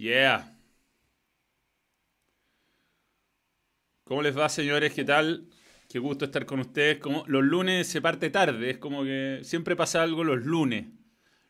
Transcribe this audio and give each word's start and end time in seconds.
Yeah. 0.00 0.56
¿Cómo 4.04 4.22
les 4.22 4.36
va, 4.36 4.48
señores? 4.48 4.94
¿Qué 4.94 5.04
tal? 5.04 5.46
Qué 5.90 5.98
gusto 5.98 6.24
estar 6.24 6.46
con 6.46 6.60
ustedes. 6.60 6.96
Como 6.98 7.24
los 7.26 7.44
lunes 7.44 7.86
se 7.86 8.00
parte 8.00 8.30
tarde, 8.30 8.70
es 8.70 8.78
como 8.78 9.04
que 9.04 9.40
siempre 9.42 9.76
pasa 9.76 10.02
algo 10.02 10.24
los 10.24 10.42
lunes. 10.42 10.86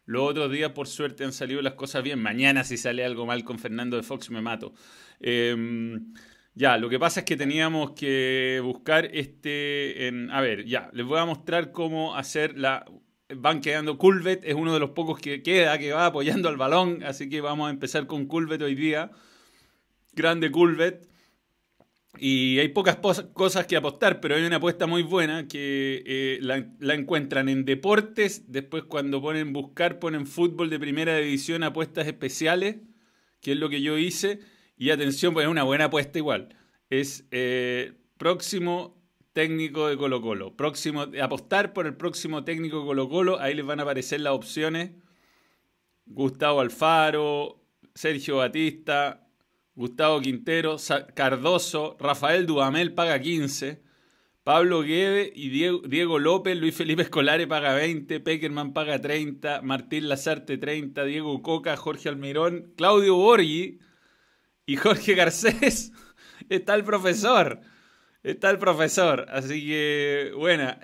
Los 0.04 0.28
otros 0.30 0.50
días, 0.50 0.72
por 0.72 0.88
suerte, 0.88 1.22
han 1.24 1.32
salido 1.32 1.62
las 1.62 1.74
cosas 1.74 2.02
bien. 2.02 2.20
Mañana, 2.20 2.64
si 2.64 2.76
sale 2.76 3.04
algo 3.04 3.24
mal 3.24 3.44
con 3.44 3.60
Fernando 3.60 3.96
de 3.96 4.02
Fox, 4.02 4.30
me 4.30 4.42
mato. 4.42 4.74
Em, 5.20 6.12
ya, 6.54 6.76
lo 6.76 6.88
que 6.88 6.98
pasa 6.98 7.20
es 7.20 7.26
que 7.26 7.36
teníamos 7.36 7.92
que 7.92 8.60
buscar 8.64 9.04
este. 9.12 10.08
En, 10.08 10.28
a 10.32 10.40
ver, 10.40 10.64
ya, 10.64 10.90
les 10.92 11.06
voy 11.06 11.20
a 11.20 11.24
mostrar 11.24 11.70
cómo 11.70 12.16
hacer 12.16 12.58
la. 12.58 12.84
Van 13.36 13.60
quedando. 13.60 13.98
Culvet 13.98 14.44
es 14.44 14.54
uno 14.54 14.74
de 14.74 14.80
los 14.80 14.90
pocos 14.90 15.18
que 15.18 15.42
queda, 15.42 15.78
que 15.78 15.92
va 15.92 16.06
apoyando 16.06 16.48
al 16.48 16.56
balón. 16.56 17.02
Así 17.04 17.28
que 17.28 17.40
vamos 17.40 17.68
a 17.68 17.70
empezar 17.70 18.06
con 18.06 18.26
Culvet 18.26 18.62
hoy 18.62 18.74
día. 18.74 19.10
Grande 20.12 20.50
Culvet. 20.50 21.08
Y 22.18 22.58
hay 22.58 22.68
pocas 22.68 22.98
cosas 23.32 23.66
que 23.66 23.76
apostar, 23.76 24.20
pero 24.20 24.34
hay 24.34 24.42
una 24.42 24.56
apuesta 24.56 24.86
muy 24.86 25.02
buena 25.02 25.46
que 25.46 26.02
eh, 26.04 26.38
la, 26.42 26.94
encuentran 26.94 27.48
en 27.48 27.64
deportes. 27.64 28.50
Después, 28.50 28.82
cuando 28.84 29.22
ponen 29.22 29.52
buscar, 29.52 30.00
ponen 30.00 30.26
fútbol 30.26 30.70
de 30.70 30.80
primera 30.80 31.16
división, 31.16 31.62
apuestas 31.62 32.08
especiales, 32.08 32.76
que 33.40 33.52
es 33.52 33.58
lo 33.58 33.70
que 33.70 33.80
yo 33.80 33.96
hice. 33.96 34.40
Y 34.76 34.90
atención, 34.90 35.32
pues 35.32 35.44
es 35.44 35.50
una 35.50 35.62
buena 35.62 35.84
apuesta 35.84 36.18
igual. 36.18 36.56
Es 36.90 37.26
eh, 37.30 37.92
próximo 38.18 38.99
técnico 39.32 39.88
de 39.88 39.96
Colo 39.96 40.20
Colo. 40.20 40.56
Próximo, 40.56 41.06
apostar 41.22 41.72
por 41.72 41.86
el 41.86 41.96
próximo 41.96 42.44
técnico 42.44 42.80
de 42.80 42.86
Colo 42.86 43.08
Colo. 43.08 43.40
Ahí 43.40 43.54
les 43.54 43.64
van 43.64 43.80
a 43.80 43.82
aparecer 43.82 44.20
las 44.20 44.32
opciones. 44.32 44.92
Gustavo 46.06 46.60
Alfaro, 46.60 47.60
Sergio 47.94 48.38
Batista, 48.38 49.28
Gustavo 49.74 50.20
Quintero, 50.20 50.76
Cardoso, 51.14 51.96
Rafael 52.00 52.46
Dudamel 52.46 52.94
paga 52.94 53.20
15, 53.20 53.82
Pablo 54.42 54.82
Guede 54.82 55.32
y 55.34 55.48
Diego, 55.50 56.18
López, 56.18 56.58
Luis 56.58 56.74
Felipe 56.74 57.02
Escolare 57.02 57.46
paga 57.46 57.74
20, 57.74 58.20
Peckerman 58.20 58.72
paga 58.72 59.00
30, 59.00 59.62
Martín 59.62 60.08
Lazarte 60.08 60.58
30, 60.58 61.04
Diego 61.04 61.40
Coca, 61.42 61.76
Jorge 61.76 62.08
Almirón, 62.08 62.72
Claudio 62.76 63.14
Borghi 63.14 63.78
y 64.66 64.76
Jorge 64.76 65.14
Garcés. 65.14 65.92
Está 66.48 66.74
el 66.74 66.82
profesor. 66.82 67.60
Está 68.22 68.50
el 68.50 68.58
profesor. 68.58 69.26
Así 69.30 69.66
que, 69.66 70.32
buena. 70.36 70.80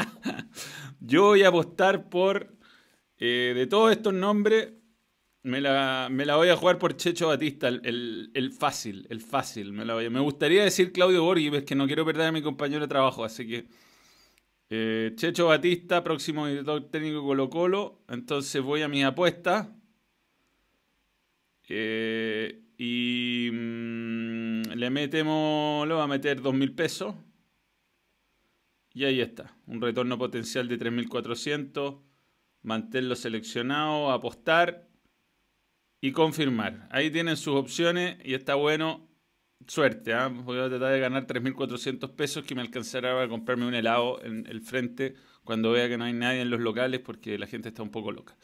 Yo 1.00 1.24
voy 1.24 1.42
a 1.42 1.48
apostar 1.48 2.08
por, 2.08 2.56
eh, 3.18 3.52
de 3.54 3.66
todos 3.66 3.92
estos 3.92 4.14
nombres, 4.14 4.72
me 5.46 5.60
la, 5.60 6.08
voy 6.10 6.48
a 6.48 6.56
jugar 6.56 6.78
por 6.78 6.96
Checho 6.96 7.28
Batista, 7.28 7.68
el, 7.68 8.52
fácil, 8.58 9.06
el 9.10 9.20
fácil. 9.20 9.72
Me, 9.72 9.84
la 9.84 9.94
voy 9.94 10.10
me 10.10 10.18
gustaría 10.18 10.64
decir 10.64 10.92
Claudio 10.92 11.22
Borghi, 11.22 11.54
es 11.54 11.62
que 11.62 11.76
no 11.76 11.86
quiero 11.86 12.04
perder 12.04 12.26
a 12.26 12.32
mi 12.32 12.42
compañero 12.42 12.80
de 12.80 12.88
trabajo, 12.88 13.24
así 13.24 13.46
que 13.46 13.68
eh, 14.70 15.12
Checho 15.14 15.46
Batista, 15.46 16.02
próximo 16.02 16.48
director 16.48 16.90
técnico 16.90 17.22
Colo 17.22 17.48
Colo. 17.48 18.02
Entonces 18.08 18.60
voy 18.60 18.82
a 18.82 18.88
mi 18.88 19.04
apuesta. 19.04 19.72
Eh, 21.68 22.65
y 22.78 23.50
mm, 23.52 24.62
le 24.74 24.90
metemos, 24.90 25.86
le 25.86 25.94
voy 25.94 26.02
a 26.02 26.06
meter 26.06 26.40
2.000 26.40 26.74
pesos. 26.74 27.14
Y 28.92 29.04
ahí 29.04 29.20
está, 29.20 29.54
un 29.66 29.80
retorno 29.80 30.18
potencial 30.18 30.68
de 30.68 30.78
3.400. 30.78 32.00
Mantenerlo 32.62 33.14
seleccionado, 33.14 34.10
apostar 34.10 34.88
y 36.00 36.12
confirmar. 36.12 36.88
Ahí 36.90 37.10
tienen 37.10 37.36
sus 37.36 37.54
opciones 37.54 38.18
y 38.24 38.34
está 38.34 38.54
bueno. 38.54 39.08
Suerte, 39.68 40.12
¿eh? 40.12 40.28
voy 40.28 40.58
a 40.58 40.68
tratar 40.68 40.92
de 40.92 41.00
ganar 41.00 41.26
3.400 41.26 42.14
pesos 42.14 42.44
que 42.44 42.54
me 42.54 42.60
alcanzará 42.60 43.14
para 43.14 43.28
comprarme 43.28 43.66
un 43.66 43.74
helado 43.74 44.22
en 44.22 44.46
el 44.46 44.60
frente 44.60 45.14
cuando 45.44 45.72
vea 45.72 45.88
que 45.88 45.96
no 45.96 46.04
hay 46.04 46.12
nadie 46.12 46.42
en 46.42 46.50
los 46.50 46.60
locales 46.60 47.00
porque 47.00 47.38
la 47.38 47.46
gente 47.46 47.68
está 47.68 47.82
un 47.82 47.90
poco 47.90 48.12
loca. 48.12 48.36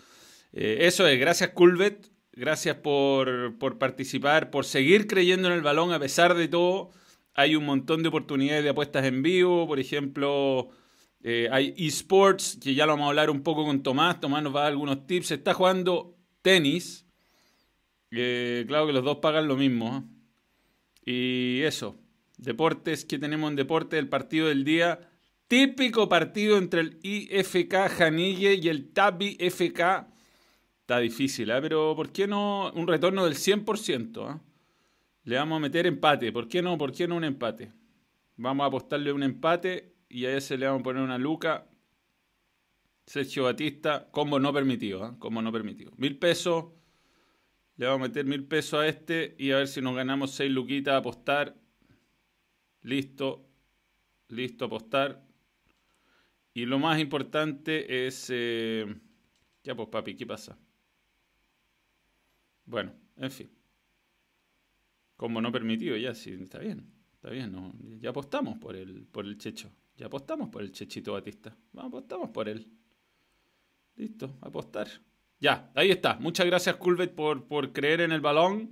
Eh, 0.53 0.79
eso 0.81 1.06
es, 1.06 1.19
gracias 1.19 1.51
Culvet, 1.51 2.12
gracias 2.32 2.76
por, 2.76 3.59
por 3.59 3.78
participar, 3.78 4.50
por 4.50 4.65
seguir 4.65 5.06
creyendo 5.06 5.48
en 5.48 5.54
el 5.54 5.62
balón 5.62 5.93
a 5.93 6.00
pesar 6.00 6.34
de 6.34 6.48
todo. 6.48 6.91
Hay 7.34 7.56
un 7.56 7.65
montón 7.65 8.03
de 8.03 8.09
oportunidades 8.09 8.62
de 8.65 8.70
apuestas 8.70 9.04
en 9.04 9.22
vivo, 9.22 9.66
por 9.66 9.81
ejemplo, 9.81 10.70
eh, 11.25 11.48
hay 11.53 11.75
esports, 11.76 12.59
que 12.60 12.75
ya 12.75 12.84
lo 12.84 12.93
vamos 12.93 13.06
a 13.06 13.09
hablar 13.10 13.31
un 13.31 13.43
poco 13.43 13.65
con 13.65 13.82
Tomás. 13.82 14.20
Tomás 14.20 14.43
nos 14.43 14.54
va 14.54 14.60
a 14.60 14.62
dar 14.65 14.72
algunos 14.72 15.06
tips. 15.06 15.31
Está 15.31 15.54
jugando 15.54 16.16
tenis, 16.43 17.06
claro 18.10 18.87
que 18.87 18.93
los 18.93 19.04
dos 19.04 19.19
pagan 19.19 19.47
lo 19.47 19.56
mismo. 19.56 19.99
¿eh? 19.99 20.12
Y 21.04 21.62
eso, 21.62 21.97
deportes 22.37 23.04
que 23.04 23.19
tenemos 23.19 23.50
en 23.50 23.56
deporte, 23.56 23.99
el 23.99 24.09
partido 24.09 24.49
del 24.49 24.64
día. 24.64 25.09
Típico 25.47 26.09
partido 26.09 26.56
entre 26.56 26.81
el 26.81 26.99
IFK 27.03 27.88
Janille 27.88 28.54
y 28.54 28.69
el 28.69 28.93
Tabi 28.93 29.37
FK. 29.38 30.12
Está 30.93 31.01
difícil, 31.01 31.51
¿eh? 31.51 31.59
pero 31.63 31.95
¿por 31.97 32.13
qué 32.13 32.27
no 32.27 32.71
un 32.75 32.87
retorno 32.87 33.25
del 33.25 33.35
100%? 33.35 34.37
¿eh? 34.37 34.41
Le 35.25 35.37
vamos 35.37 35.57
a 35.57 35.61
meter 35.61 35.87
empate. 35.87 36.31
¿Por 36.33 36.49
qué 36.49 36.61
no? 36.61 36.77
¿Por 36.77 36.93
qué 36.93 37.09
no 37.09 37.17
un 37.17 37.25
empate? 37.25 37.73
Vamos 38.37 38.65
a 38.65 38.67
apostarle 38.67 39.11
un 39.11 39.23
empate 39.23 39.95
y 40.11 40.27
a 40.27 40.37
ese 40.37 40.59
le 40.59 40.67
vamos 40.67 40.81
a 40.81 40.83
poner 40.83 41.03
una 41.03 41.17
luca. 41.17 41.67
Sergio 43.07 43.45
Batista, 43.45 44.11
combo 44.11 44.39
no 44.39 44.53
permitido, 44.53 45.07
¿eh? 45.07 45.13
combo 45.19 45.41
no 45.41 45.51
permitido. 45.51 45.93
Mil 45.97 46.19
pesos. 46.19 46.67
Le 47.79 47.87
vamos 47.87 48.05
a 48.05 48.09
meter 48.09 48.27
mil 48.27 48.45
pesos 48.45 48.81
a 48.81 48.87
este 48.87 49.35
y 49.39 49.53
a 49.53 49.57
ver 49.57 49.69
si 49.69 49.81
nos 49.81 49.97
ganamos 49.97 50.33
seis 50.33 50.53
luquitas 50.53 50.93
a 50.93 50.99
apostar. 50.99 51.57
Listo. 52.83 53.49
Listo, 54.29 54.67
apostar. 54.67 55.25
Y 56.53 56.67
lo 56.67 56.79
más 56.79 57.01
importante 57.01 58.07
es... 58.07 58.27
Eh, 58.29 58.95
ya 59.65 59.75
pues 59.75 59.89
papi, 59.89 60.17
¿qué 60.17 60.27
pasa? 60.27 60.59
Bueno, 62.65 62.93
en 63.17 63.31
fin. 63.31 63.50
Como 65.17 65.41
no 65.41 65.53
permitido, 65.53 65.97
ya 65.97 66.15
sí, 66.15 66.33
está 66.41 66.59
bien. 66.59 66.93
Está 67.15 67.31
bien, 67.31 67.53
no, 67.53 67.73
ya 68.00 68.11
apostamos 68.11 68.59
por 68.59 68.75
el, 68.75 69.06
por 69.06 69.25
el 69.25 69.39
Checho. 69.39 69.71
Ya 69.97 70.06
apostamos 70.06 70.49
por 70.49 70.62
el 70.62 70.73
Chechito 70.73 71.12
Batista. 71.12 71.56
Vamos, 71.73 71.91
apostamos 71.91 72.31
por 72.31 72.49
él. 72.49 72.67
Listo, 73.95 74.37
apostar. 74.41 74.89
Ya, 75.39 75.71
ahí 75.75 75.91
está. 75.91 76.17
Muchas 76.19 76.47
gracias, 76.47 76.77
Culvet, 76.77 77.15
por, 77.15 77.47
por 77.47 77.73
creer 77.73 78.00
en 78.00 78.12
el 78.12 78.21
balón. 78.21 78.71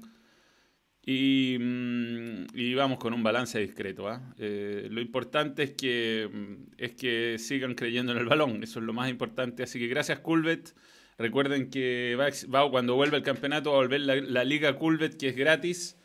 Y, 1.04 1.56
mm, 1.58 2.76
vamos 2.76 2.98
con 2.98 3.12
un 3.12 3.22
balance 3.22 3.58
discreto. 3.58 4.08
¿ah? 4.08 4.34
Eh, 4.38 4.88
lo 4.90 5.00
importante 5.00 5.62
es 5.62 5.70
que, 5.72 6.28
mm, 6.32 6.74
es 6.78 6.92
que 6.94 7.36
sigan 7.38 7.74
creyendo 7.74 8.12
en 8.12 8.18
el 8.18 8.26
balón. 8.26 8.62
Eso 8.62 8.80
es 8.80 8.84
lo 8.84 8.92
más 8.92 9.10
importante. 9.10 9.62
Así 9.62 9.78
que 9.78 9.88
gracias, 9.88 10.20
Culvet. 10.20 10.74
Recuerden 11.20 11.70
que 11.70 12.16
va, 12.18 12.70
cuando 12.70 12.96
vuelva 12.96 13.16
el 13.16 13.22
campeonato 13.22 13.70
va 13.70 13.76
a 13.76 13.80
volver 13.82 14.00
la, 14.00 14.44
Liga 14.44 14.76
Culvet, 14.76 15.16
que 15.16 15.28
es 15.28 15.36
gratis. 15.36 15.96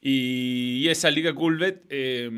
Y, 0.00 0.88
esa 0.88 1.10
Liga 1.10 1.34
Culvet 1.34 1.84
eh, 1.90 2.30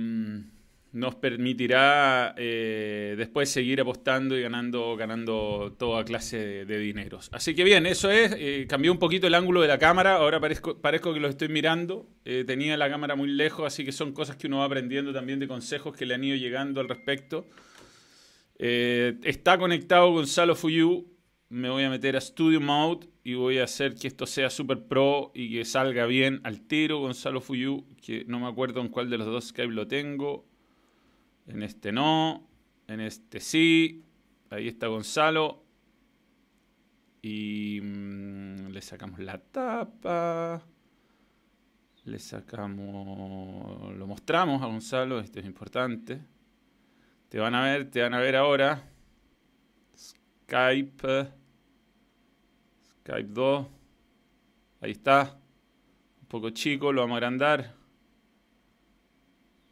nos 0.93 1.15
permitirá 1.15 2.35
eh, 2.37 3.15
después 3.17 3.49
seguir 3.49 3.81
apostando 3.81 4.37
y 4.37 4.43
ganando, 4.43 4.95
ganando 4.97 5.75
toda 5.79 6.05
clase 6.05 6.65
de, 6.67 6.79
dineros. 6.79 7.31
Así 7.33 7.55
que 7.55 7.65
bien, 7.65 7.87
eso 7.87 8.11
es. 8.11 8.35
Eh, 8.39 8.67
cambió 8.69 8.93
un 8.93 8.99
poquito 8.99 9.27
el 9.27 9.35
ángulo 9.35 9.63
de 9.63 9.69
la 9.69 9.79
cámara. 9.79 10.17
Ahora 10.17 10.39
parezco, 10.39 10.79
parezco 10.79 11.15
que 11.15 11.21
lo 11.21 11.29
estoy 11.29 11.49
mirando. 11.49 12.07
Eh, 12.25 12.45
tenía 12.47 12.77
la 12.77 12.91
cámara 12.91 13.17
muy 13.17 13.29
lejos, 13.29 13.67
así 13.67 13.85
que 13.85 13.93
son 13.93 14.13
cosas 14.13 14.37
que 14.37 14.47
uno 14.47 14.59
va 14.59 14.67
aprendiendo 14.67 15.13
también 15.13 15.39
de 15.39 15.49
consejos 15.49 15.97
que 15.97 16.05
le 16.05 16.15
han 16.15 16.25
ido 16.25 16.37
llegando 16.37 16.81
al 16.81 16.89
respecto. 16.89 17.47
está 18.59 19.59
conectado 19.59 20.13
Gonzalo 20.13 20.55
Fuyu. 20.55 21.12
Me 21.53 21.69
voy 21.69 21.85
a 21.85 21.91
meter 21.91 22.17
a 22.17 22.21
Studio 22.23 22.63
Mode 22.63 23.11
y 23.25 23.35
voy 23.35 23.59
a 23.59 23.65
hacer 23.65 23.95
que 23.95 24.09
esto 24.09 24.25
sea 24.25 24.49
super 24.49 24.85
pro 24.85 25.33
y 25.35 25.53
que 25.53 25.67
salga 25.67 26.07
bien 26.07 26.41
al 26.45 26.63
tiro. 26.63 27.01
Gonzalo 27.01 27.43
Fuyu, 27.43 27.85
que 28.01 28.25
no 28.25 28.41
me 28.41 28.47
acuerdo 28.47 28.81
en 28.81 28.89
cuál 28.89 29.11
de 29.11 29.19
los 29.19 29.27
dos 29.27 29.49
Skype 29.49 29.71
lo 29.71 29.87
tengo. 29.87 30.47
En 31.47 31.63
este 31.63 31.93
no. 31.93 32.49
En 32.89 33.01
este 33.01 33.39
sí. 33.39 34.03
Ahí 34.49 34.67
está 34.67 34.87
Gonzalo. 34.87 35.63
Y 37.21 37.81
mm, 37.83 38.69
le 38.69 38.81
sacamos 38.81 39.19
la 39.19 39.37
tapa. 39.37 40.63
Le 42.07 42.19
sacamos. 42.19 43.95
Lo 43.95 44.07
mostramos 44.07 44.63
a 44.63 44.67
Gonzalo. 44.69 45.21
Esto 45.21 45.39
es 45.39 45.45
importante. 45.45 46.19
Te 47.29 47.39
van 47.39 47.55
a 47.55 47.63
ver, 47.63 47.91
te 47.91 48.01
van 48.01 48.15
a 48.15 48.21
ver 48.21 48.37
ahora. 48.37 48.91
Skype. 49.95 51.42
Skype 53.03 53.31
2. 53.33 53.67
Ahí 54.81 54.93
está. 54.93 55.37
Un 56.21 56.29
poco 56.29 56.51
chico, 56.51 56.93
lo 56.93 57.03
vamos 57.03 57.15
a 57.15 57.17
agrandar. 57.19 57.75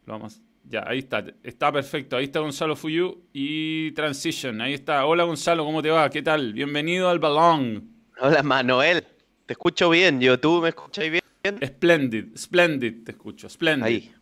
Lo 0.05 0.13
vamos 0.13 0.41
ya, 0.63 0.83
ahí 0.87 0.99
está. 0.99 1.25
Está 1.43 1.71
perfecto. 1.71 2.15
Ahí 2.15 2.25
está 2.25 2.39
Gonzalo 2.39 2.75
Fuyu 2.75 3.23
y 3.33 3.91
Transition. 3.91 4.61
Ahí 4.61 4.73
está. 4.73 5.05
Hola 5.05 5.23
Gonzalo, 5.23 5.65
¿cómo 5.65 5.81
te 5.81 5.89
va? 5.89 6.09
¿Qué 6.09 6.21
tal? 6.21 6.53
Bienvenido 6.53 7.09
al 7.09 7.19
balón. 7.19 7.89
Hola 8.19 8.43
Manuel. 8.43 9.03
Te 9.45 9.53
escucho 9.53 9.89
bien, 9.89 10.21
yo. 10.21 10.39
¿Tú 10.39 10.61
me 10.61 10.69
escuchas 10.69 11.09
bien? 11.09 11.21
Splendid, 11.65 12.37
splendid, 12.37 13.03
te 13.03 13.11
escucho, 13.11 13.49
splendid. 13.49 13.85
Ahí. 13.85 14.13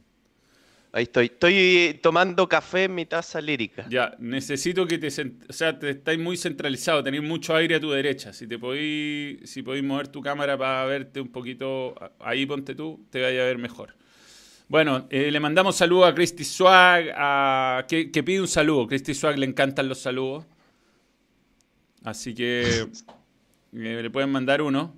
Ahí 0.91 1.03
estoy. 1.03 1.25
Estoy 1.25 1.99
tomando 2.01 2.49
café 2.49 2.85
en 2.85 2.95
mi 2.95 3.05
taza 3.05 3.39
lírica. 3.39 3.85
Ya, 3.89 4.15
necesito 4.17 4.87
que 4.87 4.97
te... 4.97 5.07
O 5.47 5.53
sea, 5.53 5.77
te 5.77 5.91
estáis 5.91 6.19
muy 6.19 6.35
centralizado, 6.35 7.03
tenéis 7.03 7.23
mucho 7.23 7.55
aire 7.55 7.75
a 7.75 7.79
tu 7.79 7.91
derecha. 7.91 8.33
Si 8.33 8.47
te 8.47 8.57
podéis, 8.57 9.49
si 9.49 9.61
podéis 9.61 9.83
mover 9.83 10.07
tu 10.07 10.21
cámara 10.21 10.57
para 10.57 10.85
verte 10.85 11.21
un 11.21 11.29
poquito... 11.29 11.93
Ahí 12.19 12.45
ponte 12.45 12.73
tú, 12.73 13.05
te 13.11 13.21
vaya 13.21 13.41
a 13.41 13.45
ver 13.45 13.59
mejor. 13.59 13.93
Bueno, 14.67 15.07
eh, 15.09 15.31
le 15.31 15.39
mandamos 15.39 15.75
saludos 15.75 16.11
a 16.11 16.13
Christy 16.13 16.43
Swag, 16.43 17.11
a, 17.15 17.85
que, 17.87 18.05
pide 18.23 18.41
un 18.41 18.47
saludo. 18.47 18.87
Christy 18.87 19.13
Swag 19.13 19.37
le 19.37 19.45
encantan 19.45 19.89
los 19.89 19.99
saludos. 19.99 20.45
Así 22.03 22.33
que 22.33 22.87
eh, 23.73 23.99
le 24.01 24.09
pueden 24.09 24.31
mandar 24.31 24.61
uno. 24.61 24.95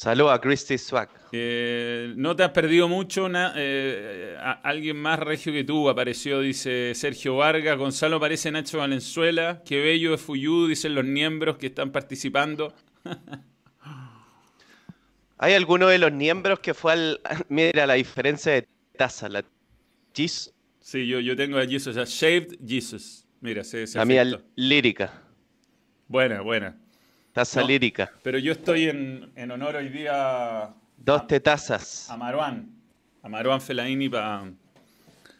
Saludos 0.00 0.32
a 0.32 0.40
Christy 0.40 0.78
Swag. 0.78 1.10
Eh, 1.30 2.14
no 2.16 2.34
te 2.34 2.42
has 2.42 2.52
perdido 2.52 2.88
mucho. 2.88 3.26
alguien 3.26 4.96
más 4.96 5.18
regio 5.18 5.52
que 5.52 5.62
tú 5.62 5.90
apareció, 5.90 6.40
dice 6.40 6.92
Sergio 6.94 7.36
Vargas. 7.36 7.76
Gonzalo 7.76 8.18
parece 8.18 8.50
Nacho 8.50 8.78
Valenzuela. 8.78 9.62
Qué 9.62 9.78
bello 9.82 10.14
es 10.14 10.22
Fuyú, 10.22 10.68
dicen 10.68 10.94
los 10.94 11.04
miembros 11.04 11.58
que 11.58 11.66
están 11.66 11.92
participando. 11.92 12.72
¿Hay 15.36 15.52
alguno 15.52 15.86
de 15.88 15.98
los 15.98 16.12
miembros 16.12 16.60
que 16.60 16.72
fue 16.72 16.94
al. 16.94 17.20
Mira 17.50 17.86
la 17.86 17.92
diferencia 17.92 18.52
de 18.52 18.66
taza. 18.96 19.28
La 19.28 19.44
Jesus. 20.14 20.54
Sí, 20.80 21.06
yo, 21.06 21.20
yo 21.20 21.36
tengo 21.36 21.58
a 21.58 21.66
Jesus, 21.66 21.94
sea, 21.94 22.04
Shaved 22.06 22.56
Jesus. 22.66 23.26
Mira, 23.42 23.64
se, 23.64 23.86
se 23.86 24.00
A 24.00 24.06
mí, 24.06 24.16
lírica. 24.56 25.12
Buena, 26.08 26.40
buena. 26.40 26.74
Taza 27.32 27.62
lírica. 27.62 28.10
Pero 28.22 28.38
yo 28.38 28.52
estoy 28.52 28.88
en, 28.88 29.30
en 29.36 29.50
honor 29.50 29.76
hoy 29.76 29.88
día. 29.88 30.74
Dos 30.96 31.26
tetazas. 31.26 32.10
A 32.10 32.16
Maruán. 32.16 32.70
A 33.22 33.28
Maruán 33.28 33.60
Felaini 33.60 34.08
para. 34.08 34.50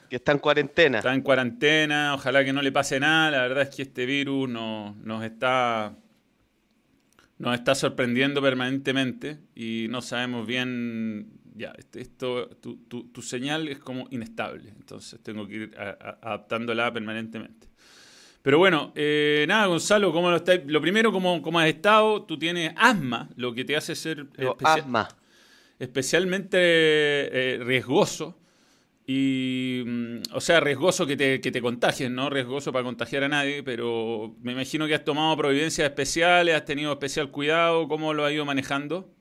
Que 0.09 0.17
está 0.17 0.33
en 0.33 0.39
cuarentena. 0.39 0.99
Está 0.99 1.15
en 1.15 1.23
cuarentena, 1.23 2.15
ojalá 2.15 2.45
que 2.45 2.53
no 2.53 2.63
le 2.63 2.73
pase 2.73 2.99
nada. 2.99 3.31
La 3.31 3.43
verdad 3.43 3.63
es 3.63 3.75
que 3.75 3.83
este 3.83 4.07
virus 4.07 4.49
no, 4.49 4.97
nos 5.03 5.23
está 5.25 5.95
nos 7.41 7.55
está 7.55 7.75
sorprendiendo 7.75 8.43
permanentemente 8.43 9.39
y 9.55 9.87
no 9.89 10.03
sabemos 10.03 10.47
bien, 10.47 11.41
ya, 11.55 11.73
este, 11.79 12.03
esto, 12.03 12.49
tu, 12.49 12.77
tu, 12.77 13.23
señal 13.23 13.67
es 13.69 13.79
como 13.79 14.07
inestable, 14.11 14.69
entonces 14.69 15.19
tengo 15.23 15.49
que 15.49 15.55
ir 15.55 15.75
adaptándola 15.79 16.93
permanentemente. 16.93 17.70
Pero 18.43 18.59
bueno, 18.59 18.93
eh, 18.95 19.45
nada, 19.49 19.67
Gonzalo, 19.67 20.13
¿cómo 20.13 20.31
lo 20.31 20.37
estás? 20.37 20.61
Lo 20.67 20.81
primero, 20.81 21.13
¿cómo, 21.13 21.43
¿cómo, 21.43 21.61
has 21.61 21.69
estado? 21.69 22.23
Tú 22.23 22.39
tienes 22.39 22.73
asma, 22.77 23.29
lo 23.37 23.53
que 23.53 23.65
te 23.65 23.77
hace 23.77 23.95
ser 23.95 24.27
asma. 24.65 25.09
especialmente 25.79 26.59
eh, 26.59 27.59
riesgoso 27.63 28.39
y, 29.07 29.83
mm, 29.85 30.21
o 30.33 30.41
sea, 30.41 30.61
riesgoso 30.61 31.07
que 31.07 31.17
te, 31.17 31.41
que 31.41 31.51
te 31.51 31.61
contagien, 31.61 32.15
no 32.15 32.31
riesgoso 32.31 32.73
para 32.73 32.85
contagiar 32.85 33.25
a 33.25 33.29
nadie, 33.29 33.63
pero 33.63 34.35
me 34.41 34.53
imagino 34.53 34.87
que 34.87 34.95
has 34.95 35.05
tomado 35.05 35.37
providencias 35.37 35.87
especiales, 35.87 36.55
has 36.55 36.65
tenido 36.65 36.93
especial 36.93 37.31
cuidado, 37.31 37.89
¿cómo 37.89 38.15
lo 38.15 38.25
has 38.25 38.33
ido 38.33 38.47
manejando? 38.47 39.13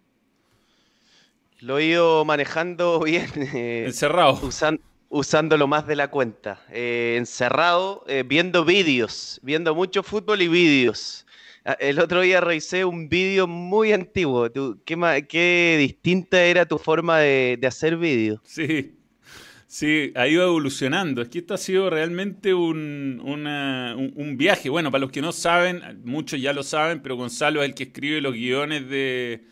Lo 1.59 1.77
he 1.77 1.85
ido 1.85 2.23
manejando 2.23 3.01
bien. 3.01 3.29
Eh, 3.53 3.85
encerrado. 3.87 4.39
usando 4.43 4.81
lo 5.09 5.67
más 5.67 5.87
de 5.87 5.95
la 5.95 6.09
cuenta. 6.09 6.61
Eh, 6.71 7.15
encerrado, 7.17 8.03
eh, 8.07 8.23
viendo 8.25 8.65
vídeos, 8.65 9.39
viendo 9.43 9.73
mucho 9.75 10.03
fútbol 10.03 10.41
y 10.41 10.47
vídeos. 10.47 11.25
Ah, 11.65 11.77
el 11.79 11.99
otro 11.99 12.21
día 12.21 12.41
revisé 12.41 12.85
un 12.85 13.09
vídeo 13.09 13.47
muy 13.47 13.91
antiguo. 13.91 14.49
¿Qué, 14.85 15.25
qué 15.29 15.75
distinta 15.79 16.41
era 16.43 16.65
tu 16.65 16.77
forma 16.77 17.19
de, 17.19 17.59
hacer 17.67 17.97
vídeos? 17.97 18.39
Sí. 18.43 18.95
Sí, 19.67 20.11
ha 20.15 20.27
ido 20.27 20.43
evolucionando. 20.43 21.21
Es 21.21 21.29
que 21.29 21.39
esto 21.39 21.53
ha 21.53 21.57
sido 21.59 21.91
realmente 21.91 22.55
un, 22.55 23.21
un, 23.23 24.35
viaje. 24.35 24.67
Bueno, 24.67 24.89
para 24.89 25.01
los 25.01 25.11
que 25.11 25.21
no 25.21 25.31
saben, 25.31 26.01
muchos 26.03 26.41
ya 26.41 26.53
lo 26.53 26.63
saben, 26.63 27.03
pero 27.03 27.15
Gonzalo 27.17 27.61
es 27.61 27.69
el 27.69 27.75
que 27.75 27.83
escribe 27.83 28.19
los 28.19 28.33
guiones 28.33 28.89
de, 28.89 29.43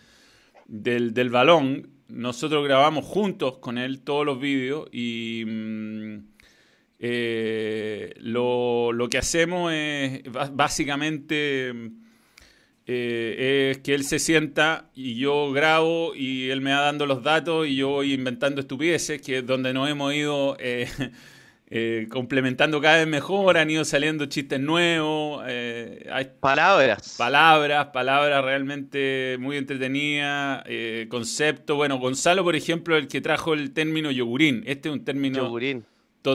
del, 0.65 1.29
balón. 1.29 1.89
Nosotros 2.09 2.63
grabamos 2.63 3.05
juntos 3.05 3.57
con 3.57 3.77
él 3.77 4.01
todos 4.01 4.25
los 4.25 4.39
vídeos 4.39 4.87
y 4.91 5.43
mm, 5.45 6.17
eh, 6.99 8.13
lo, 8.17 8.91
lo, 8.93 9.09
que 9.09 9.17
hacemos 9.17 9.71
es 9.73 10.23
básicamente 10.51 11.73
eh, 12.89 13.71
es 13.71 13.79
que 13.79 13.93
él 13.93 14.05
se 14.05 14.17
sienta 14.17 14.89
y 14.95 15.15
yo 15.15 15.51
grabo 15.51 16.15
y 16.15 16.49
él 16.49 16.61
me 16.61 16.71
va 16.71 16.79
dando 16.79 17.05
los 17.05 17.21
datos 17.21 17.67
y 17.67 17.75
yo 17.75 17.89
voy 17.89 18.13
inventando 18.13 18.61
estupideces, 18.61 19.21
que 19.21 19.39
es 19.39 19.45
donde 19.45 19.73
nos 19.73 19.89
hemos 19.89 20.13
ido 20.13 20.55
eh, 20.57 20.87
eh, 21.69 22.07
complementando 22.09 22.79
cada 22.79 22.97
vez 22.97 23.07
mejor, 23.07 23.57
han 23.57 23.69
ido 23.69 23.83
saliendo 23.85 24.25
chistes 24.27 24.59
nuevos. 24.59 25.43
hay 25.45 26.31
palabras. 26.39 27.15
Palabras, 27.17 27.87
palabras 27.87 28.43
realmente 28.43 29.37
muy 29.39 29.57
entretenidas, 29.57 30.63
concepto. 31.09 31.75
Bueno, 31.75 31.99
Gonzalo, 31.99 32.43
por 32.43 32.55
ejemplo, 32.55 32.97
el 32.97 33.07
que 33.07 33.21
trajo 33.21 33.53
el 33.53 33.73
término 33.73 34.11
yogurín. 34.11 34.63
Este 34.65 34.89
es 34.89 34.93
un 34.93 35.03
término... 35.03 35.37
Yogurín. 35.37 35.85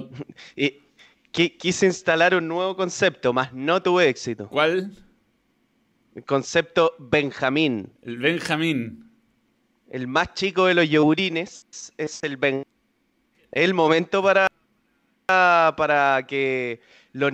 y 0.56 0.81
quise 1.31 1.87
instalar 1.87 2.34
un 2.34 2.49
nuevo 2.49 2.76
concepto, 2.76 3.32
más 3.32 3.52
no 3.52 3.82
tuve 3.82 4.08
éxito. 4.08 4.49
¿Cuál? 4.49 4.93
El 6.14 6.25
concepto 6.25 6.94
Benjamín. 6.99 7.90
El 8.02 8.19
Benjamín. 8.19 9.11
El 9.90 10.06
más 10.06 10.34
chico 10.34 10.67
de 10.67 10.75
los 10.75 10.88
yogurines 10.88 11.67
es 11.96 12.23
el 12.23 12.37
Ben. 12.37 12.64
El 13.50 13.75
momento 13.75 14.23
para, 14.23 14.49
para 15.26 16.24
que 16.26 16.80
lo 17.12 17.30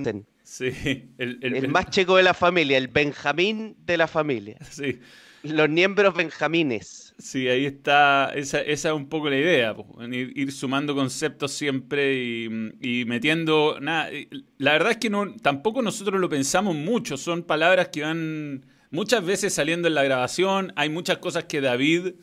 Sí, 0.48 1.10
el, 1.18 1.68
más 1.68 1.90
chico 1.90 2.16
de 2.16 2.22
la 2.22 2.34
familia, 2.34 2.78
el 2.78 2.88
Benjamín 2.88 3.76
de 3.84 3.96
la 3.96 4.06
familia. 4.06 4.58
Sí. 4.70 5.00
Los 5.44 5.68
miembros 5.68 6.14
benjamines. 6.14 7.14
Sí, 7.16 7.46
ahí 7.46 7.64
está, 7.64 8.32
esa, 8.34 8.60
esa 8.60 8.88
es 8.88 8.94
un 8.94 9.08
poco 9.08 9.30
la 9.30 9.36
idea, 9.36 9.74
ir, 10.10 10.50
sumando 10.50 10.96
conceptos 10.96 11.52
siempre 11.52 12.16
y, 12.16 13.04
metiendo... 13.06 13.78
Nada, 13.80 14.10
la 14.58 14.72
verdad 14.72 14.90
es 14.90 14.96
que 14.96 15.10
no, 15.10 15.32
tampoco 15.36 15.80
nosotros 15.80 16.20
lo 16.20 16.28
pensamos 16.28 16.74
mucho, 16.74 17.16
son 17.16 17.44
palabras 17.44 17.88
que 17.88 18.02
van 18.02 18.66
muchas 18.90 19.24
veces 19.24 19.54
saliendo 19.54 19.86
en 19.86 19.94
la 19.94 20.02
grabación, 20.02 20.72
hay 20.74 20.88
muchas 20.88 21.18
cosas 21.18 21.44
que 21.44 21.60
David 21.60 22.14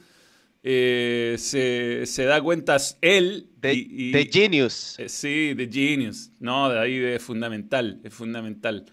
eh, 0.67 1.35
se, 1.37 2.23
da 2.25 2.41
cuenta 2.41 2.77
él. 3.01 3.49
De, 3.61 4.29
Genius. 4.31 4.95
Eh, 4.97 5.09
sí, 5.09 5.53
de 5.53 5.69
Genius. 5.71 6.31
No, 6.39 6.69
David 6.69 7.03
es 7.03 7.21
fundamental, 7.21 8.01
es 8.03 8.11
fundamental. 8.11 8.85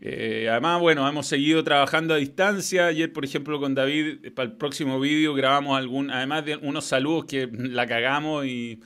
Eh, 0.00 0.48
además, 0.50 0.80
bueno, 0.80 1.08
hemos 1.08 1.26
seguido 1.28 1.62
trabajando 1.62 2.14
a 2.14 2.16
distancia. 2.16 2.86
Ayer, 2.86 3.12
por 3.12 3.24
ejemplo, 3.24 3.60
con 3.60 3.76
David, 3.76 4.24
eh, 4.24 4.30
para 4.32 4.48
el 4.48 4.56
próximo 4.56 4.98
vídeo 4.98 5.34
grabamos 5.34 5.78
algún, 5.78 6.10
además 6.10 6.44
de 6.44 6.56
unos 6.56 6.84
saludos 6.84 7.26
que 7.26 7.48
la 7.52 7.86
cagamos 7.86 8.46
y, 8.46 8.80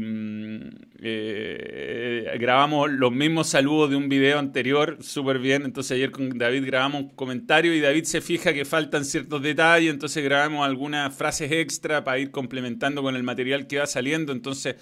mm, 0.00 0.68
eh, 1.00 2.36
grabamos 2.38 2.90
los 2.90 3.12
mismos 3.12 3.48
saludos 3.48 3.90
de 3.90 3.96
un 3.96 4.08
video 4.08 4.38
anterior, 4.38 4.98
súper 5.00 5.38
bien. 5.38 5.64
Entonces 5.64 5.92
ayer 5.92 6.10
con 6.10 6.38
David 6.38 6.64
grabamos 6.66 7.02
un 7.02 7.08
comentario 7.10 7.74
y 7.74 7.80
David 7.80 8.04
se 8.04 8.20
fija 8.20 8.52
que 8.52 8.64
faltan 8.64 9.04
ciertos 9.04 9.42
detalles, 9.42 9.92
entonces 9.92 10.22
grabamos 10.22 10.66
algunas 10.66 11.14
frases 11.14 11.50
extra 11.52 12.04
para 12.04 12.18
ir 12.18 12.30
complementando 12.30 13.02
con 13.02 13.16
el 13.16 13.22
material 13.22 13.66
que 13.66 13.78
va 13.78 13.86
saliendo. 13.86 14.32
Entonces 14.32 14.76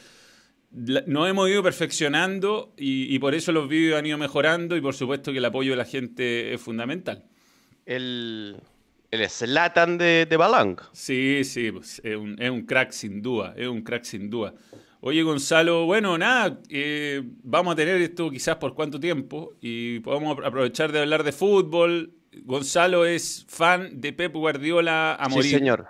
nos 0.70 1.28
hemos 1.28 1.48
ido 1.48 1.62
perfeccionando 1.62 2.74
y, 2.76 3.18
por 3.18 3.34
eso 3.34 3.52
los 3.52 3.68
vídeos 3.68 3.98
han 3.98 4.06
ido 4.06 4.18
mejorando 4.18 4.76
y 4.76 4.80
por 4.80 4.94
supuesto 4.94 5.32
que 5.32 5.38
el 5.38 5.44
apoyo 5.44 5.70
de 5.70 5.76
la 5.76 5.84
gente 5.84 6.52
es 6.52 6.60
fundamental. 6.60 7.24
El, 7.86 8.56
el 9.10 9.28
Slatan 9.28 9.98
de, 9.98 10.26
de 10.28 10.36
Balang. 10.36 10.76
Sí, 10.92 11.42
sí, 11.44 11.72
pues, 11.72 12.00
es, 12.04 12.16
un, 12.16 12.40
es, 12.40 12.50
un, 12.50 12.62
crack 12.62 12.90
sin 12.92 13.22
duda, 13.22 13.54
es 13.56 13.66
un 13.66 13.82
crack 13.82 14.04
sin 14.04 14.30
duda. 14.30 14.54
Oye 15.00 15.22
Gonzalo, 15.22 15.86
bueno, 15.86 16.18
nada, 16.18 16.58
eh, 16.68 17.22
vamos 17.44 17.72
a 17.74 17.76
tener 17.76 18.00
esto 18.00 18.30
quizás 18.30 18.56
por 18.56 18.74
cuánto 18.74 18.98
tiempo 18.98 19.54
y 19.60 20.00
podemos 20.00 20.36
aprovechar 20.44 20.90
de 20.90 21.00
hablar 21.00 21.22
de 21.22 21.32
fútbol. 21.32 22.12
Gonzalo 22.42 23.04
es 23.04 23.46
fan 23.48 24.00
de 24.00 24.12
Pep 24.12 24.34
Guardiola 24.34 25.14
a 25.14 25.28
morir. 25.28 25.44
Sí, 25.44 25.50
señor 25.50 25.86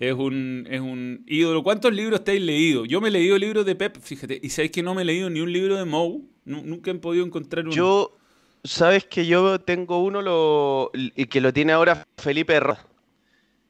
es 0.00 0.14
un, 0.14 0.66
es 0.70 0.80
un 0.80 1.24
ídolo. 1.26 1.62
¿Cuántos 1.62 1.92
libros 1.92 2.24
te 2.24 2.32
has 2.32 2.40
leído? 2.40 2.86
Yo 2.86 3.02
me 3.02 3.08
he 3.08 3.10
leído 3.10 3.36
libros 3.36 3.66
de 3.66 3.74
Pep, 3.76 3.98
fíjate, 4.00 4.40
y 4.42 4.48
sabéis 4.48 4.72
que 4.72 4.82
no 4.82 4.94
me 4.94 5.02
he 5.02 5.04
leído 5.04 5.28
ni 5.28 5.40
un 5.40 5.52
libro 5.52 5.76
de 5.76 5.84
Moe. 5.84 6.22
Nunca 6.46 6.90
he 6.90 6.94
podido 6.94 7.24
encontrar 7.24 7.66
uno. 7.66 7.76
Yo, 7.76 8.16
sabes 8.64 9.04
que 9.04 9.26
yo 9.26 9.60
tengo 9.60 10.02
uno 10.02 10.22
lo, 10.22 10.90
y 10.94 11.26
que 11.26 11.40
lo 11.40 11.52
tiene 11.52 11.72
ahora 11.72 12.06
Felipe 12.16 12.54
Herrera. 12.54 12.86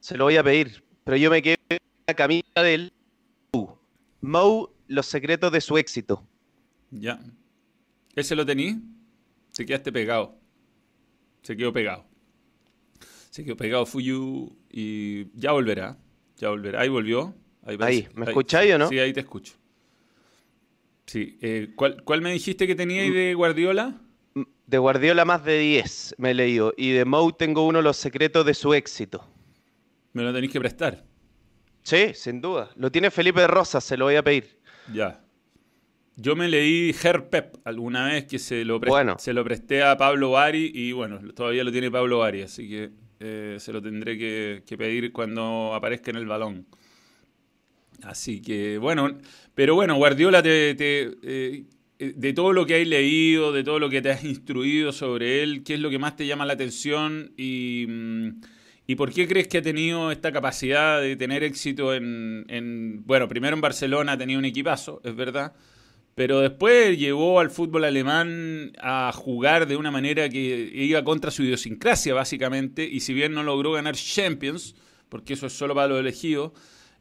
Se 0.00 0.16
lo 0.16 0.24
voy 0.24 0.36
a 0.36 0.42
pedir, 0.42 0.82
pero 1.04 1.16
yo 1.16 1.30
me 1.30 1.42
quedé 1.42 1.58
en 1.68 1.78
la 2.06 2.14
camisa 2.14 2.62
del 2.62 2.92
Moe, 4.22 4.68
los 4.86 5.06
secretos 5.06 5.50
de 5.52 5.60
su 5.60 5.78
éxito. 5.78 6.26
Ya. 6.90 7.20
¿Ese 8.14 8.34
lo 8.34 8.44
tení? 8.44 8.80
Te 9.54 9.64
quedaste 9.64 9.92
pegado. 9.92 10.36
Se 11.42 11.56
quedó 11.56 11.72
pegado. 11.72 12.04
Se 13.30 13.44
quedó 13.44 13.56
pegado 13.56 13.86
Fuyu 13.86 14.56
y 14.70 15.30
ya 15.38 15.52
volverá. 15.52 15.96
Ya 16.36 16.50
volverá. 16.50 16.80
Ahí 16.80 16.88
volvió. 16.88 17.34
Ahí, 17.62 18.08
¿me 18.14 18.26
escucháis 18.26 18.74
o 18.74 18.78
no? 18.78 18.88
Sí, 18.88 18.98
ahí 18.98 19.12
te 19.12 19.20
escucho. 19.20 19.54
Sí. 21.06 21.38
Eh, 21.40 21.72
¿cuál, 21.76 22.02
¿cuál, 22.04 22.22
me 22.22 22.32
dijiste 22.32 22.66
que 22.66 22.74
teníais 22.74 23.12
de 23.12 23.34
Guardiola? 23.34 24.00
De 24.70 24.78
Guardiola 24.78 25.24
más 25.24 25.44
de 25.44 25.58
10 25.58 26.14
me 26.18 26.30
he 26.30 26.34
leído. 26.34 26.72
Y 26.76 26.92
de 26.92 27.04
Mou 27.04 27.32
tengo 27.32 27.66
uno 27.66 27.80
de 27.80 27.82
los 27.82 27.96
secretos 27.96 28.46
de 28.46 28.54
su 28.54 28.72
éxito. 28.72 29.26
Me 30.12 30.22
lo 30.22 30.32
tenéis 30.32 30.52
que 30.52 30.60
prestar. 30.60 31.02
Sí, 31.82 32.12
sin 32.14 32.40
duda. 32.40 32.70
Lo 32.76 32.88
tiene 32.92 33.10
Felipe 33.10 33.44
Rosa, 33.48 33.80
se 33.80 33.96
lo 33.96 34.04
voy 34.04 34.14
a 34.14 34.22
pedir. 34.22 34.60
Ya. 34.94 35.24
Yo 36.14 36.36
me 36.36 36.46
leí 36.48 36.94
Pep 37.30 37.56
alguna 37.64 38.06
vez 38.06 38.26
que 38.26 38.38
se 38.38 38.64
lo, 38.64 38.80
se 39.18 39.32
lo 39.32 39.42
presté 39.42 39.82
a 39.82 39.96
Pablo 39.96 40.30
Bari 40.30 40.70
y 40.72 40.92
bueno, 40.92 41.18
todavía 41.34 41.64
lo 41.64 41.72
tiene 41.72 41.90
Pablo 41.90 42.20
Bari, 42.20 42.42
así 42.42 42.68
que 42.68 42.90
eh, 43.18 43.56
se 43.58 43.72
lo 43.72 43.82
tendré 43.82 44.16
que, 44.16 44.76
pedir 44.78 45.12
cuando 45.12 45.74
aparezca 45.74 46.12
en 46.12 46.16
el 46.16 46.26
balón. 46.26 46.66
Así 48.04 48.40
que 48.40 48.78
bueno, 48.78 49.18
pero 49.52 49.74
bueno, 49.74 49.96
Guardiola, 49.96 50.40
te, 50.44 50.76
eh, 50.78 51.64
de 52.00 52.32
todo 52.32 52.52
lo 52.52 52.64
que 52.64 52.80
has 52.80 52.86
leído, 52.86 53.52
de 53.52 53.62
todo 53.62 53.78
lo 53.78 53.90
que 53.90 54.00
te 54.00 54.10
has 54.10 54.24
instruido 54.24 54.90
sobre 54.90 55.42
él, 55.42 55.62
¿qué 55.62 55.74
es 55.74 55.80
lo 55.80 55.90
que 55.90 55.98
más 55.98 56.16
te 56.16 56.26
llama 56.26 56.46
la 56.46 56.54
atención 56.54 57.32
y, 57.36 57.86
mm, 57.88 58.40
por 58.96 59.12
qué 59.12 59.28
crees 59.28 59.46
que 59.46 59.58
ha 59.58 59.62
tenido 59.62 60.10
esta 60.10 60.32
capacidad 60.32 61.00
de 61.00 61.14
tener 61.14 61.44
éxito 61.44 61.94
en, 61.94 62.44
en, 62.48 63.06
bueno, 63.06 63.28
primero 63.28 63.54
en 63.54 63.60
Barcelona 63.60 64.18
tenido 64.18 64.40
un 64.40 64.44
equipazo, 64.44 65.00
es 65.04 65.14
verdad, 65.14 65.52
pero 66.14 66.40
después 66.40 66.98
llevó 66.98 67.38
al 67.38 67.50
fútbol 67.50 67.84
alemán 67.84 68.72
a 68.78 69.12
jugar 69.12 69.68
de 69.68 69.76
una 69.76 69.90
manera 69.90 70.28
que 70.28 70.70
iba 70.74 71.04
contra 71.04 71.30
su 71.30 71.44
idiosincrasia, 71.44 72.14
básicamente, 72.14 72.84
y 72.84 73.00
si 73.00 73.14
bien 73.14 73.32
no 73.32 73.42
logró 73.42 73.72
ganar 73.72 73.94
Champions, 73.94 74.74
porque 75.08 75.34
eso 75.34 75.46
es 75.46 75.52
solo 75.52 75.74
para 75.74 75.88
los 75.88 76.00
elegidos, 76.00 76.52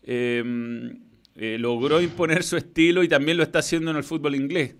em, 0.04 1.00
eh, 1.36 1.58
logró 1.58 2.02
imponer 2.02 2.44
su 2.44 2.58
estilo 2.58 3.04
y 3.04 3.08
también 3.08 3.38
lo 3.38 3.44
está 3.44 3.60
haciendo 3.60 3.92
en 3.92 3.98
el 3.98 4.04
fútbol 4.04 4.36
inglés. 4.36 4.76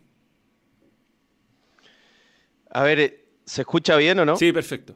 A 2.70 2.84
ver, 2.84 3.26
¿se 3.46 3.62
escucha 3.62 3.96
bien 3.96 4.20
o 4.20 4.26
no? 4.26 4.38
Sí, 4.38 4.52
perfecto. 4.52 4.96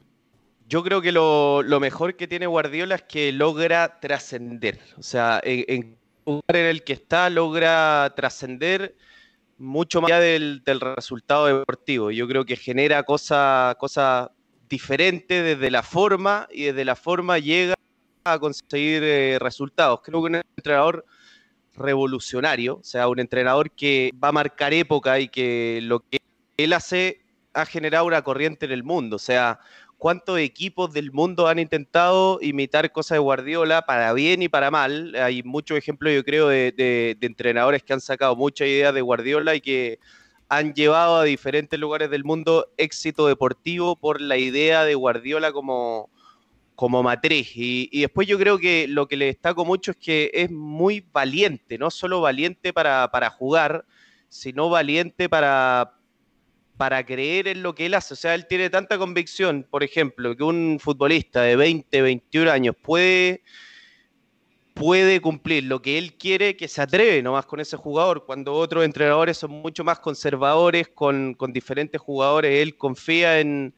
Yo 0.68 0.84
creo 0.84 1.02
que 1.02 1.12
lo, 1.12 1.64
mejor 1.80 2.16
que 2.16 2.28
tiene 2.28 2.48
Guardiola 2.48 2.96
es 2.96 3.04
que 3.04 3.32
logra 3.32 4.00
trascender. 4.00 4.80
O 4.98 5.04
sea, 5.04 5.40
en, 5.44 5.66
en 5.68 5.98
lugar 6.26 6.56
en 6.56 6.66
el 6.68 6.84
que 6.84 6.94
está, 6.94 7.30
logra 7.30 8.14
trascender 8.16 8.96
mucho 9.58 10.02
más 10.02 10.12
allá 10.12 10.20
del, 10.20 10.62
resultado 10.96 11.46
deportivo. 11.46 12.12
Yo 12.12 12.28
creo 12.28 12.46
que 12.46 12.56
genera 12.56 13.04
cosas 13.04 13.76
cosa 13.76 14.32
diferentes 14.70 15.44
desde 15.44 15.72
la 15.72 15.84
forma 15.84 16.48
y 16.52 16.64
desde 16.64 16.86
la 16.86 16.96
forma 16.96 17.38
llega 17.40 17.76
a 18.24 18.40
conseguir 18.40 19.04
eh, 19.04 19.38
resultados. 19.40 20.02
Creo 20.04 20.22
que 20.22 20.28
un 20.28 20.36
entrenador 20.36 21.06
revolucionario, 21.76 22.78
o 22.78 22.84
sea, 22.84 23.08
un 23.08 23.20
entrenador 23.20 23.72
que 23.72 24.12
va 24.22 24.30
a 24.30 24.32
marcar 24.32 24.74
época 24.74 25.20
y 25.20 25.28
que 25.28 25.80
lo 25.84 26.00
que 26.00 26.20
él 26.58 26.74
hace 26.74 27.23
ha 27.54 27.66
generado 27.66 28.06
una 28.06 28.22
corriente 28.22 28.66
en 28.66 28.72
el 28.72 28.84
mundo. 28.84 29.16
O 29.16 29.20
sea, 29.20 29.60
cuántos 29.98 30.40
equipos 30.40 30.92
del 30.92 31.12
mundo 31.12 31.48
han 31.48 31.60
intentado 31.60 32.40
imitar 32.42 32.92
cosas 32.92 33.16
de 33.16 33.20
Guardiola 33.20 33.84
para 33.84 34.12
bien 34.14 34.42
y 34.42 34.50
para 34.50 34.72
mal. 34.72 35.16
Hay 35.16 35.44
muchos 35.44 35.78
ejemplos, 35.78 36.14
yo 36.14 36.24
creo, 36.24 36.50
de, 36.50 37.18
entrenadores 37.22 37.84
que 37.84 37.94
han 37.94 38.02
sacado 38.02 38.36
muchas 38.36 38.68
ideas 38.68 38.94
de 38.94 39.02
Guardiola 39.02 39.56
y 39.56 39.62
que 39.62 40.00
han 40.50 40.74
llevado 40.74 41.18
a 41.18 41.24
diferentes 41.24 41.80
lugares 41.80 42.10
del 42.10 42.24
mundo 42.24 42.68
éxito 42.78 43.28
deportivo 43.28 43.96
por 43.96 44.20
la 44.20 44.38
idea 44.38 44.84
de 44.84 44.94
Guardiola 44.94 45.52
como, 45.52 46.10
como 46.76 47.02
matriz. 47.02 47.52
Y, 47.56 48.02
después 48.02 48.28
yo 48.28 48.38
creo 48.38 48.58
que 48.58 48.88
lo 48.90 49.08
que 49.08 49.16
le 49.16 49.28
destaco 49.28 49.64
mucho 49.64 49.92
es 49.92 49.98
que 49.98 50.32
es 50.34 50.52
muy 50.52 51.06
valiente, 51.14 51.78
no 51.78 51.90
solo 51.90 52.20
valiente 52.20 52.74
para, 52.74 53.10
para 53.10 53.30
jugar, 53.30 53.86
sino 54.28 54.70
valiente 54.70 55.30
para, 55.30 55.94
para 56.78 57.06
creer 57.06 57.48
en 57.48 57.64
lo 57.64 57.76
que 57.76 57.86
él 57.86 57.94
hace. 57.94 58.14
O 58.14 58.18
sea, 58.18 58.36
él 58.36 58.48
tiene 58.48 58.70
tanta 58.70 58.98
convicción, 58.98 59.66
por 59.70 59.84
ejemplo, 59.84 60.36
que 60.36 60.44
un 60.44 60.80
futbolista 60.80 61.42
de 61.42 61.56
20, 61.56 62.02
21 62.02 62.52
años 62.52 62.76
puede, 62.82 63.44
puede 64.74 65.22
cumplir 65.22 65.66
lo 65.66 65.82
que 65.82 65.98
él 65.98 66.14
quiere, 66.14 66.56
que 66.56 66.68
se 66.68 66.82
atreve 66.82 67.22
nomás 67.22 67.46
con 67.46 67.60
ese 67.60 67.78
jugador, 67.78 68.26
cuando 68.26 68.54
otros 68.54 68.84
entrenadores 68.86 69.38
son 69.38 69.52
mucho 69.52 69.84
más 69.84 70.00
conservadores 70.00 70.90
con, 70.90 71.38
diferentes 71.50 72.02
jugadores. 72.02 72.62
Él 72.62 72.78
confía 72.78 73.40
en, 73.40 73.74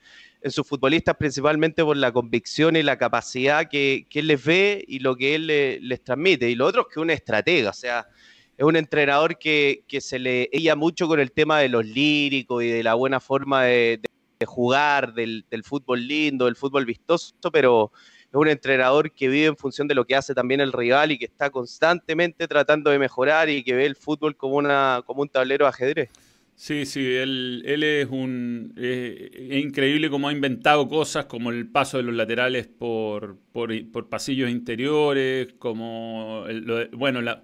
sus 0.48 0.68
futbolistas 0.68 1.16
principalmente 1.18 1.84
por 1.84 1.98
la 1.98 2.12
convicción 2.12 2.76
y 2.76 2.84
la 2.84 3.00
capacidad 3.00 3.68
que, 3.68 4.06
él 4.12 4.28
les 4.28 4.44
ve 4.44 4.86
y 4.88 5.00
lo 5.00 5.16
que 5.16 5.34
él 5.36 5.48
les 5.48 6.04
transmite. 6.04 6.48
Y 6.50 6.56
lo 6.56 6.68
otro 6.68 6.82
es 6.82 6.94
que 6.94 7.00
una 7.00 7.14
estratega, 7.14 7.72
o 7.72 7.74
sea 7.74 8.08
es 8.58 8.64
un 8.64 8.76
entrenador 8.76 9.38
que, 9.38 9.84
se 10.00 10.20
le 10.20 10.50
ella 10.52 10.76
mucho 10.76 11.08
con 11.08 11.20
el 11.20 11.32
tema 11.32 11.60
de 11.60 11.70
los 11.70 11.86
líricos 11.86 12.64
y 12.64 12.68
de 12.68 12.84
la 12.84 12.94
buena 12.94 13.20
forma 13.20 13.64
de, 13.64 14.00
jugar, 14.46 15.14
del, 15.14 15.46
fútbol 15.64 16.08
lindo, 16.08 16.46
del 16.46 16.56
fútbol 16.56 16.86
vistoso, 16.86 17.34
pero 17.52 17.92
es 18.30 18.36
un 18.36 18.48
entrenador 18.48 19.12
que 19.12 19.28
vive 19.28 19.48
en 19.48 19.58
función 19.58 19.88
de 19.88 19.96
lo 19.96 20.06
que 20.06 20.16
hace 20.16 20.34
también 20.34 20.62
el 20.62 20.72
rival 20.72 21.12
y 21.12 21.18
que 21.18 21.26
está 21.26 21.50
constantemente 21.50 22.48
tratando 22.48 22.92
de 22.92 23.00
mejorar 23.00 23.50
y 23.50 23.64
que 23.64 23.76
ve 23.76 23.86
el 23.86 23.96
fútbol 23.96 24.36
como, 24.38 24.56
una, 24.56 25.02
como 25.06 25.22
un 25.22 25.30
tablero 25.30 25.66
de 25.66 25.70
ajedrez. 25.70 26.10
Sí, 26.58 26.86
sí, 26.86 27.06
él, 27.06 27.64
él 27.66 27.84
es 27.84 28.08
un. 28.10 28.74
es 28.78 29.62
increíble 29.62 30.10
cómo 30.10 30.30
ha 30.30 30.32
inventado 30.32 30.88
cosas 30.88 31.26
como 31.26 31.50
el 31.50 31.68
paso 31.68 31.98
de 31.98 32.04
los 32.04 32.16
laterales 32.16 32.66
por, 32.66 33.38
por, 33.52 34.08
pasillos 34.08 34.50
interiores, 34.50 35.54
como. 35.60 36.46
bueno, 36.94 37.22
la, 37.22 37.44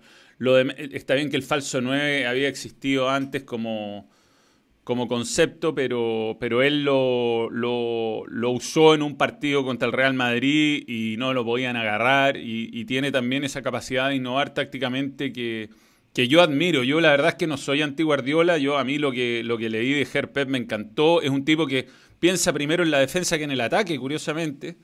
está 0.92 1.16
bien 1.16 1.30
que 1.30 1.38
el 1.38 1.44
falso 1.44 1.82
9 1.82 2.26
había 2.26 2.48
existido 2.48 3.10
antes 3.10 3.44
como, 3.44 4.10
como 4.84 5.08
concepto, 5.08 5.76
pero, 5.76 6.38
pero 6.40 6.64
él 6.64 6.84
lo, 6.84 7.50
lo, 7.52 8.52
usó 8.52 8.96
en 8.96 9.04
un 9.04 9.18
partido 9.18 9.64
contra 9.64 9.86
el 9.86 9.94
Real 9.94 10.14
Madrid 10.14 10.84
y 10.88 11.16
no 11.18 11.34
lo 11.34 11.46
podían 11.46 11.78
agarrar 11.78 12.38
y, 12.38 12.86
tiene 12.86 13.12
también 13.12 13.44
esa 13.44 13.62
capacidad 13.62 14.10
de 14.10 14.16
innovar 14.16 14.54
tácticamente 14.54 15.32
que, 15.32 15.70
que, 16.14 16.28
yo 16.28 16.42
admiro. 16.42 16.84
Yo 16.84 17.00
la 17.00 17.12
verdad 17.12 17.30
es 17.30 17.36
que 17.36 17.48
no 17.48 17.58
soy 17.58 17.84
anti-Guardiola, 17.84 18.58
yo 18.58 18.78
a 18.78 18.84
mí 18.84 18.98
lo 18.98 19.12
que, 19.12 19.44
lo 19.44 19.58
que 19.58 19.70
leí 19.70 19.94
de 19.94 20.08
Herpet 20.12 20.50
me 20.50 20.58
encantó, 20.58 21.22
es 21.22 21.30
un 21.30 21.46
tipo 21.46 21.68
que 21.68 21.88
piensa 22.20 22.52
primero 22.52 22.84
en 22.84 22.92
la 22.92 23.00
defensa 23.00 23.38
que 23.38 23.44
en 23.44 23.52
el 23.52 23.62
ataque, 23.62 23.98
curiosamente. 24.00 24.78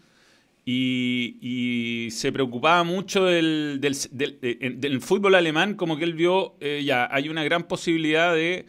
Y, 0.69 2.09
se 2.11 2.33
preocupaba 2.33 2.83
mucho 2.83 3.23
del, 3.23 3.79
del, 3.79 5.01
fútbol 5.01 5.35
alemán, 5.35 5.75
como 5.75 5.95
que 5.95 6.03
él 6.03 6.13
vio, 6.13 6.57
eh, 6.59 6.83
ya, 6.85 7.07
hay 7.09 7.29
una 7.29 7.45
gran 7.45 7.63
posibilidad 7.69 8.33
de, 8.33 8.65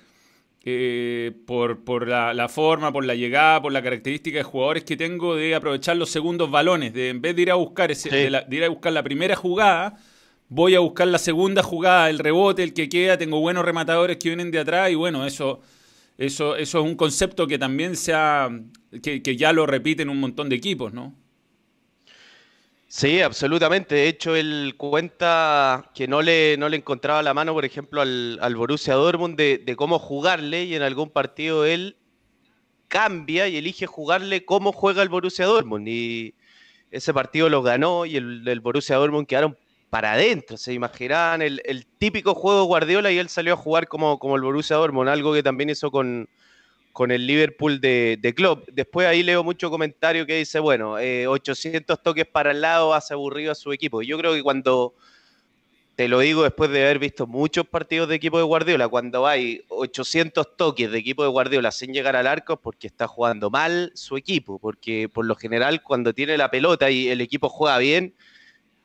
eh, 0.64 1.32
por, 1.44 1.82
por 1.82 2.06
la, 2.06 2.48
forma, 2.48 2.92
por 2.92 3.04
la 3.04 3.16
llegada, 3.16 3.60
por 3.60 3.72
la 3.72 3.82
característica 3.82 4.38
de 4.38 4.44
jugadores 4.44 4.84
que 4.84 4.96
tengo, 4.96 5.34
de 5.34 5.56
aprovechar 5.56 5.96
los 5.96 6.08
segundos 6.10 6.48
balones, 6.52 6.94
de 6.94 7.08
en 7.08 7.20
vez 7.20 7.34
de 7.34 7.42
ir 7.42 7.50
a 7.50 7.56
buscar, 7.56 7.90
ese, 7.90 8.10
de, 8.10 8.56
ir 8.56 8.64
a 8.64 8.68
buscar 8.68 8.92
la 8.92 9.02
primera 9.02 9.34
jugada, 9.34 9.96
voy 10.48 10.76
a 10.76 10.80
buscar 10.80 11.08
la 11.08 11.18
segunda 11.18 11.64
jugada, 11.64 12.10
el 12.10 12.20
rebote, 12.20 12.62
el 12.62 12.74
que 12.74 12.88
queda, 12.88 13.18
tengo 13.18 13.40
buenos 13.40 13.64
rematadores 13.64 14.18
que 14.18 14.28
vienen 14.28 14.52
de 14.52 14.60
atrás 14.60 14.90
y 14.90 14.94
bueno, 14.94 15.26
eso... 15.26 15.60
Eso, 16.16 16.56
eso 16.56 16.80
es 16.80 16.84
un 16.84 16.96
concepto 16.96 17.46
que 17.46 17.60
también 17.60 17.94
se 17.94 18.12
ha, 18.12 18.48
que, 19.04 19.22
que 19.22 19.36
ya 19.36 19.52
lo 19.52 19.66
repiten 19.66 20.08
un 20.08 20.18
montón 20.18 20.48
de 20.48 20.56
equipos, 20.56 20.92
¿no? 20.92 21.14
Sí, 22.90 23.20
absolutamente. 23.20 23.94
De 23.96 24.08
hecho, 24.08 24.34
él 24.34 24.74
cuenta 24.78 25.90
que 25.94 26.08
no 26.08 26.22
le, 26.22 26.56
no 26.58 26.70
le 26.70 26.78
encontraba 26.78 27.22
la 27.22 27.34
mano, 27.34 27.52
por 27.52 27.66
ejemplo, 27.66 28.00
al, 28.00 28.38
al 28.40 28.56
Borussia 28.56 28.94
Dortmund 28.94 29.36
de, 29.36 29.74
cómo 29.76 29.98
jugarle 29.98 30.64
y 30.64 30.74
en 30.74 30.80
algún 30.82 31.10
partido 31.10 31.66
él 31.66 31.96
cambia 32.88 33.46
y 33.48 33.58
elige 33.58 33.86
jugarle 33.86 34.46
cómo 34.46 34.72
juega 34.72 35.02
el 35.02 35.10
Borussia 35.10 35.44
Dortmund. 35.44 35.86
Y 35.86 36.34
ese 36.90 37.12
partido 37.12 37.50
lo 37.50 37.62
ganó 37.62 38.06
y 38.06 38.16
el, 38.16 38.60
Borussia 38.60 38.96
Dortmund 38.96 39.26
quedaron 39.26 39.58
para 39.90 40.12
adentro. 40.14 40.56
Se 40.56 40.72
imaginarán 40.72 41.42
el, 41.42 41.60
el, 41.66 41.84
típico 41.86 42.34
juego 42.34 42.64
Guardiola 42.64 43.10
y 43.12 43.18
él 43.18 43.28
salió 43.28 43.52
a 43.52 43.56
jugar 43.58 43.88
como, 43.88 44.18
como 44.18 44.36
el 44.36 44.42
Borussia 44.42 44.76
Dortmund, 44.76 45.10
algo 45.10 45.34
que 45.34 45.42
también 45.42 45.68
hizo 45.68 45.90
con, 45.90 46.26
con 46.98 47.12
el 47.12 47.28
Liverpool 47.28 47.80
de, 47.80 48.18
de 48.20 48.34
Klopp. 48.34 48.68
Después 48.72 49.06
ahí 49.06 49.22
leo 49.22 49.44
mucho 49.44 49.70
comentario 49.70 50.26
que 50.26 50.34
dice, 50.34 50.58
bueno, 50.58 50.94
800 50.94 51.96
eh, 51.96 52.00
toques 52.02 52.26
para 52.26 52.50
el 52.50 52.60
lado 52.60 52.92
hace 52.92 53.14
aburrido 53.14 53.52
a 53.52 53.54
su 53.54 53.72
equipo. 53.72 54.02
Yo 54.02 54.18
creo 54.18 54.34
que 54.34 54.42
cuando, 54.42 54.96
te 55.94 56.08
lo 56.08 56.18
digo 56.18 56.42
después 56.42 56.70
de 56.70 56.82
haber 56.82 56.98
visto 56.98 57.28
muchos 57.28 57.68
partidos 57.68 58.08
de 58.08 58.16
equipo 58.16 58.36
de 58.38 58.42
Guardiola, 58.42 58.88
cuando 58.88 59.28
hay 59.28 59.62
800 59.68 60.56
toques 60.56 60.90
de 60.90 60.98
equipo 60.98 61.22
de 61.22 61.28
Guardiola 61.28 61.70
sin 61.70 61.92
llegar 61.92 62.16
al 62.16 62.26
arco 62.26 62.54
es 62.54 62.58
porque 62.60 62.88
está 62.88 63.06
jugando 63.06 63.48
mal 63.48 63.92
su 63.94 64.16
equipo, 64.16 64.58
porque 64.58 65.08
por 65.08 65.24
lo 65.24 65.36
general 65.36 65.84
cuando 65.84 66.12
tiene 66.12 66.36
la 66.36 66.50
pelota 66.50 66.90
y 66.90 67.10
el 67.10 67.20
equipo 67.20 67.48
juega 67.48 67.78
bien, 67.78 68.12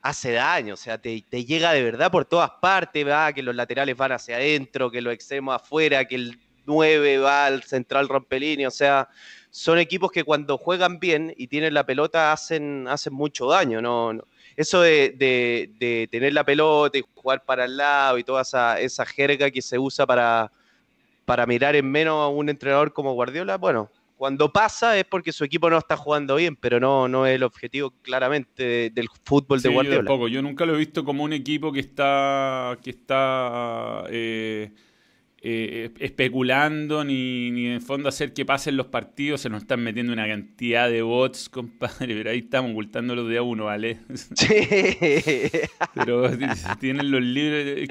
hace 0.03 0.34
daño, 0.34 0.75
o 0.75 0.77
sea, 0.77 1.00
te, 1.00 1.24
te 1.27 1.46
llega 1.46 1.74
de 1.74 1.82
verdad 1.82 2.12
por 2.12 2.25
todas 2.25 2.51
partes, 2.62 3.08
va, 3.08 3.34
que 3.34 3.41
los 3.41 3.55
laterales 3.55 3.98
van 3.98 4.12
hacia 4.12 4.36
adentro, 4.36 4.91
que 4.91 5.01
los 5.01 5.15
extremos 5.15 5.55
afuera, 5.55 6.05
que 6.05 6.13
el 6.13 6.38
9 6.65 7.17
va 7.20 7.46
al 7.46 7.63
central 7.63 8.08
rompelín, 8.08 8.65
o 8.65 8.72
sea, 8.72 9.10
son 9.50 9.77
equipos 9.77 10.12
que 10.12 10.24
cuando 10.24 10.58
juegan 10.58 11.00
bien 11.00 11.34
y 11.38 11.48
tienen 11.48 11.75
la 11.75 11.86
pelota 11.86 12.32
hacen, 12.32 12.88
hacen 12.88 13.13
mucho 13.13 13.48
daño. 13.48 13.82
No, 13.82 14.12
Eso 14.55 14.82
de, 14.82 16.08
tener 16.10 16.34
la 16.34 16.43
pelota 16.43 16.98
y 16.98 17.03
jugar 17.13 17.46
para 17.46 17.65
el 17.65 17.77
lado 17.77 18.17
y 18.17 18.24
toda 18.24 18.41
esa, 18.41 18.79
esa 18.79 19.05
jerga 19.05 19.51
que 19.51 19.62
se 19.62 19.77
usa 19.77 20.08
para, 20.08 20.51
para 21.25 21.46
mirar 21.46 21.75
en 21.75 21.89
menos 21.89 22.15
a 22.15 22.27
un 22.29 22.50
entrenador 22.50 22.93
como 22.93 23.13
Guardiola, 23.13 23.58
bueno, 23.58 23.91
cuando 24.17 24.51
pasa 24.51 24.98
es 24.98 25.05
porque 25.05 25.32
su 25.32 25.43
equipo 25.43 25.70
no 25.70 25.77
está 25.77 25.98
jugando 25.98 26.36
bien, 26.36 26.55
pero 26.55 26.79
no, 26.79 27.08
no 27.08 27.27
es 27.27 27.36
el 27.36 27.43
objetivo 27.43 27.91
claramente 28.01 28.89
del 28.89 29.08
fútbol 29.24 29.62
de 29.62 29.70
Guardiola. 29.70 30.10
Yo, 30.10 30.27
yo 30.29 30.41
nunca 30.41 30.65
lo 30.65 30.75
he 30.75 30.77
visto 30.77 31.03
como 31.03 31.24
un 31.24 31.34
equipo 31.34 31.72
que 31.72 31.82
está, 31.82 32.77
que 32.82 32.91
está 32.91 34.05
eh, 34.10 34.72
eh, 35.45 35.91
especulando 36.00 37.03
ni, 37.03 37.51
ni 37.51 37.67
en 37.67 37.81
fondo 37.81 38.07
hacer 38.07 38.33
que 38.33 38.45
pasen 38.45 38.77
los 38.77 38.88
partidos. 38.88 39.41
Se 39.41 39.50
nos 39.50 39.63
están 39.63 39.81
metiendo 39.83 40.13
una 40.13 40.25
cantidad 40.25 40.89
de 40.89 41.01
bots, 41.01 41.50
compadre, 41.50 42.15
pero 42.15 42.29
ahí 42.29 42.39
estamos 42.39 42.71
ocultando 42.71 43.13
los 43.13 43.27
de 43.27 43.39
a 43.39 43.41
uno, 43.41 43.65
¿vale? 43.65 44.00
Sí. 44.35 44.47
pero 45.93 46.29
tienen 46.79 47.12
los 47.12 47.21
libros. 47.21 47.89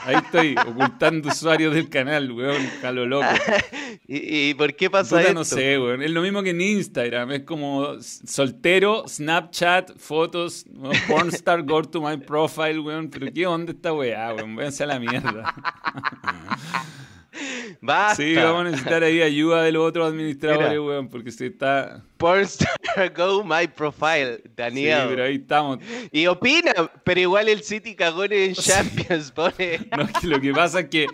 Ahí 0.00 0.16
estoy, 0.16 0.54
ocultando 0.54 1.30
usuarios 1.30 1.74
del 1.74 1.88
canal, 1.88 2.30
weón, 2.30 2.62
calo 2.82 3.06
loco. 3.06 3.26
¿Y, 4.06 4.52
por 4.54 4.74
qué 4.76 4.90
pasa 4.90 5.22
esto? 5.22 5.32
No 5.32 5.44
sé, 5.44 5.78
weón. 5.78 6.02
Es 6.02 6.10
lo 6.10 6.20
mismo 6.20 6.42
que 6.42 6.50
en 6.50 6.60
Instagram. 6.60 7.32
Es 7.32 7.42
como 7.44 7.96
soltero, 8.00 9.04
Snapchat, 9.08 9.96
fotos, 9.96 10.66
pornstar, 11.08 11.62
go 11.62 11.82
to 11.82 12.02
my 12.02 12.18
profile, 12.18 12.78
weón. 12.78 13.08
Pero 13.08 13.32
¿qué 13.32 13.46
onda 13.46 13.72
esta 13.72 13.94
weá, 13.94 14.34
weón? 14.34 14.54
Váyanse 14.54 14.84
a 14.84 14.86
la 14.86 14.98
mierda. 14.98 15.54
Basta. 17.80 18.22
Sí, 18.22 18.34
vamos 18.34 18.60
a 18.60 18.64
necesitar 18.70 19.02
ahí 19.02 19.22
ayuda 19.22 19.62
de 19.62 19.72
los 19.72 19.88
otros 19.88 20.08
administradores, 20.08 20.78
weón, 20.78 21.08
porque 21.08 21.32
si 21.32 21.46
está... 21.46 22.04
Pornstar, 22.16 22.68
go 23.16 23.42
my 23.42 23.66
profile, 23.66 24.42
Daniel. 24.54 25.02
Sí, 25.02 25.06
pero 25.08 25.24
ahí 25.24 25.34
estamos. 25.36 25.78
Y 26.10 26.26
opina, 26.26 26.72
pero 27.04 27.20
igual 27.20 27.48
el 27.48 27.62
City 27.62 27.94
cagó 27.94 28.24
en 28.24 28.54
Champions, 28.54 29.32
pone. 29.32 29.80
No, 29.96 30.06
que 30.20 30.26
lo 30.26 30.40
que 30.40 30.52
pasa 30.52 30.80
es 30.80 30.88
que... 30.88 31.06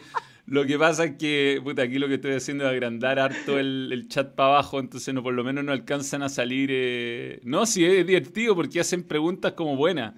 Lo 0.46 0.64
que 0.64 0.78
pasa 0.78 1.04
es 1.04 1.16
que, 1.16 1.60
puta, 1.62 1.82
aquí 1.82 1.98
lo 1.98 2.08
que 2.08 2.14
estoy 2.14 2.32
haciendo 2.32 2.64
es 2.64 2.70
agrandar 2.70 3.18
harto 3.18 3.58
el, 3.58 4.06
chat 4.08 4.34
para 4.34 4.54
abajo, 4.54 4.80
entonces 4.80 5.12
no, 5.12 5.22
por 5.22 5.34
lo 5.34 5.44
menos 5.44 5.62
no 5.62 5.72
alcanzan 5.72 6.22
a 6.22 6.30
salir. 6.30 6.70
Eh... 6.72 7.40
No, 7.42 7.66
sí, 7.66 7.84
es 7.84 8.06
divertido 8.06 8.54
porque 8.56 8.80
hacen 8.80 9.02
preguntas 9.02 9.52
como 9.52 9.76
buenas. 9.76 10.14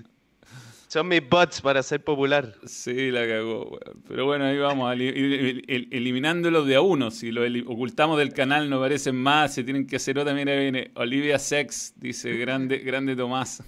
Son 0.90 1.06
mis 1.06 1.22
bots 1.22 1.60
para 1.60 1.84
ser 1.84 2.02
popular. 2.02 2.52
Sí, 2.66 3.12
la 3.12 3.24
cagó, 3.24 3.78
Pero 4.08 4.26
bueno, 4.26 4.46
ahí 4.46 4.58
vamos, 4.58 4.92
eliminándolos 4.92 6.66
de 6.66 6.74
a 6.74 6.80
uno. 6.80 7.12
Si 7.12 7.30
lo 7.30 7.42
ocultamos 7.70 8.18
del 8.18 8.32
canal 8.32 8.68
no 8.68 8.78
aparecen 8.78 9.14
más, 9.14 9.54
se 9.54 9.62
tienen 9.62 9.86
que 9.86 9.94
hacer 9.94 10.18
otra. 10.18 10.34
Mira, 10.34 10.56
viene 10.56 10.90
Olivia 10.94 11.38
Sex, 11.38 11.94
dice, 11.94 12.36
grande, 12.36 12.78
grande 12.78 13.14
Tomás. 13.14 13.62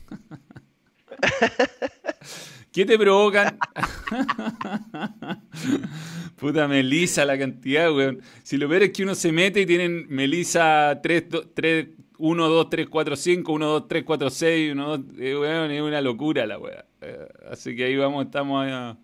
¿Qué 2.72 2.84
te 2.84 2.98
provocan? 2.98 3.56
Puta 6.40 6.66
Melisa, 6.66 7.24
la 7.24 7.38
cantidad, 7.38 7.94
weón. 7.94 8.20
Si 8.42 8.56
lo 8.56 8.68
peor 8.68 8.82
es 8.82 8.90
que 8.90 9.04
uno 9.04 9.14
se 9.14 9.30
mete 9.30 9.60
y 9.60 9.66
tienen 9.66 10.06
Melisa 10.08 10.98
3, 11.00 11.24
3, 11.54 11.86
1, 12.24 12.48
2, 12.48 12.70
3, 12.70 12.86
4, 12.88 13.16
5, 13.16 13.52
1, 13.52 13.66
2, 13.66 13.88
3, 13.88 14.04
4, 14.04 14.30
6, 14.30 14.72
1, 14.74 14.98
2, 14.98 15.16
es 15.18 15.82
una 15.82 16.00
locura 16.00 16.46
la 16.46 16.56
weá. 16.56 16.84
Eh, 17.00 17.26
así 17.50 17.74
que 17.74 17.86
ahí 17.86 17.96
vamos, 17.96 18.26
estamos 18.26 18.64
allá. 18.64 18.96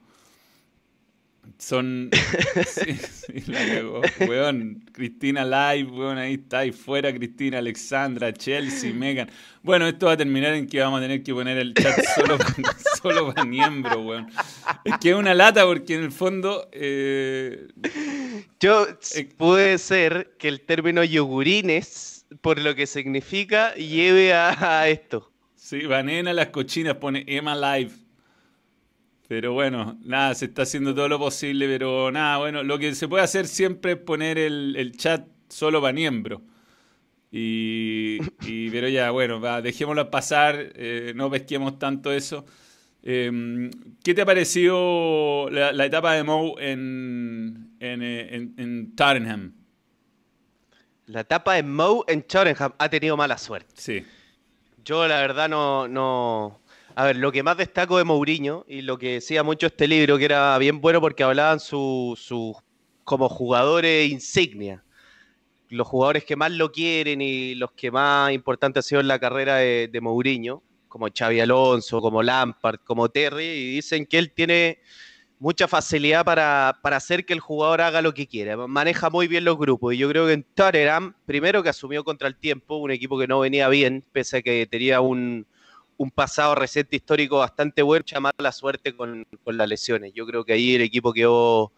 Son. 1.58 2.10
sí, 2.68 2.94
sí, 2.94 3.50
la 3.50 3.66
cagó. 3.66 4.02
Weón, 4.20 4.84
Cristina 4.92 5.44
Live, 5.44 5.90
weón, 5.90 6.16
ahí 6.16 6.34
está, 6.34 6.60
ahí 6.60 6.70
fuera 6.70 7.12
Cristina, 7.12 7.58
Alexandra, 7.58 8.32
Chelsea, 8.32 8.94
Megan. 8.94 9.28
Bueno, 9.64 9.88
esto 9.88 10.06
va 10.06 10.12
a 10.12 10.16
terminar 10.16 10.54
en 10.54 10.68
que 10.68 10.78
vamos 10.78 10.98
a 10.98 11.02
tener 11.02 11.24
que 11.24 11.34
poner 11.34 11.58
el 11.58 11.74
chat 11.74 11.98
solo, 12.14 12.38
solo 13.02 13.34
para 13.34 13.44
miembros, 13.44 13.96
weón. 13.96 14.30
Es 14.84 14.96
que 14.98 15.10
es 15.10 15.16
una 15.16 15.34
lata 15.34 15.64
porque 15.64 15.96
en 15.96 16.04
el 16.04 16.12
fondo. 16.12 16.68
Eh, 16.70 17.66
Yo, 18.60 18.86
eh, 19.16 19.28
puede 19.36 19.78
ser 19.78 20.36
que 20.38 20.46
el 20.46 20.60
término 20.60 21.02
yogurines 21.02 22.17
por 22.40 22.58
lo 22.60 22.74
que 22.74 22.86
significa, 22.86 23.74
lleve 23.74 24.32
a, 24.32 24.88
esto. 24.88 25.32
Sí, 25.54 25.86
Vanena 25.86 26.32
las 26.32 26.48
cochinas 26.48 26.94
pone 26.96 27.24
Emma 27.26 27.54
Live. 27.54 27.92
Pero 29.26 29.52
bueno, 29.52 29.98
nada, 30.04 30.34
se 30.34 30.46
está 30.46 30.62
haciendo 30.62 30.94
todo 30.94 31.08
lo 31.08 31.18
posible, 31.18 31.66
pero 31.66 32.10
nada, 32.10 32.38
bueno, 32.38 32.62
lo 32.62 32.78
que 32.78 32.94
se 32.94 33.08
puede 33.08 33.24
hacer 33.24 33.46
siempre 33.46 33.92
es 33.92 33.98
poner 33.98 34.38
el, 34.38 34.92
chat 34.96 35.26
solo 35.48 35.82
para 35.82 35.92
miembro. 35.92 36.42
Y, 37.30 38.18
pero 38.70 38.88
ya, 38.88 39.10
bueno, 39.10 39.38
va, 39.38 39.60
dejémoslo 39.60 40.10
pasar, 40.10 40.72
eh, 40.74 41.12
no 41.14 41.30
pesquemos 41.30 41.78
tanto 41.78 42.10
eso. 42.10 42.46
Em, 43.02 43.70
¿Qué 44.02 44.14
te 44.14 44.22
ha 44.22 44.26
parecido 44.26 45.50
la, 45.50 45.84
etapa 45.84 46.14
de 46.14 46.24
Moe 46.24 46.54
en, 46.58 47.76
en, 47.80 48.02
en, 48.02 48.54
en 48.56 48.96
Tottenham? 48.96 49.57
La 51.08 51.20
etapa 51.20 51.54
de 51.54 51.62
Moe 51.62 52.04
en 52.06 52.22
Tottenham 52.22 52.74
ha 52.76 52.88
tenido 52.90 53.16
mala 53.16 53.38
suerte. 53.38 53.72
Sí. 53.76 54.04
Yo 54.84 55.08
la 55.08 55.20
verdad 55.20 55.48
no, 55.48 55.88
no... 55.88 56.60
A 56.94 57.04
ver, 57.04 57.16
lo 57.16 57.32
que 57.32 57.42
más 57.42 57.56
destaco 57.56 57.96
de 57.96 58.04
Mourinho 58.04 58.66
y 58.68 58.82
lo 58.82 58.98
que 58.98 59.14
decía 59.14 59.42
mucho 59.42 59.68
este 59.68 59.88
libro, 59.88 60.18
que 60.18 60.26
era 60.26 60.58
bien 60.58 60.82
bueno 60.82 61.00
porque 61.00 61.22
hablaban 61.22 61.60
sus 61.60 62.18
su, 62.18 62.54
como 63.04 63.30
jugadores 63.30 64.10
insignia. 64.10 64.84
Los 65.70 65.86
jugadores 65.86 66.24
que 66.24 66.36
más 66.36 66.50
lo 66.50 66.72
quieren 66.72 67.22
y 67.22 67.54
los 67.54 67.72
que 67.72 67.90
más 67.90 68.32
importantes 68.32 68.84
han 68.84 68.88
sido 68.88 69.00
en 69.00 69.08
la 69.08 69.18
carrera 69.18 69.56
de, 69.56 69.88
de 69.90 70.00
Mourinho, 70.02 70.62
como 70.88 71.08
Xavi 71.16 71.40
Alonso, 71.40 72.02
como 72.02 72.22
Lampard, 72.22 72.80
como 72.84 73.08
Terry, 73.08 73.44
y 73.44 73.74
dicen 73.76 74.04
que 74.04 74.18
él 74.18 74.32
tiene 74.32 74.80
mucha 75.38 75.68
facilidad 75.68 76.24
para, 76.24 76.70
hacer 76.82 77.24
que 77.24 77.32
el 77.32 77.40
jugador 77.40 77.80
haga 77.80 78.02
lo 78.02 78.14
que 78.14 78.26
quiera. 78.26 78.56
Maneja 78.66 79.10
muy 79.10 79.28
bien 79.28 79.44
los 79.44 79.58
grupos. 79.58 79.94
Y 79.94 79.98
yo 79.98 80.08
creo 80.08 80.26
que 80.26 80.32
en 80.32 80.42
Tottenham, 80.54 81.14
primero 81.26 81.62
que 81.62 81.68
asumió 81.68 82.04
contra 82.04 82.28
el 82.28 82.36
tiempo, 82.36 82.76
un 82.76 82.90
equipo 82.90 83.18
que 83.18 83.26
no 83.26 83.40
venía 83.40 83.68
bien, 83.68 84.04
pese 84.12 84.38
a 84.38 84.42
que 84.42 84.66
tenía 84.66 85.00
un, 85.00 85.46
pasado 86.14 86.54
reciente 86.54 86.96
histórico 86.96 87.38
bastante 87.38 87.82
bueno, 87.82 88.02
mucha 88.02 88.30
la 88.38 88.52
suerte 88.52 88.94
con, 88.94 89.26
las 89.46 89.68
lesiones. 89.68 90.12
Yo 90.14 90.26
creo 90.26 90.44
que 90.44 90.52
ahí 90.52 90.74
el 90.74 90.82
equipo 90.82 91.12
quedó, 91.12 91.72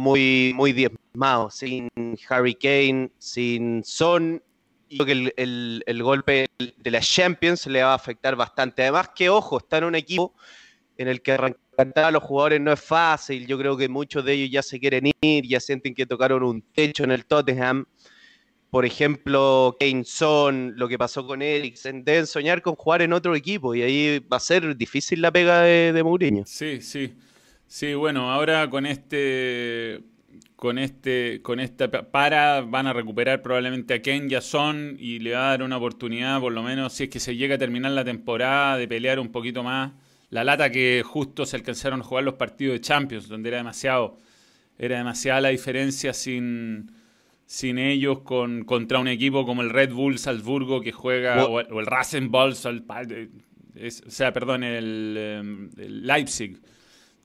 muy, 0.00 0.52
muy 0.54 0.72
diezmado, 0.72 1.50
sin 1.50 1.88
Harry 2.28 2.54
Kane, 2.54 3.10
sin 3.18 3.84
Son. 3.84 4.42
Y 4.88 4.98
creo 4.98 5.06
que 5.06 5.32
el, 5.36 5.82
el 5.84 6.02
golpe 6.02 6.46
de 6.58 6.90
la 6.90 7.00
Champions 7.00 7.66
le 7.66 7.82
va 7.82 7.92
a 7.92 7.96
afectar 7.96 8.36
bastante. 8.36 8.82
Además 8.82 9.10
que, 9.14 9.28
ojo, 9.28 9.58
está 9.58 9.78
en 9.78 9.84
un 9.84 9.94
equipo 9.96 10.32
en 10.98 11.08
el 11.08 11.22
que 11.22 11.32
arrancar 11.32 12.04
a 12.04 12.10
los 12.10 12.22
jugadores 12.22 12.60
no 12.60 12.72
es 12.72 12.80
fácil. 12.80 13.46
Yo 13.46 13.58
creo 13.58 13.76
que 13.76 13.88
muchos 13.88 14.24
de 14.24 14.32
ellos 14.32 14.50
ya 14.50 14.62
se 14.62 14.80
quieren 14.80 15.10
ir, 15.20 15.46
ya 15.46 15.60
sienten 15.60 15.94
que 15.94 16.06
tocaron 16.06 16.42
un 16.42 16.62
techo 16.62 17.04
en 17.04 17.10
el 17.10 17.26
Tottenham. 17.26 17.86
Por 18.70 18.84
ejemplo, 18.84 19.76
Kane 19.78 20.04
Son, 20.04 20.74
lo 20.76 20.88
que 20.88 20.98
pasó 20.98 21.26
con 21.26 21.40
Eriksen, 21.40 22.04
deben 22.04 22.26
soñar 22.26 22.62
con 22.62 22.74
jugar 22.74 23.02
en 23.02 23.12
otro 23.12 23.34
equipo 23.34 23.74
y 23.74 23.82
ahí 23.82 24.18
va 24.20 24.38
a 24.38 24.40
ser 24.40 24.76
difícil 24.76 25.22
la 25.22 25.30
pega 25.30 25.62
de, 25.62 26.02
Mourinho. 26.02 26.44
Sí, 26.46 26.80
sí. 26.80 27.14
Sí, 27.68 27.94
bueno, 27.94 28.30
ahora 28.30 28.68
con 28.70 28.86
este 28.86 30.02
con 30.56 30.78
este 30.78 31.40
con 31.42 31.60
esta 31.60 31.90
para 31.90 32.62
van 32.62 32.86
a 32.86 32.92
recuperar 32.92 33.42
probablemente 33.42 33.94
a 33.94 34.02
Ken 34.02 34.30
y 34.30 34.34
a 34.34 34.40
Son 34.40 34.96
y 34.98 35.18
le 35.18 35.32
va 35.32 35.48
a 35.48 35.50
dar 35.50 35.62
una 35.62 35.76
oportunidad 35.76 36.40
por 36.40 36.52
lo 36.52 36.62
menos 36.62 36.94
si 36.94 37.04
es 37.04 37.10
que 37.10 37.20
se 37.20 37.36
llega 37.36 37.56
a 37.56 37.58
terminar 37.58 37.92
la 37.92 38.04
temporada 38.04 38.78
de 38.78 38.88
pelear 38.88 39.18
un 39.18 39.30
poquito 39.30 39.62
más 39.62 39.92
la 40.30 40.44
lata 40.44 40.70
que 40.70 41.02
justo 41.04 41.46
se 41.46 41.56
alcanzaron 41.56 42.00
a 42.00 42.04
jugar 42.04 42.24
los 42.24 42.34
partidos 42.34 42.74
de 42.74 42.80
Champions, 42.80 43.28
donde 43.28 43.48
era 43.48 43.58
demasiado, 43.58 44.18
era 44.78 44.98
demasiada 44.98 45.40
la 45.40 45.48
diferencia 45.50 46.12
sin, 46.12 46.90
sin 47.46 47.78
ellos 47.78 48.20
con, 48.20 48.64
contra 48.64 48.98
un 48.98 49.08
equipo 49.08 49.46
como 49.46 49.62
el 49.62 49.70
Red 49.70 49.92
Bull 49.92 50.18
Salzburgo 50.18 50.80
que 50.80 50.92
juega, 50.92 51.46
o, 51.46 51.60
el 51.60 51.86
Rasenball, 51.86 52.52
o 52.52 52.54
sea, 54.08 54.32
perdón, 54.32 54.64
el, 54.64 55.16
em, 55.16 55.70
Leipzig. 55.76 56.60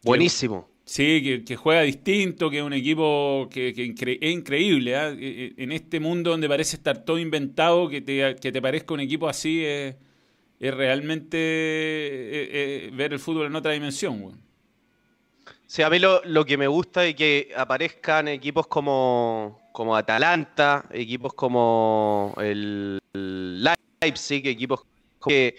Buenísimo. 0.04 0.70
sí, 0.86 1.44
que, 1.46 1.56
juega 1.56 1.82
distinto, 1.82 2.50
que 2.50 2.58
es 2.60 2.64
un 2.64 2.74
equipo 2.74 3.48
que, 3.52 3.70
es 3.70 4.32
increíble. 4.32 4.96
¿ah? 4.96 5.10
E, 5.10 5.54
e, 5.58 5.64
en 5.64 5.72
este 5.72 6.00
mundo 6.00 6.32
donde 6.32 6.48
parece 6.48 6.76
estar 6.76 7.04
todo 7.04 7.18
inventado, 7.18 7.90
que 7.90 8.02
te, 8.02 8.36
que 8.36 8.52
te 8.52 8.62
parezca 8.62 8.94
un 8.94 9.00
equipo 9.00 9.28
así 9.28 9.66
es 9.66 9.96
es 10.62 10.74
realmente 10.76 11.38
eh, 11.38 12.50
eh, 12.52 12.90
ver 12.94 13.14
el 13.14 13.20
fútbol 13.20 13.48
en 13.48 13.56
otra 13.56 13.72
dimensión. 13.72 14.40
Sí, 15.66 15.82
a 15.82 15.90
mí 15.90 15.98
lo, 15.98 16.46
que 16.46 16.56
me 16.56 16.68
gusta 16.68 17.04
es 17.04 17.16
que 17.16 17.52
aparezcan 17.58 18.28
equipos 18.28 18.68
como, 18.68 19.60
como 19.72 19.96
Atalanta, 19.96 20.86
equipos 20.92 21.34
como 21.34 22.36
el 22.38 23.00
Leipzig, 23.14 24.46
equipos 24.46 24.82
que 25.26 25.56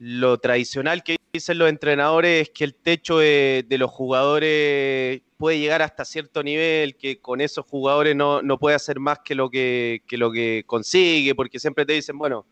lo 0.00 0.38
tradicional 0.38 1.04
que 1.04 1.16
dicen 1.32 1.58
los 1.58 1.68
entrenadores 1.68 2.48
es 2.48 2.50
que 2.50 2.64
el 2.64 2.74
techo 2.74 3.18
de, 3.18 3.64
los 3.70 3.90
jugadores 3.92 5.22
puede 5.36 5.60
llegar 5.60 5.82
hasta 5.82 6.04
cierto 6.04 6.42
nivel, 6.42 6.96
que 6.96 7.20
con 7.20 7.40
esos 7.40 7.64
jugadores 7.64 8.16
no, 8.16 8.42
puede 8.58 8.74
hacer 8.74 8.98
más 8.98 9.20
que 9.20 9.36
lo 9.36 9.50
que, 9.50 10.02
lo 10.10 10.32
que 10.32 10.64
consigue, 10.66 11.34
porque 11.36 11.60
siempre 11.60 11.86
te 11.86 11.92
dicen, 11.92 12.18
bueno, 12.18 12.44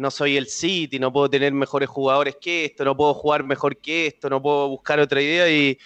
no 0.00 0.10
soy 0.10 0.36
el 0.36 0.46
City, 0.46 0.98
no 0.98 1.12
puedo 1.12 1.28
tener 1.28 1.52
mejores 1.52 1.88
jugadores 1.88 2.36
que 2.40 2.64
esto, 2.64 2.84
no 2.84 2.96
puedo 2.96 3.14
jugar 3.14 3.44
mejor 3.44 3.76
que 3.76 4.06
esto, 4.06 4.30
no 4.30 4.40
puedo 4.40 4.68
buscar 4.68 4.98
otra 4.98 5.20
idea 5.20 5.48
y 5.50 5.78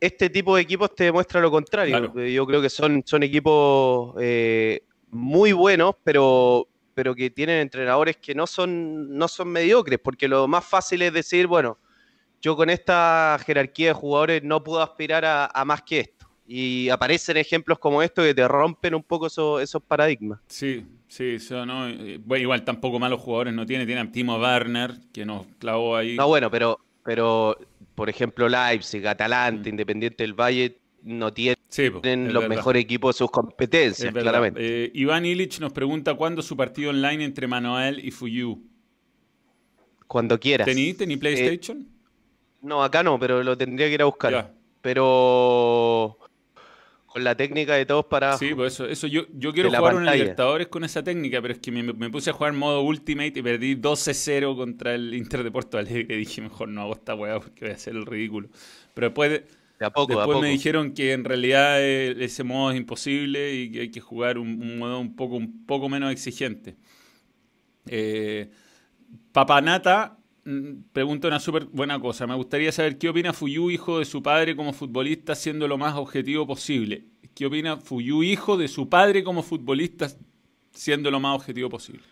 este 0.00 0.28
tipo 0.28 0.56
de 0.56 0.62
equipos 0.62 0.94
te 0.94 1.04
demuestra 1.04 1.40
lo 1.40 1.50
contrario. 1.50 2.12
Yo 2.14 2.46
creo 2.46 2.60
que 2.60 2.70
son, 2.70 3.02
son 3.04 3.22
equipos 3.22 4.14
eh, 4.20 4.82
muy 5.10 5.52
buenos, 5.52 5.94
pero 6.04 6.68
pero 6.98 7.14
que 7.14 7.30
tienen 7.30 7.60
entrenadores 7.60 8.16
que 8.16 8.34
no 8.34 8.44
son, 8.44 9.16
no 9.16 9.28
son 9.28 9.46
mediocres, 9.46 10.00
porque 10.02 10.26
lo 10.26 10.48
más 10.48 10.64
fácil 10.64 11.00
es 11.02 11.12
decir, 11.12 11.46
bueno, 11.46 11.78
yo 12.42 12.56
con 12.56 12.70
esta 12.70 13.38
jerarquía 13.46 13.88
de 13.88 13.92
jugadores 13.92 14.42
no 14.42 14.64
puedo 14.64 14.82
aspirar 14.82 15.24
a, 15.24 15.64
más 15.64 15.82
que 15.82 16.00
esto. 16.00 16.27
Y 16.50 16.88
aparecen 16.88 17.36
ejemplos 17.36 17.78
como 17.78 18.02
estos 18.02 18.24
que 18.24 18.34
te 18.34 18.48
rompen 18.48 18.94
un 18.94 19.02
poco 19.02 19.26
esos 19.26 19.82
paradigmas. 19.86 20.40
Sí, 20.46 20.82
sí, 21.06 21.34
eso 21.34 21.66
no. 21.66 21.86
Eh, 21.86 22.18
bueno, 22.24 22.42
igual 22.42 22.64
tampoco 22.64 22.98
malos 22.98 23.20
jugadores 23.20 23.52
no 23.52 23.66
tiene. 23.66 23.84
Tiene 23.84 24.00
a 24.00 24.10
Timo 24.10 24.38
Werner, 24.38 24.94
que 25.12 25.26
nos 25.26 25.46
clavó 25.58 25.94
ahí. 25.94 26.16
No, 26.16 26.26
bueno, 26.26 26.50
pero, 26.50 26.80
pero 27.04 27.58
por 27.94 28.08
ejemplo, 28.08 28.48
Leipzig, 28.48 29.06
Atalanta, 29.06 29.68
mm. 29.68 29.72
Independiente 29.72 30.24
del 30.24 30.32
Valle, 30.32 30.78
no 31.02 31.34
tienen 31.34 32.32
los 32.32 32.48
mejores 32.48 32.82
equipos 32.82 33.14
de 33.14 33.18
sus 33.18 33.30
competencias, 33.30 34.10
claramente. 34.14 34.84
Eh, 34.84 34.90
Iván 34.94 35.26
Illich 35.26 35.60
nos 35.60 35.74
pregunta 35.74 36.14
cuándo 36.14 36.40
su 36.40 36.56
partido 36.56 36.90
online 36.90 37.24
entre 37.24 37.46
Manuel 37.46 38.02
y 38.02 38.10
Fuyu. 38.10 38.58
Cuando 40.06 40.40
quieras. 40.40 40.64
¿Tení, 40.64 40.94
tení 40.94 41.12
eh, 41.14 41.18
PlayStation? 41.18 41.86
no, 42.62 42.82
acá 42.82 43.02
no, 43.02 43.18
pero 43.18 43.42
lo 43.42 43.56
tendría 43.58 43.88
que 43.88 43.94
ir 43.94 44.02
a 44.02 44.06
buscar. 44.06 44.54
Pero 44.80 46.18
con 47.08 47.24
la 47.24 47.34
técnica 47.34 47.74
de 47.74 47.86
todos 47.86 48.04
para. 48.04 48.36
Sí, 48.36 48.54
pues 48.54 48.74
eso, 48.74 48.86
eso 48.86 49.06
yo, 49.06 49.22
yo 49.32 49.52
quiero 49.52 49.70
jugar 49.70 49.96
un 49.96 50.06
Libertadores 50.06 50.68
con 50.68 50.84
esa 50.84 51.02
técnica, 51.02 51.42
pero 51.42 51.54
es 51.54 51.60
que 51.60 51.72
me, 51.72 52.10
puse 52.10 52.30
a 52.30 52.32
jugar 52.32 52.52
modo 52.52 52.82
Ultimate 52.82 53.32
y 53.34 53.42
perdí 53.42 53.74
12-0 53.74 54.56
contra 54.56 54.94
el 54.94 55.14
Inter 55.14 55.42
de 55.42 55.50
Porto 55.50 55.78
Alegre. 55.78 56.16
Dije, 56.16 56.40
mejor 56.42 56.68
no 56.68 56.82
hago 56.82 56.92
esta 56.92 57.14
weá 57.14 57.40
porque 57.40 57.64
voy 57.64 57.72
a 57.72 57.74
hacer 57.74 57.96
el 57.96 58.06
ridículo. 58.06 58.48
Pero 58.94 59.08
después 59.08 59.42
Después 59.78 60.40
me 60.40 60.48
dijeron 60.48 60.92
que 60.92 61.12
en 61.12 61.24
realidad 61.24 61.80
eh, 61.80 62.16
ese 62.18 62.42
modo 62.42 62.72
es 62.72 62.76
imposible 62.76 63.54
y 63.54 63.70
que 63.70 63.80
hay 63.82 63.90
que 63.90 64.00
jugar 64.00 64.36
un, 64.36 64.78
modo 64.78 64.98
un 64.98 65.14
poco, 65.14 65.36
un 65.36 65.64
poco 65.66 65.88
menos 65.88 66.10
exigente. 66.10 66.76
Eh, 67.86 68.50
Papanata 69.30 70.17
pregunta 70.92 71.28
una 71.28 71.40
súper 71.40 71.66
buena 71.66 71.98
cosa. 72.00 72.26
Me 72.26 72.34
gustaría 72.34 72.72
saber 72.72 72.98
qué 72.98 73.08
opina 73.08 73.32
Fuyu, 73.32 73.70
hijo 73.70 73.98
de 73.98 74.04
su 74.04 74.22
padre 74.22 74.56
como 74.56 74.72
futbolista, 74.72 75.34
siendo 75.34 75.68
lo 75.68 75.78
más 75.78 75.96
objetivo 75.96 76.46
posible. 76.46 77.04
¿Qué 77.34 77.46
opina 77.46 77.76
Fuyu, 77.76 78.22
hijo 78.22 78.56
de 78.56 78.68
su 78.68 78.88
padre 78.88 79.22
como 79.22 79.42
futbolista, 79.42 80.08
siendo 80.72 81.10
lo 81.10 81.20
más 81.20 81.36
objetivo 81.36 81.68
posible? 81.68 82.02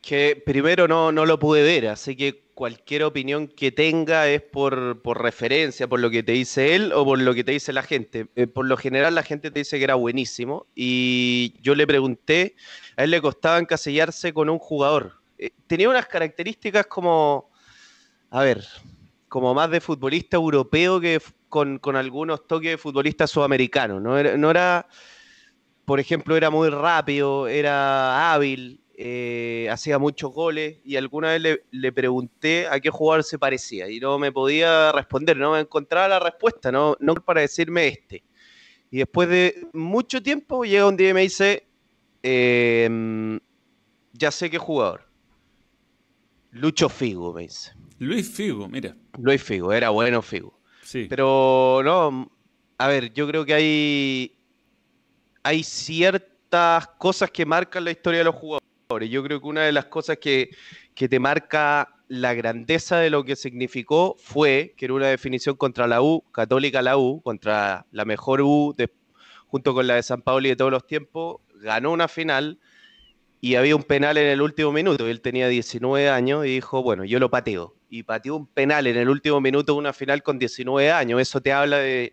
Que 0.00 0.40
primero 0.44 0.86
no, 0.86 1.10
no 1.10 1.26
lo 1.26 1.38
pude 1.38 1.62
ver, 1.62 1.88
así 1.88 2.14
que 2.14 2.46
cualquier 2.56 3.02
opinión 3.02 3.48
que 3.48 3.70
tenga 3.70 4.28
es 4.28 4.40
por, 4.40 5.02
referencia, 5.20 5.88
por 5.88 6.00
lo 6.00 6.08
que 6.08 6.22
te 6.22 6.32
dice 6.32 6.74
él 6.74 6.90
o 6.94 7.04
por 7.04 7.18
lo 7.20 7.34
que 7.34 7.44
te 7.44 7.52
dice 7.52 7.70
la 7.74 7.82
gente. 7.82 8.28
Eh, 8.34 8.46
por 8.46 8.66
lo 8.66 8.78
general 8.78 9.14
la 9.14 9.22
gente 9.22 9.50
te 9.50 9.60
dice 9.60 9.76
que 9.76 9.84
era 9.84 9.94
buenísimo 9.94 10.66
y 10.74 11.52
yo 11.60 11.74
le 11.74 11.86
pregunté, 11.86 12.56
a 12.96 13.04
él 13.04 13.10
le 13.10 13.20
costaba 13.20 13.58
encasillarse 13.58 14.32
con 14.32 14.48
un 14.48 14.58
jugador. 14.58 15.20
Eh, 15.38 15.50
tenía 15.66 15.88
unas 15.88 16.06
características 16.06 16.86
como, 16.86 17.50
a 18.30 18.42
ver, 18.42 18.64
como 19.28 19.54
más 19.54 19.70
de 19.70 19.80
futbolista 19.80 20.36
europeo 20.36 21.00
que 21.00 21.20
con, 21.48 21.80
algunos 21.96 22.46
toques 22.46 22.70
de 22.70 22.78
futbolista 22.78 23.26
sudamericano. 23.26 24.00
No 24.00 24.18
era, 24.50 24.86
por 25.84 26.00
ejemplo, 26.00 26.36
era 26.36 26.50
muy 26.50 26.68
rápido, 26.68 27.48
era 27.48 28.32
hábil, 28.32 28.80
eh, 28.98 29.68
hacía 29.70 29.98
muchos 29.98 30.32
goles 30.32 30.78
y 30.82 30.96
alguna 30.96 31.36
vez 31.36 31.60
le, 31.70 31.92
pregunté 31.92 32.66
a 32.66 32.80
qué 32.80 32.88
jugador 32.88 33.24
se 33.24 33.38
parecía 33.38 33.90
y 33.90 34.00
no 34.00 34.18
me 34.18 34.32
podía 34.32 34.90
responder, 34.90 35.36
no 35.36 35.52
me 35.52 35.60
encontraba 35.60 36.08
la 36.08 36.18
respuesta, 36.18 36.72
no, 36.72 36.96
no 36.98 37.14
para 37.14 37.42
decirme 37.42 37.88
este. 37.88 38.24
Y 38.90 38.98
después 38.98 39.28
de 39.28 39.68
mucho 39.74 40.22
tiempo 40.22 40.64
llega 40.64 40.88
un 40.88 40.96
día 40.96 41.10
y 41.10 41.14
me 41.14 41.20
dice, 41.20 41.66
em, 42.22 43.38
ya 44.12 44.30
sé 44.30 44.48
qué 44.48 44.56
jugador. 44.56 45.05
Lucho 46.56 46.88
Figo, 46.88 47.32
me 47.32 47.42
dice. 47.42 47.72
Luis 47.98 48.30
Figo, 48.30 48.68
mira. 48.68 48.96
Luis 49.18 49.42
Figo, 49.42 49.72
era 49.72 49.90
bueno 49.90 50.22
Figo. 50.22 50.58
Sí. 50.82 51.06
Pero 51.08 51.80
no, 51.84 52.30
a 52.78 52.88
ver, 52.88 53.12
yo 53.12 53.26
creo 53.26 53.44
que 53.44 53.54
hay, 53.54 54.38
hay 55.42 55.62
ciertas 55.62 56.88
cosas 56.98 57.30
que 57.30 57.46
marcan 57.46 57.84
la 57.84 57.90
historia 57.90 58.18
de 58.18 58.24
los 58.24 58.34
jugadores. 58.34 59.10
Yo 59.10 59.22
creo 59.22 59.40
que 59.40 59.46
una 59.46 59.62
de 59.62 59.72
las 59.72 59.86
cosas 59.86 60.18
que, 60.18 60.50
te 60.94 61.18
marca 61.18 61.92
la 62.08 62.34
grandeza 62.34 62.98
de 62.98 63.10
lo 63.10 63.24
que 63.24 63.36
significó 63.36 64.16
fue 64.18 64.74
que 64.76 64.84
era 64.86 64.94
una 64.94 65.08
definición 65.08 65.56
contra 65.56 65.86
la 65.86 66.02
U, 66.02 66.22
católica 66.32 66.80
la 66.80 66.96
U, 66.96 67.20
contra 67.22 67.86
la 67.90 68.04
mejor 68.04 68.40
U, 68.42 68.74
junto 69.48 69.74
con 69.74 69.86
la 69.86 69.96
de 69.96 70.02
San 70.02 70.22
Pablo 70.22 70.46
y 70.46 70.50
de 70.50 70.56
todos 70.56 70.70
los 70.70 70.86
tiempos, 70.86 71.40
ganó 71.56 71.92
una 71.92 72.08
final 72.08 72.58
y 73.40 73.54
había 73.54 73.76
un 73.76 73.82
penal 73.82 74.16
en 74.16 74.28
el 74.28 74.40
último 74.40 74.72
minuto. 74.72 75.06
Él 75.06 75.20
tenía 75.20 75.48
19 75.48 76.08
años 76.08 76.46
y 76.46 76.50
dijo, 76.50 76.82
bueno, 76.82 77.04
yo 77.04 77.18
lo 77.18 77.30
pateo. 77.30 77.74
Y 77.88 78.02
pateó 78.02 78.36
un 78.36 78.46
penal 78.46 78.86
en 78.86 78.96
el 78.96 79.08
último 79.08 79.40
minuto 79.40 79.74
de 79.74 79.78
una 79.78 79.92
final 79.92 80.22
con 80.22 80.38
19 80.38 80.90
años. 80.90 81.20
Eso 81.20 81.40
te 81.40 81.52
habla 81.52 81.78
de, 81.78 82.12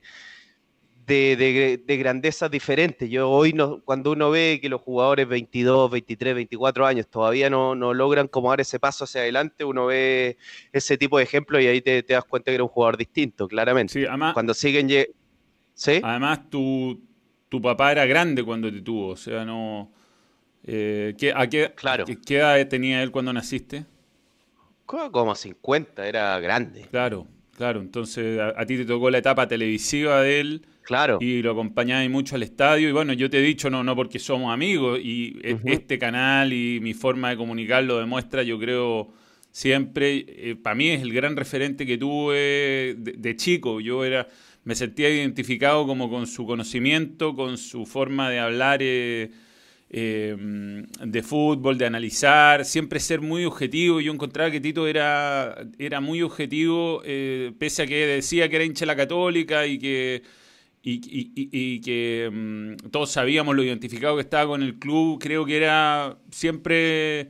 de, 1.05 1.81
de, 1.85 1.97
grandezas 1.97 2.51
diferentes. 2.51 3.09
Yo 3.09 3.29
hoy, 3.29 3.53
no, 3.53 3.81
cuando 3.83 4.11
uno 4.11 4.29
ve 4.29 4.59
que 4.61 4.69
los 4.69 4.81
jugadores 4.81 5.27
22, 5.27 5.91
23, 5.91 6.35
24 6.35 6.85
años 6.85 7.07
todavía 7.07 7.49
no, 7.49 7.75
no, 7.75 7.93
logran 7.93 8.27
como 8.27 8.49
dar 8.49 8.61
ese 8.61 8.79
paso 8.79 9.05
hacia 9.05 9.21
adelante, 9.21 9.63
uno 9.63 9.87
ve 9.87 10.37
ese 10.71 10.97
tipo 10.97 11.17
de 11.17 11.23
ejemplos 11.23 11.61
y 11.61 11.67
ahí 11.67 11.81
te, 11.81 12.03
das 12.03 12.25
cuenta 12.25 12.51
que 12.51 12.55
era 12.55 12.63
un 12.63 12.69
jugador 12.69 12.97
distinto, 12.97 13.47
claramente. 13.47 13.93
Sí, 13.93 14.05
además, 14.05 14.33
cuando 14.33 14.53
siguen... 14.53 14.89
¿Sí? 15.75 15.99
Además, 16.03 16.49
tu, 16.51 17.01
tu 17.49 17.59
papá 17.59 17.91
era 17.91 18.05
grande 18.05 18.43
cuando 18.43 18.71
te 18.71 18.81
tuvo, 18.81 19.09
o 19.09 19.17
sea, 19.17 19.43
no... 19.43 19.91
Eh, 20.65 21.15
¿qué, 21.17 21.33
a 21.35 21.47
qué, 21.47 21.73
claro. 21.75 22.05
¿Qué 22.05 22.37
edad 22.37 22.67
tenía 22.67 23.03
él 23.03 23.11
cuando 23.11 23.33
naciste? 23.33 23.85
Como 24.85 25.35
50, 25.35 26.07
era 26.07 26.39
grande. 26.39 26.87
Claro, 26.91 27.27
claro. 27.57 27.81
Entonces 27.81 28.39
a, 28.39 28.53
a 28.59 28.65
ti 28.65 28.77
te 28.77 28.85
tocó 28.85 29.09
la 29.09 29.17
etapa 29.17 29.47
televisiva 29.47 30.21
de 30.21 30.39
él 30.39 30.67
Claro. 30.83 31.17
Y 31.21 31.41
lo 31.41 31.51
acompañáis 31.51 32.09
mucho 32.09 32.35
al 32.35 32.43
estadio. 32.43 32.89
Y 32.89 32.91
bueno, 32.91 33.13
yo 33.13 33.29
te 33.29 33.39
he 33.39 33.41
dicho, 33.41 33.69
no, 33.69 33.83
no 33.83 33.95
porque 33.95 34.19
somos 34.19 34.53
amigos. 34.53 34.99
Y 35.01 35.39
e, 35.41 35.57
este 35.65 35.97
canal 35.97 36.53
y 36.53 36.79
mi 36.81 36.93
forma 36.93 37.29
de 37.29 37.37
comunicar 37.37 37.83
lo 37.83 37.97
demuestra, 37.97 38.43
yo 38.43 38.59
creo, 38.59 39.13
siempre. 39.51 40.25
Eh, 40.27 40.55
para 40.61 40.75
mí 40.75 40.89
es 40.89 41.01
el 41.01 41.13
gran 41.13 41.35
referente 41.35 41.85
que 41.85 41.97
tuve 41.97 42.95
de, 42.97 43.35
chico. 43.35 43.79
Yo 43.79 44.03
era. 44.03 44.27
Me 44.65 44.75
sentía 44.75 45.09
identificado 45.09 45.85
como 45.85 46.09
con 46.09 46.27
su 46.27 46.45
conocimiento, 46.45 47.35
con 47.35 47.57
su 47.57 47.85
forma 47.85 48.29
de 48.29 48.39
hablar 48.39 48.79
eh, 48.81 49.31
eh, 49.93 50.35
de 50.37 51.23
fútbol, 51.23 51.77
de 51.77 51.85
analizar, 51.85 52.65
siempre 52.65 52.99
ser 52.99 53.21
muy 53.21 53.45
objetivo. 53.45 54.01
Yo 54.01 54.11
encontraba 54.11 54.51
que 54.51 54.59
Tito 54.59 54.87
era, 54.87 55.55
era 55.79 56.01
muy 56.01 56.21
objetivo, 56.21 57.01
pese 57.57 57.83
a 57.83 57.87
que 57.87 58.05
decía 58.07 58.49
que 58.49 58.57
era 58.57 58.65
hincha 58.65 58.85
la 58.85 58.95
católica 58.95 59.65
y 59.65 59.79
que 59.79 60.23
y, 60.85 61.79
que 61.81 62.29
mm, 62.31 62.89
todos 62.89 63.11
sabíamos 63.11 63.55
lo 63.55 63.63
identificado 63.63 64.15
que 64.15 64.21
estaba 64.21 64.47
con 64.47 64.63
el 64.63 64.75
club, 64.79 65.19
creo 65.19 65.45
que 65.45 65.57
era 65.57 66.17
siempre 66.29 67.21
eh, 67.21 67.27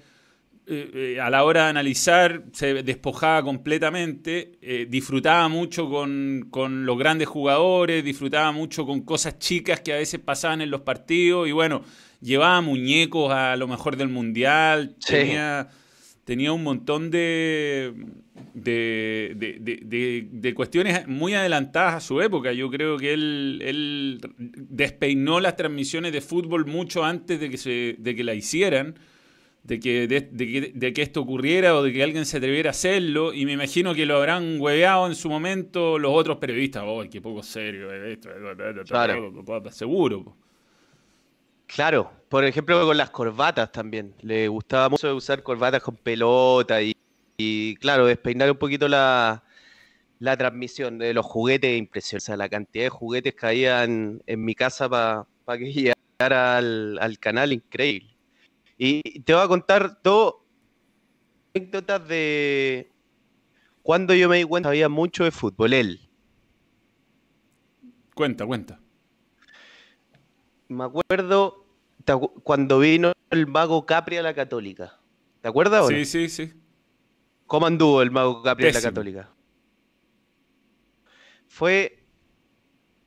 eh, 0.65 1.19
a 1.21 1.29
la 1.29 1.43
hora 1.43 1.65
de 1.65 1.69
analizar, 1.69 2.45
se 2.51 2.81
despojaba 2.83 3.43
completamente, 3.43 4.57
eh, 4.61 4.87
disfrutaba 4.89 5.47
mucho 5.49 5.89
con, 5.89 6.85
los 6.85 6.97
grandes 6.97 7.27
jugadores, 7.27 8.03
disfrutaba 8.03 8.51
mucho 8.51 8.85
con 8.85 9.01
cosas 9.01 9.37
chicas 9.37 9.81
que 9.81 9.93
a 9.93 9.97
veces 9.97 10.19
pasaban 10.19 10.61
en 10.61 10.71
los 10.71 10.81
partidos 10.81 11.47
y 11.47 11.51
bueno, 11.51 11.83
llevaba 12.23 12.61
muñecos 12.61 13.31
a 13.31 13.55
lo 13.57 13.67
mejor 13.67 13.97
del 13.97 14.09
mundial, 14.09 14.95
tenía, 15.05 15.69
tenía 16.25 16.53
un 16.53 16.63
montón 16.63 17.11
de 17.11 17.93
de, 18.53 20.27
de, 20.31 20.53
cuestiones 20.53 21.07
muy 21.07 21.33
adelantadas 21.33 21.95
a 21.95 21.99
su 21.99 22.21
época. 22.21 22.53
Yo 22.53 22.69
creo 22.69 22.97
que 22.97 23.13
él, 23.13 23.61
él 23.63 24.21
despeinó 24.37 25.39
las 25.39 25.55
transmisiones 25.55 26.11
de 26.13 26.21
fútbol 26.21 26.65
mucho 26.65 27.03
antes 27.03 27.39
de 27.39 27.49
que, 27.49 27.57
se, 27.57 27.95
de 27.97 28.15
que 28.15 28.23
la 28.23 28.33
hicieran, 28.33 28.99
de 29.63 29.79
que, 29.79 30.07
de, 30.07 30.93
que, 30.93 31.01
esto 31.01 31.21
ocurriera 31.21 31.75
o 31.75 31.83
de 31.83 31.93
que 31.93 32.03
alguien 32.03 32.25
se 32.25 32.37
atreviera 32.37 32.69
a 32.69 32.71
hacerlo. 32.71 33.33
Y 33.33 33.45
me 33.45 33.53
imagino 33.53 33.93
que 33.93 34.05
lo 34.05 34.17
habrán 34.17 34.59
hueveado 34.59 35.07
en 35.07 35.15
su 35.15 35.29
momento 35.29 35.97
los 35.97 36.11
otros 36.13 36.37
periodistas. 36.37 36.83
¡Ay, 36.85 37.09
qué 37.09 37.21
poco 37.21 37.41
serio! 37.43 37.91
Esto, 37.91 38.29
claro. 38.85 39.31
Seguro. 39.71 40.37
Claro, 41.75 42.11
por 42.29 42.43
ejemplo 42.45 42.85
con 42.85 42.97
las 42.97 43.09
corbatas 43.09 43.71
también. 43.71 44.15
Le 44.21 44.47
gustaba 44.47 44.89
mucho 44.89 45.15
usar 45.15 45.41
corbatas 45.43 45.81
con 45.81 45.95
pelota 45.95 46.81
y 46.81 46.93
y, 47.37 47.75
claro, 47.75 48.05
despeinar 48.05 48.51
un 48.51 48.57
poquito 48.57 48.87
la, 48.87 49.43
la 50.19 50.37
transmisión 50.37 50.97
de 50.97 51.13
los 51.13 51.25
juguetes 51.25 51.77
impresionantes. 51.77 52.23
O 52.23 52.27
sea, 52.27 52.37
la 52.37 52.49
cantidad 52.49 52.85
de 52.85 52.89
juguetes 52.89 53.35
que 53.35 53.45
había 53.45 53.83
en, 53.83 54.21
mi 54.27 54.55
casa 54.55 54.89
para 54.89 55.57
que 55.57 55.73
llegara 56.19 56.57
al, 56.57 56.97
al, 56.99 57.19
canal, 57.19 57.53
increíble. 57.53 58.15
Y 58.77 59.21
te 59.21 59.33
voy 59.33 59.43
a 59.43 59.47
contar 59.47 59.99
dos 60.03 60.35
anécdotas 61.53 62.07
de 62.07 62.91
cuando 63.81 64.13
yo 64.13 64.29
me 64.29 64.37
di 64.37 64.43
cuenta 64.43 64.69
había 64.69 64.89
mucho 64.89 65.23
de 65.23 65.31
fútbol. 65.31 65.73
Él. 65.73 66.09
Cuenta, 68.15 68.45
cuenta. 68.45 68.79
Me 70.67 70.85
acuerdo 70.85 71.62
cuando 72.43 72.79
vino 72.79 73.13
el 73.29 73.47
mago 73.47 73.85
Capri 73.85 74.17
a 74.17 74.21
la 74.21 74.33
Católica. 74.33 74.99
¿Te 75.41 75.47
acuerdas? 75.47 75.87
Sí, 75.87 76.05
sí, 76.05 76.29
sí. 76.29 76.53
¿Cómo 77.47 77.65
anduvo 77.65 78.01
el 78.01 78.11
mago 78.11 78.41
Capri 78.41 78.67
a 78.67 78.71
la 78.71 78.81
Católica? 78.81 79.29
Fue 81.47 82.03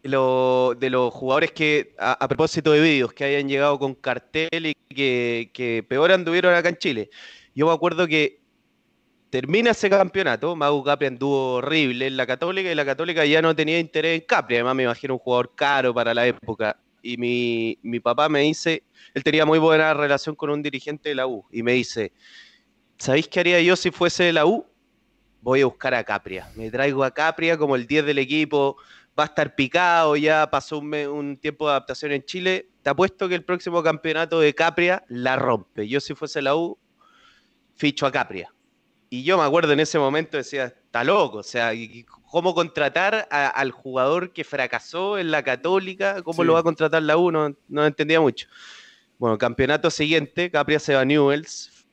lo, 0.02 0.74
de 0.78 0.90
los 0.90 1.12
jugadores 1.12 1.52
que, 1.52 1.94
a, 1.98 2.26
propósito 2.28 2.72
de 2.72 2.80
vídeos, 2.80 3.12
que 3.12 3.24
hayan 3.24 3.48
llegado 3.48 3.78
con 3.78 3.94
cartel 3.94 4.66
y 4.66 4.74
que, 4.94 5.50
que 5.52 5.84
peor 5.88 6.12
anduvieron 6.12 6.54
acá 6.54 6.68
en 6.68 6.76
Chile. 6.76 7.10
Yo 7.54 7.66
me 7.66 7.72
acuerdo 7.72 8.06
que 8.06 8.40
termina 9.30 9.72
ese 9.72 9.90
campeonato, 9.90 10.54
Mago 10.54 10.82
Capri 10.84 11.08
anduvo 11.08 11.54
horrible 11.54 12.06
en 12.06 12.16
la 12.16 12.26
Católica 12.26 12.70
y 12.70 12.74
la 12.74 12.84
Católica 12.84 13.24
ya 13.24 13.42
no 13.42 13.54
tenía 13.54 13.78
interés 13.78 14.20
en 14.20 14.26
Capri, 14.26 14.56
además 14.56 14.76
me 14.76 14.84
imagino 14.84 15.14
un 15.14 15.20
jugador 15.20 15.54
caro 15.54 15.92
para 15.92 16.14
la 16.14 16.26
época. 16.26 16.78
Y 17.06 17.16
mi, 17.18 17.78
mi 17.82 18.00
papá 18.00 18.28
me 18.28 18.40
dice, 18.40 18.82
él 19.14 19.22
tenía 19.22 19.46
muy 19.46 19.60
buena 19.60 19.94
relación 19.94 20.34
con 20.34 20.50
un 20.50 20.60
dirigente 20.60 21.10
de 21.10 21.14
la 21.14 21.28
U, 21.28 21.44
y 21.52 21.62
me 21.62 21.72
dice, 21.72 22.12
¿sabéis 22.98 23.28
qué 23.28 23.40
haría 23.40 23.60
yo 23.60 23.76
si 23.76 23.92
fuese 23.92 24.24
de 24.24 24.32
la 24.32 24.44
U? 24.44 24.66
Voy 25.40 25.60
a 25.60 25.66
buscar 25.66 25.94
a 25.94 26.02
Capria. 26.02 26.50
Me 26.56 26.68
traigo 26.68 27.04
a 27.04 27.12
Capria 27.12 27.56
como 27.56 27.76
el 27.76 27.86
10 27.86 28.06
del 28.06 28.18
equipo, 28.18 28.76
va 29.16 29.22
a 29.22 29.26
estar 29.26 29.54
picado, 29.54 30.16
ya 30.16 30.50
pasó 30.50 30.78
un, 30.78 30.92
un, 30.92 31.36
tiempo 31.36 31.66
de 31.66 31.72
adaptación 31.72 32.10
en 32.10 32.24
Chile. 32.24 32.68
Te 32.82 32.90
apuesto 32.90 33.28
que 33.28 33.36
el 33.36 33.44
próximo 33.44 33.84
campeonato 33.84 34.40
de 34.40 34.52
Capria 34.52 35.04
la 35.08 35.36
rompe. 35.36 35.86
Yo 35.86 36.00
si 36.00 36.14
fuese 36.14 36.42
la 36.42 36.56
U, 36.56 36.76
ficho 37.76 38.04
a 38.06 38.10
Capria. 38.10 38.52
Y 39.08 39.22
yo 39.22 39.38
me 39.38 39.44
acuerdo 39.44 39.72
en 39.72 39.78
ese 39.78 40.00
momento, 40.00 40.36
decía, 40.36 40.64
está 40.64 41.04
loco, 41.04 41.38
o 41.38 41.42
sea, 41.44 41.72
¿cómo 42.30 42.54
contratar 42.54 43.28
al 43.30 43.70
jugador 43.70 44.32
que 44.32 44.44
fracasó 44.44 45.18
en 45.18 45.30
la 45.30 45.42
Católica? 45.42 46.22
¿Cómo 46.22 46.44
lo 46.44 46.54
va 46.54 46.60
a 46.60 46.64
contratar 46.64 47.02
la 47.02 47.16
U? 47.16 47.30
No, 47.30 47.54
no 47.68 47.86
entendía 47.86 48.20
mucho. 48.20 48.48
Bueno, 49.18 49.38
campeonato 49.38 49.90
siguiente, 49.90 50.50
Capria 50.50 50.78
se 50.78 50.94
va 50.94 51.00
a 51.00 51.04
Newells, 51.04 51.86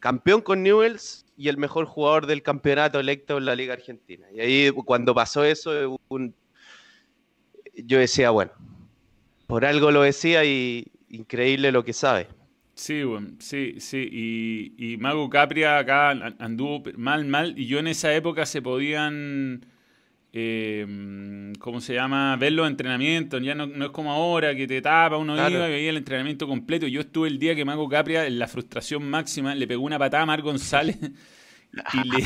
campeón 0.00 0.40
con 0.40 0.62
Newells 0.62 1.24
y 1.36 1.48
el 1.48 1.56
mejor 1.56 1.86
jugador 1.86 2.26
del 2.26 2.42
campeonato 2.42 2.98
electo 2.98 3.38
en 3.38 3.44
la 3.44 3.54
Liga 3.54 3.74
Argentina. 3.74 4.26
Y 4.34 4.40
ahí 4.40 4.70
cuando 4.70 5.14
pasó 5.14 5.44
eso, 5.44 5.98
yo 7.74 7.98
decía, 7.98 8.30
bueno, 8.30 8.52
por 9.46 9.64
algo 9.64 9.90
lo 9.90 10.02
decía 10.02 10.44
y 10.44 10.90
increíble 11.08 11.72
lo 11.72 11.84
que 11.84 11.92
sabe. 11.92 12.28
Sí, 12.74 13.02
bueno, 13.02 13.32
sí, 13.38 13.74
sí. 13.78 14.08
Y, 14.10 14.92
y, 14.92 14.96
Mago 14.96 15.28
Capria 15.28 15.78
acá 15.78 16.10
anduvo 16.10 16.82
mal, 16.96 17.26
mal. 17.26 17.58
Y 17.58 17.66
yo 17.66 17.78
en 17.78 17.88
esa 17.88 18.14
época 18.14 18.46
se 18.46 18.62
podían, 18.62 19.66
eh, 20.32 21.52
¿cómo 21.58 21.80
se 21.80 21.94
llama? 21.94 22.36
Ver 22.36 22.52
los 22.52 22.66
entrenamientos. 22.66 23.42
Ya 23.42 23.54
no, 23.54 23.64
es 23.84 23.90
como 23.90 24.12
ahora 24.12 24.54
que 24.54 24.66
te 24.66 24.80
tapa, 24.80 25.18
uno 25.18 25.34
iba 25.34 25.68
y 25.68 25.72
veía 25.72 25.90
el 25.90 25.98
entrenamiento 25.98 26.46
completo. 26.48 26.86
Yo 26.86 27.02
estuve 27.02 27.28
el 27.28 27.38
día 27.38 27.54
que 27.54 27.64
Mago 27.64 27.88
Capria, 27.88 28.26
en 28.26 28.38
la 28.38 28.48
frustración 28.48 29.08
máxima, 29.08 29.54
le 29.54 29.66
pegó 29.66 29.84
una 29.84 29.98
patada 29.98 30.22
a 30.22 30.26
Mar 30.26 30.40
González 30.40 30.96
y 31.92 32.08
le, 32.08 32.24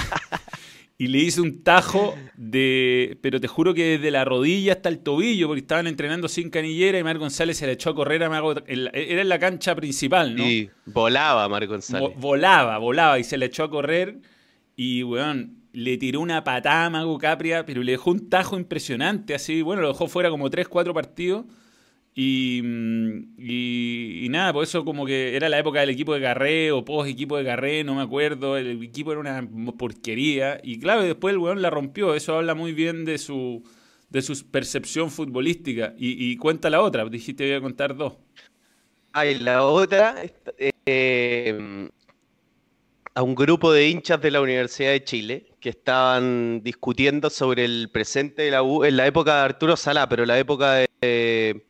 y 0.96 1.08
le 1.08 1.18
hice 1.18 1.40
un 1.40 1.62
tajo 1.62 2.14
de. 2.36 3.18
Pero 3.20 3.40
te 3.40 3.48
juro 3.48 3.74
que 3.74 3.98
desde 3.98 4.10
la 4.10 4.24
rodilla 4.24 4.74
hasta 4.74 4.88
el 4.88 5.00
tobillo, 5.00 5.48
porque 5.48 5.60
estaban 5.60 5.86
entrenando 5.86 6.28
sin 6.28 6.50
canillera 6.50 6.98
y 6.98 7.02
Mar 7.02 7.18
González 7.18 7.56
se 7.56 7.66
le 7.66 7.72
echó 7.72 7.90
a 7.90 7.94
correr 7.94 8.22
a 8.22 8.30
Mago. 8.30 8.54
Era 8.66 9.22
en 9.22 9.28
la 9.28 9.38
cancha 9.38 9.74
principal, 9.74 10.36
¿no? 10.36 10.44
Y 10.44 10.70
volaba 10.86 11.48
Mar 11.48 11.66
González. 11.66 12.10
volaba, 12.16 12.78
volaba 12.78 13.18
y 13.18 13.24
se 13.24 13.36
le 13.36 13.46
echó 13.46 13.64
a 13.64 13.70
correr. 13.70 14.20
Y, 14.76 15.02
weón, 15.02 15.64
le 15.72 15.98
tiró 15.98 16.20
una 16.20 16.44
patada 16.44 16.86
a 16.86 16.90
Mago 16.90 17.18
Capria, 17.18 17.66
pero 17.66 17.82
le 17.82 17.92
dejó 17.92 18.12
un 18.12 18.28
tajo 18.28 18.56
impresionante, 18.56 19.34
así. 19.34 19.62
Bueno, 19.62 19.82
lo 19.82 19.88
dejó 19.88 20.06
fuera 20.06 20.30
como 20.30 20.48
3, 20.48 20.68
4 20.68 20.94
partidos. 20.94 21.44
Mm, 22.16 23.34
y, 23.38 24.24
y, 24.24 24.28
nada, 24.28 24.52
por 24.52 24.62
eso 24.62 24.84
como 24.84 25.04
que 25.04 25.34
era 25.34 25.48
la 25.48 25.58
época 25.58 25.80
del 25.80 25.90
equipo 25.90 26.14
de 26.14 26.20
Garré 26.20 26.70
o 26.70 26.84
post 26.84 27.10
equipo 27.10 27.36
de 27.36 27.42
Garré, 27.42 27.82
no 27.82 27.96
me 27.96 28.02
acuerdo, 28.02 28.56
el 28.56 28.82
equipo 28.82 29.10
era 29.12 29.20
una 29.20 29.48
porquería. 29.76 30.60
Y 30.62 30.78
claro, 30.78 31.02
después 31.02 31.32
el 31.32 31.38
weón 31.38 31.62
la 31.62 31.70
rompió, 31.70 32.14
eso 32.14 32.36
habla 32.36 32.54
muy 32.54 32.72
bien 32.72 33.04
de 33.04 33.18
su, 33.18 33.64
de 34.10 34.22
su 34.22 34.48
percepción 34.50 35.10
futbolística. 35.10 35.94
Y, 35.98 36.36
cuenta 36.36 36.70
la 36.70 36.82
otra, 36.82 37.04
dijiste 37.06 37.44
que 37.44 37.50
voy 37.50 37.58
a 37.58 37.62
contar 37.62 37.96
dos. 37.96 38.14
Ay, 39.12 39.38
la 39.38 39.64
otra, 39.64 40.16
eh, 40.86 41.88
a 43.14 43.22
un 43.22 43.34
grupo 43.34 43.72
de 43.72 43.88
hinchas 43.88 44.20
de 44.20 44.30
la 44.30 44.40
Universidad 44.40 44.90
de 44.90 45.04
Chile 45.04 45.46
que 45.60 45.70
estaban 45.70 46.62
discutiendo 46.62 47.30
sobre 47.30 47.64
el 47.64 47.90
presente 47.90 48.42
de 48.42 48.50
la 48.50 48.62
U 48.62 48.84
en 48.84 48.96
la 48.96 49.06
época 49.06 49.36
de 49.36 49.42
Arturo 49.42 49.76
Salá, 49.76 50.08
pero 50.08 50.26
la 50.26 50.38
época 50.38 50.74
de 50.74 51.64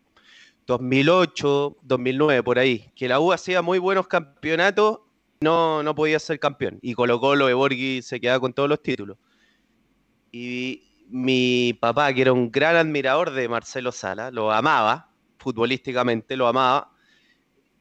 2008, 0.67 1.77
2009, 1.83 2.43
por 2.43 2.59
ahí, 2.59 2.91
que 2.95 3.09
la 3.09 3.21
U 3.21 3.33
hacía 3.33 3.63
muy 3.63 3.79
buenos 3.79 4.07
campeonatos, 4.07 5.01
no, 5.41 5.83
no 5.83 5.95
podía 5.95 6.19
ser 6.19 6.39
campeón. 6.39 6.79
Y 6.81 6.95
Colo 6.95 7.21
Colo 7.21 7.47
de 7.47 7.55
Borghi 7.55 8.03
se 8.03 8.21
quedaba 8.21 8.41
con 8.41 8.53
todos 8.53 8.69
los 8.69 8.83
títulos. 8.83 9.19
Y 10.33 10.83
mi 11.09 11.75
papá, 11.75 12.13
que 12.13 12.23
era 12.23 12.33
un 12.33 12.51
gran 12.51 12.77
admirador 12.77 13.31
de 13.33 13.49
Marcelo 13.49 13.93
Sala, 13.93 14.31
lo 14.31 14.51
amaba, 14.53 15.11
futbolísticamente 15.39 16.37
lo 16.37 16.47
amaba, 16.47 16.93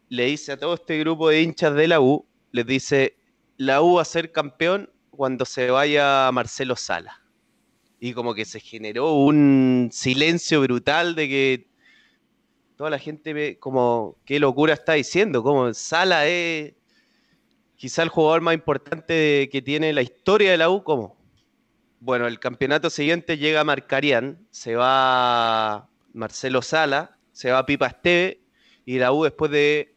le 0.09 0.25
dice 0.25 0.51
a 0.51 0.57
todo 0.57 0.75
este 0.75 0.99
grupo 0.99 1.29
de 1.29 1.41
hinchas 1.41 1.73
de 1.73 1.87
la 1.87 2.01
U, 2.01 2.27
les 2.51 2.65
dice, 2.65 3.17
la 3.57 3.81
U 3.81 3.95
va 3.95 4.01
a 4.01 4.05
ser 4.05 4.31
campeón 4.31 4.89
cuando 5.09 5.45
se 5.45 5.71
vaya 5.71 6.29
Marcelo 6.31 6.75
Sala. 6.75 7.21
Y 7.99 8.13
como 8.13 8.35
que 8.35 8.43
se 8.43 8.59
generó 8.59 9.13
un 9.13 9.89
silencio 9.91 10.59
brutal 10.61 11.15
de 11.15 11.29
que 11.29 11.72
toda 12.75 12.89
la 12.89 12.99
gente 12.99 13.33
ve 13.33 13.57
como 13.59 14.17
qué 14.25 14.39
locura 14.39 14.73
está 14.73 14.93
diciendo, 14.93 15.43
como 15.43 15.73
Sala 15.73 16.27
es 16.27 16.73
quizá 17.75 18.03
el 18.03 18.09
jugador 18.09 18.41
más 18.41 18.53
importante 18.53 19.49
que 19.51 19.61
tiene 19.61 19.93
la 19.93 20.01
historia 20.01 20.51
de 20.51 20.57
la 20.57 20.69
U, 20.69 20.83
¿cómo? 20.83 21.17
Bueno, 21.99 22.27
el 22.27 22.39
campeonato 22.39 22.89
siguiente 22.89 23.37
llega 23.37 23.63
Marcarian, 23.63 24.45
se 24.51 24.75
va 24.75 25.89
Marcelo 26.13 26.61
Sala, 26.61 27.17
se 27.31 27.51
va 27.51 27.65
Pipa 27.65 27.87
Esteve 27.87 28.41
y 28.85 28.99
la 28.99 29.11
U 29.11 29.23
después 29.23 29.51
de 29.51 29.95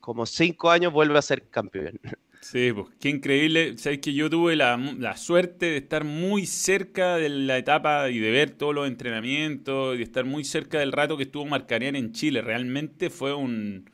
como 0.00 0.26
cinco 0.26 0.70
años 0.70 0.92
vuelve 0.92 1.18
a 1.18 1.22
ser 1.22 1.48
campeón. 1.48 1.98
Sí, 2.44 2.72
pues 2.74 2.88
qué 3.00 3.08
increíble. 3.08 3.78
Sabes 3.78 4.00
que 4.00 4.12
yo 4.12 4.28
tuve 4.28 4.54
la, 4.54 5.16
suerte 5.16 5.64
de 5.64 5.78
estar 5.78 6.04
muy 6.04 6.44
cerca 6.44 7.16
de 7.16 7.30
la 7.30 7.56
etapa 7.56 8.10
y 8.10 8.18
de 8.18 8.30
ver 8.30 8.50
todos 8.50 8.74
los 8.74 8.86
entrenamientos 8.86 9.94
y 9.94 9.98
de 9.98 10.04
estar 10.04 10.26
muy 10.26 10.44
cerca 10.44 10.78
del 10.78 10.92
rato 10.92 11.16
que 11.16 11.22
estuvo 11.22 11.46
Marcarian 11.46 11.96
en 11.96 12.12
Chile. 12.12 12.42
Realmente 12.42 13.08
fue 13.08 13.32
un, 13.32 13.88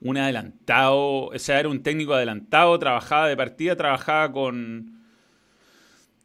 un 0.00 0.16
adelantado, 0.16 1.26
o 1.26 1.38
sea, 1.40 1.58
era 1.58 1.68
un 1.68 1.82
técnico 1.82 2.14
adelantado, 2.14 2.78
trabajaba 2.78 3.26
de 3.26 3.36
partida, 3.36 3.74
trabajaba 3.74 4.30
con, 4.30 5.00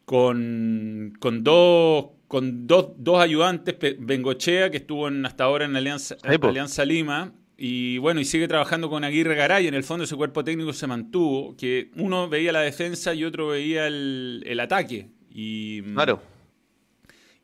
con, 0.05 1.13
con 1.19 1.43
dos 1.43 2.05
con 2.27 2.67
dos, 2.67 2.89
dos 2.97 3.19
ayudantes, 3.19 3.75
Bengochea, 3.99 4.69
que 4.69 4.77
estuvo 4.77 5.07
en, 5.07 5.25
hasta 5.25 5.45
ahora 5.45 5.65
en 5.65 5.75
Alianza, 5.75 6.17
Alianza 6.23 6.85
Lima, 6.85 7.33
y 7.57 7.97
bueno, 7.97 8.21
y 8.21 8.25
sigue 8.25 8.47
trabajando 8.47 8.89
con 8.89 9.03
Aguirre 9.03 9.35
Garay. 9.35 9.67
En 9.67 9.73
el 9.73 9.83
fondo 9.83 10.03
ese 10.03 10.15
cuerpo 10.15 10.43
técnico 10.43 10.73
se 10.73 10.85
mantuvo, 10.85 11.57
que 11.57 11.89
uno 11.95 12.29
veía 12.29 12.51
la 12.51 12.61
defensa 12.61 13.15
y 13.15 13.23
otro 13.23 13.47
veía 13.47 13.87
el, 13.87 14.59
ataque. 14.61 15.09
Y, 15.33 15.81
mm, 15.83 15.93
claro. 15.95 16.21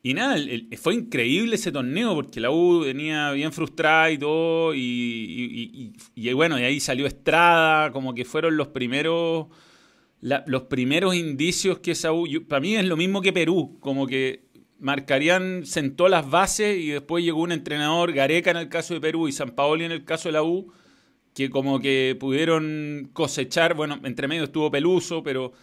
Y 0.03 0.13
nada, 0.13 0.37
fue 0.77 0.95
increíble 0.95 1.55
ese 1.55 1.71
torneo 1.71 2.13
porque 2.13 2.39
la 2.39 2.51
U 2.51 2.81
venía 2.81 3.31
bien 3.31 3.51
frustrada 3.51 4.11
y 4.11 4.17
todo. 4.19 4.75
Y, 4.75 5.93
bueno, 6.35 6.59
y 6.59 6.63
ahí 6.63 6.79
salió 6.79 7.07
Estrada, 7.07 7.91
como 7.91 8.13
que 8.13 8.23
fueron 8.23 8.55
los 8.55 8.67
primeros, 8.67 9.47
los 10.21 10.63
primeros 10.63 11.15
indicios 11.15 11.79
que 11.79 11.91
esa 11.91 12.11
U. 12.11 12.27
para 12.47 12.59
mí 12.59 12.75
es 12.75 12.85
lo 12.85 12.97
mismo 12.97 13.21
que 13.21 13.33
Perú, 13.33 13.77
como 13.79 14.05
que 14.05 14.43
Marcarían 14.79 15.65
sentó 15.65 16.07
las 16.07 16.29
bases 16.29 16.77
y 16.77 16.89
después 16.89 17.23
llegó 17.23 17.41
un 17.41 17.51
entrenador, 17.51 18.11
Gareca 18.11 18.51
en 18.51 18.57
el 18.57 18.69
caso 18.69 18.93
de 18.93 19.01
Perú 19.01 19.27
y 19.27 19.31
San 19.31 19.51
Paoli 19.51 19.85
en 19.85 19.91
el 19.91 20.05
caso 20.05 20.29
de 20.29 20.33
la 20.33 20.43
U, 20.43 20.71
que 21.33 21.49
como 21.49 21.79
que 21.79 22.15
pudieron 22.19 23.09
cosechar, 23.13 23.73
bueno, 23.73 23.99
entre 24.03 24.27
medio 24.27 24.43
estuvo 24.43 24.69
Peluso, 24.69 25.23
pero, 25.23 25.53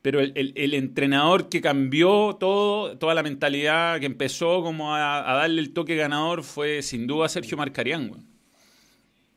pero 0.00 0.20
el, 0.20 0.74
entrenador 0.74 1.48
que 1.48 1.60
cambió 1.60 2.36
todo, 2.38 2.96
toda 2.98 3.14
la 3.14 3.22
mentalidad, 3.22 4.00
que 4.00 4.06
empezó 4.06 4.62
como 4.62 4.94
a, 4.94 5.22
darle 5.22 5.60
el 5.60 5.72
toque 5.72 5.96
ganador 5.96 6.42
fue 6.42 6.82
sin 6.82 7.06
duda 7.06 7.28
Sergio 7.28 7.56
Marcarián. 7.56 8.26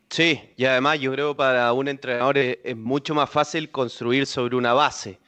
Sí, 0.10 0.40
y 0.56 0.66
además 0.66 1.00
yo 1.00 1.12
creo 1.12 1.36
para 1.36 1.74
un 1.74 1.88
entrenador 1.88 2.38
es, 2.38 2.78
mucho 2.78 3.14
más 3.14 3.30
fácil 3.30 3.70
construir 3.70 4.26
sobre 4.26 4.56
una 4.56 4.74
base. 4.74 5.20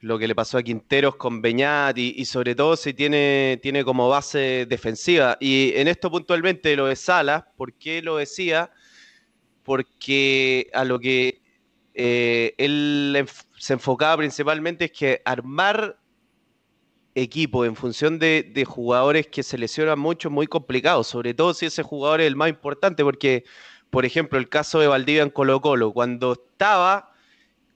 Lo 0.00 0.18
que 0.18 0.28
le 0.28 0.34
pasó 0.34 0.58
a 0.58 0.62
Quinteros 0.62 1.16
con 1.16 1.42
Beñat 1.42 1.98
y, 1.98 2.24
sobre 2.24 2.54
todo 2.54 2.76
si 2.76 2.94
tiene, 2.94 3.58
tiene 3.62 3.84
como 3.84 4.08
base 4.08 4.66
defensiva. 4.68 5.36
Y 5.40 5.72
en 5.74 5.88
esto 5.88 6.10
puntualmente 6.10 6.76
lo 6.76 6.86
de 6.86 6.96
Salas, 6.96 7.44
¿por 7.56 7.74
qué 7.74 8.00
lo 8.00 8.16
decía? 8.16 8.70
Porque 9.64 10.70
a 10.72 10.84
lo 10.84 11.00
que 11.00 11.42
eh, 11.94 12.54
él 12.58 13.26
se 13.58 13.72
enfocaba 13.72 14.18
principalmente 14.18 14.86
es 14.86 14.92
que 14.92 15.22
armar 15.24 15.98
equipo 17.14 17.64
en 17.64 17.74
función 17.74 18.20
de, 18.20 18.48
de, 18.54 18.64
jugadores 18.64 19.26
que 19.26 19.42
se 19.42 19.58
lesionan 19.58 19.98
mucho 19.98 20.28
es 20.28 20.32
muy 20.32 20.46
complicado, 20.46 21.02
sobre 21.02 21.34
todo 21.34 21.52
si 21.52 21.66
ese 21.66 21.82
jugador 21.82 22.20
es 22.20 22.28
el 22.28 22.36
más 22.36 22.48
importante, 22.48 23.02
porque 23.02 23.44
por 23.90 24.04
ejemplo, 24.04 24.38
el 24.38 24.48
caso 24.48 24.80
de 24.80 24.86
Valdivia 24.86 25.22
en 25.22 25.30
Colo 25.30 25.60
Colo, 25.60 25.92
cuando 25.92 26.32
estaba, 26.32 27.12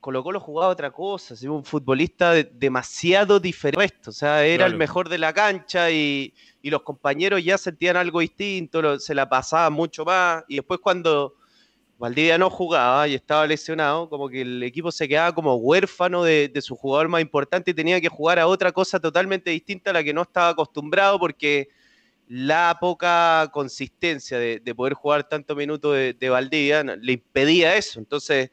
Colo 0.03 0.25
Colo 0.25 0.41
jugaba 0.41 0.73
otra 0.73 0.91
cosa, 0.91 1.37
un 1.49 1.65
futbolista 1.65 2.35
demasiado 2.35 3.39
diferente, 3.39 4.11
o 4.11 4.13
sea, 4.13 4.45
era 4.45 4.67
el 4.67 4.75
mejor 4.75 5.09
de 5.09 5.17
la 5.17 5.33
cancha 5.33 5.93
y, 5.93 6.35
los 6.65 6.83
compañeros 6.83 7.45
ya 7.45 7.57
sentían 7.57 7.97
algo 7.97 8.19
distinto, 8.19 8.99
se 8.99 9.15
la 9.15 9.29
pasaban 9.29 9.73
mucho 9.73 10.05
más, 10.05 10.43
y 10.49 10.57
después 10.57 10.81
cuando 10.81 11.37
Valdivia 11.99 12.37
no 12.37 12.51
jugaba 12.51 13.07
y 13.07 13.15
estaba 13.15 13.47
lesionado, 13.47 14.09
como 14.09 14.29
que 14.29 14.41
el 14.41 14.65
equipo 14.65 14.91
se 14.91 15.07
quedaba 15.07 15.33
como 15.33 15.55
huérfano 15.55 16.25
de, 16.25 16.49
de 16.49 16.63
su 16.63 16.75
jugador 16.75 17.07
más 17.07 17.23
importante 17.23 17.71
y 17.71 17.75
tenía 17.75 18.01
que 18.01 18.09
jugar 18.09 18.41
a 18.41 18.49
otra 18.49 18.73
cosa 18.73 18.99
totalmente 18.99 19.53
distinta 19.53 19.91
a 19.91 19.93
la 19.93 20.03
que 20.03 20.13
no 20.13 20.23
estaba 20.23 20.49
acostumbrado 20.49 21.17
porque 21.21 21.69
la 22.27 22.77
poca 22.81 23.49
consistencia 23.53 24.37
de, 24.37 24.75
poder 24.75 24.95
jugar 24.95 25.29
tantos 25.29 25.57
minutos 25.57 25.95
de, 25.95 26.29
Valdivia 26.29 26.83
le 26.83 27.13
impedía 27.13 27.77
eso. 27.77 28.01
Entonces, 28.01 28.51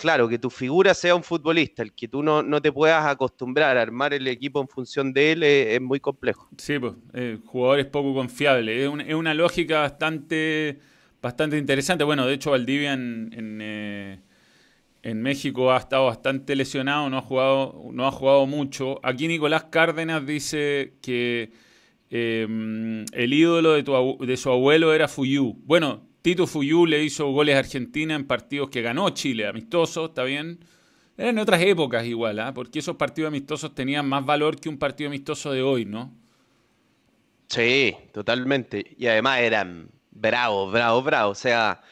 claro, 0.00 0.28
que 0.28 0.38
tu 0.38 0.50
figura 0.50 0.94
sea 0.94 1.14
un 1.14 1.22
futbolista, 1.22 1.82
el 1.82 1.92
que 1.92 2.08
tú 2.08 2.22
no, 2.22 2.42
no 2.42 2.60
te 2.60 2.72
puedas 2.72 3.06
acostumbrar 3.06 3.76
a 3.76 3.82
armar 3.82 4.14
el 4.14 4.26
equipo 4.26 4.60
en 4.60 4.68
función 4.68 5.12
de 5.12 5.32
él 5.32 5.42
es, 5.42 5.80
muy 5.80 6.00
complejo. 6.00 6.48
Sí, 6.56 6.78
pues, 6.78 6.94
eh, 7.14 7.38
jugador 7.44 7.80
es 7.80 7.86
poco 7.86 8.14
confiable. 8.14 8.84
Es, 8.84 9.14
una 9.14 9.34
lógica 9.34 9.80
bastante, 9.80 10.78
bastante 11.22 11.58
interesante. 11.58 12.04
Bueno, 12.04 12.26
de 12.26 12.34
hecho, 12.34 12.50
Valdivia 12.50 12.92
en, 12.94 13.30
en, 13.32 13.58
eh, 13.62 14.20
en, 15.02 15.22
México 15.22 15.72
ha 15.72 15.78
estado 15.78 16.06
bastante 16.06 16.56
lesionado, 16.56 17.08
no 17.10 17.18
ha 17.18 17.22
jugado, 17.22 17.90
no 17.92 18.06
ha 18.06 18.10
jugado 18.10 18.46
mucho. 18.46 18.98
Aquí 19.02 19.28
Nicolás 19.28 19.64
Cárdenas 19.64 20.26
dice 20.26 20.94
que 21.02 21.52
Em, 22.10 23.04
el 23.12 23.32
ídolo 23.32 23.74
de, 23.74 24.36
su 24.36 24.50
abuelo 24.50 24.92
era 24.92 25.06
Fuyú. 25.06 25.54
Bueno, 25.64 26.08
Tito 26.22 26.46
Fuyú 26.46 26.86
le 26.86 27.02
hizo 27.02 27.30
goles 27.30 27.56
a 27.56 27.60
Argentina 27.60 28.14
en 28.14 28.26
partidos 28.26 28.70
que 28.70 28.82
ganó 28.82 29.10
Chile, 29.10 29.46
amistosos, 29.46 30.10
¿está 30.10 30.24
bien? 30.24 30.58
Eran 31.16 31.38
otras 31.38 31.62
épocas 31.62 32.06
igual, 32.06 32.38
¿ah? 32.38 32.54
porque 32.54 32.78
esos 32.78 32.96
partidos 32.96 33.28
amistosos 33.28 33.74
tenían 33.74 34.08
más 34.08 34.24
valor 34.24 34.58
que 34.58 34.68
un 34.68 34.78
partido 34.78 35.08
amistoso 35.08 35.52
de 35.52 35.62
hoy, 35.62 35.84
¿no? 35.84 36.12
Sí, 37.48 37.96
totalmente. 38.12 38.94
Y 38.96 39.06
además 39.06 39.40
eran 39.40 39.90
bravos, 40.10 40.72
bravos, 40.72 41.04
bravos. 41.04 41.38
O 41.38 41.40
sea, 41.40 41.82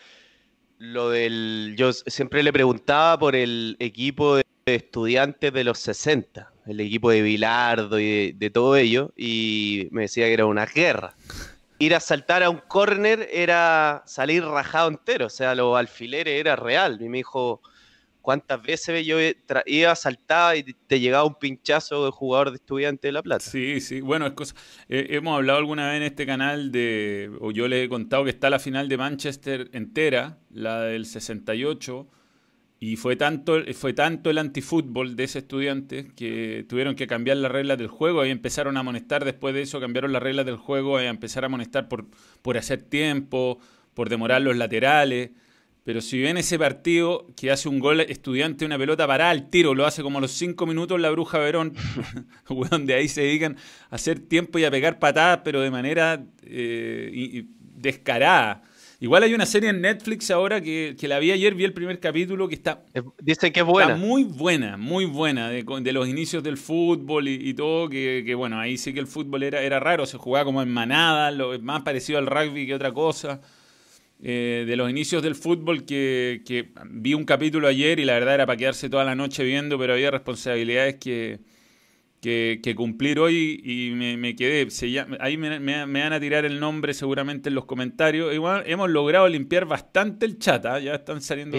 lo 0.79 1.11
del. 1.11 1.75
Yo 1.77 1.93
siempre 1.93 2.43
le 2.45 2.53
preguntaba 2.53 3.19
por 3.19 3.35
el 3.35 3.77
equipo 3.81 4.37
de 4.37 4.45
estudiantes 4.67 5.53
de 5.53 5.65
los 5.65 5.79
60 5.81 6.53
el 6.69 6.81
equipo 6.81 7.11
de 7.11 7.23
Bilardo 7.23 7.99
y 7.99 8.33
de, 8.33 8.51
todo 8.51 8.77
ello, 8.77 9.13
y 9.17 9.89
me 9.91 10.03
decía 10.03 10.27
que 10.27 10.35
era 10.35 10.47
una 10.47 10.67
guerra. 10.67 11.15
Ir 11.79 11.95
a 11.95 12.01
saltar 12.01 12.43
a 12.43 12.51
un 12.51 12.59
córner 12.59 13.29
era 13.33 14.03
salir 14.07 14.45
rajado 14.45 14.89
entero, 14.89 15.27
o 15.27 15.31
sea, 15.31 15.55
los 15.55 15.77
alfileres 15.77 16.41
era 16.41 16.57
real. 16.57 16.99
Y 17.01 17.09
me 17.09 17.19
dijo, 17.19 17.63
¿cuántas 18.21 18.63
veces 18.63 19.07
yo 19.07 19.17
iba, 19.67 19.95
saltaba 19.95 20.57
y 20.57 20.63
te 20.63 21.01
llegaba 21.01 21.25
un 21.25 21.37
pinchazo 21.37 22.05
de 22.05 22.11
jugador 22.11 22.51
de 22.51 22.57
estudiante 22.57 23.09
de 23.09 23.13
La 23.13 23.23
Plata? 23.23 23.45
Sí, 23.45 23.81
sí, 23.81 24.01
bueno, 24.01 24.27
es 24.27 24.33
cosa, 24.33 24.55
eh, 24.89 25.07
hemos 25.11 25.37
hablado 25.37 25.61
alguna 25.61 25.89
vez 25.89 25.97
en 25.97 26.03
este 26.03 26.27
canal 26.27 26.71
de, 26.71 27.31
o 27.41 27.53
yo 27.53 27.69
le 27.69 27.85
he 27.85 27.89
contado 27.89 28.25
que 28.25 28.31
está 28.31 28.51
la 28.51 28.59
final 28.59 28.89
de 28.89 28.99
Manchester 28.99 29.71
entera, 29.73 30.39
la 30.51 30.83
del 30.83 31.07
68, 31.07 32.07
y 32.81 32.97
fue 32.97 33.17
tanto, 33.17 33.61
fue 33.75 33.93
tanto 33.93 34.31
el 34.31 34.39
antifútbol 34.39 35.17
de 35.17 35.25
ese 35.25 35.41
estudiante 35.41 36.13
que 36.15 36.65
tuvieron 36.69 36.95
que 36.95 37.09
cambiar 37.09 37.39
las 37.39 37.51
reglas 37.51 37.77
del 37.77 37.89
juego 37.89 38.25
y 38.25 38.31
empezaron 38.31 38.77
a 38.77 38.81
amonestar 38.81 39.25
después 39.25 39.53
de 39.55 39.63
eso, 39.63 39.81
cambiaron 39.81 40.13
las 40.13 40.23
reglas 40.23 40.47
del 40.47 40.57
juego 40.57 41.01
y 41.01 41.05
a 41.05 41.09
empezar 41.09 41.43
a 41.43 41.47
amonestar 41.47 41.89
por, 41.89 42.07
por 42.41 42.57
hacer 42.57 42.83
tiempo, 42.83 43.59
por 43.95 44.09
demorar 44.09 44.43
los 44.43 44.57
laterales. 44.57 45.31
Pero 45.83 46.01
si 46.03 46.21
ven 46.21 46.37
ese 46.37 46.59
partido 46.59 47.27
que 47.35 47.51
hace 47.51 47.69
un 47.69 47.81
gol 47.81 48.01
estudiante, 48.01 48.65
una 48.65 48.79
pelota 48.79 49.07
parada 49.07 49.31
al 49.31 49.51
tiro, 49.51 49.75
lo 49.75 49.87
hace 49.87 50.03
como 50.03 50.19
a 50.19 50.21
los 50.21 50.33
cinco 50.33 50.67
minutos 50.67 51.01
la 51.01 51.11
bruja 51.11 51.39
Verón, 51.39 51.73
donde 52.71 52.95
ahí 52.95 53.09
se 53.09 53.23
dedican 53.23 53.57
a 53.91 53.97
hacer 53.97 54.21
tiempo 54.21 54.59
y 54.61 54.65
a 54.65 54.71
pegar 54.71 55.01
patadas, 55.01 55.41
pero 55.43 55.63
de 55.63 55.71
manera 55.73 56.25
eh, 56.43 57.45
descarada. 57.75 58.63
Igual 59.01 59.23
hay 59.23 59.33
una 59.33 59.47
serie 59.47 59.71
en 59.71 59.81
Netflix 59.81 60.29
ahora 60.33 60.61
que, 60.61 60.97
la 61.03 61.21
vi 61.21 61.31
ayer, 61.31 61.55
vi 61.55 61.63
el 61.63 61.73
primer 61.73 62.01
capítulo 62.01 62.49
que 62.49 62.57
está... 62.57 62.83
Dicen 63.21 63.53
que 63.53 63.61
es 63.61 63.67
buena. 63.67 63.95
muy 63.95 64.25
buena, 64.25 64.77
muy 64.77 65.05
buena, 65.05 65.51
de, 65.51 65.93
los 65.93 66.09
inicios 66.09 66.43
del 66.43 66.57
fútbol 66.57 67.29
y, 67.29 67.55
todo, 67.55 67.89
que, 67.89 68.35
bueno, 68.37 68.59
ahí 68.59 68.77
sí 68.77 68.93
que 68.93 68.99
el 68.99 69.07
fútbol 69.07 69.45
era, 69.45 69.63
era 69.63 69.79
raro, 69.79 70.05
se 70.05 70.19
jugaba 70.19 70.45
como 70.45 70.63
en 70.63 70.69
manada, 70.69 71.31
lo, 71.31 71.57
más 71.61 71.83
parecido 71.83 72.19
al 72.19 72.27
rugby 72.27 72.67
que 72.67 72.75
otra 72.75 72.93
cosa. 72.93 73.41
Eh, 74.21 74.65
de 74.67 74.75
los 74.75 74.91
inicios 74.91 75.23
del 75.23 75.37
fútbol 75.37 75.85
que, 75.85 76.43
que 76.45 76.71
vi 76.87 77.15
un 77.15 77.25
capítulo 77.25 77.69
ayer 77.69 78.01
y 78.01 78.05
la 78.05 78.15
verdad 78.15 78.35
era 78.35 78.47
para 78.47 78.57
quedarse 78.57 78.91
toda 78.91 79.05
la 79.05 79.15
noche 79.15 79.45
viendo, 79.45 79.79
pero 79.79 79.93
había 79.93 80.11
responsabilidades 80.11 80.97
que 80.97 81.39
que, 82.21 82.75
cumplir 82.77 83.19
hoy 83.19 83.61
y 83.65 83.91
me, 83.95 84.35
quedé. 84.35 84.69
ahí 85.21 85.37
me, 85.37 85.59
van 85.87 86.13
a 86.13 86.21
tirar 86.21 86.45
el 86.45 86.61
nombre 86.61 86.95
seguramente 86.95 87.49
en 87.49 87.55
los 87.55 87.65
comentarios. 87.65 88.35
Igual 88.35 88.65
hemos 88.67 88.91
logrado 88.91 89.29
limpiar 89.29 89.65
bastante 89.65 90.27
el 90.27 90.39
chat, 90.39 90.65
¿ah? 90.67 90.79
ya 90.79 90.95
están 90.95 91.21
saliendo 91.21 91.59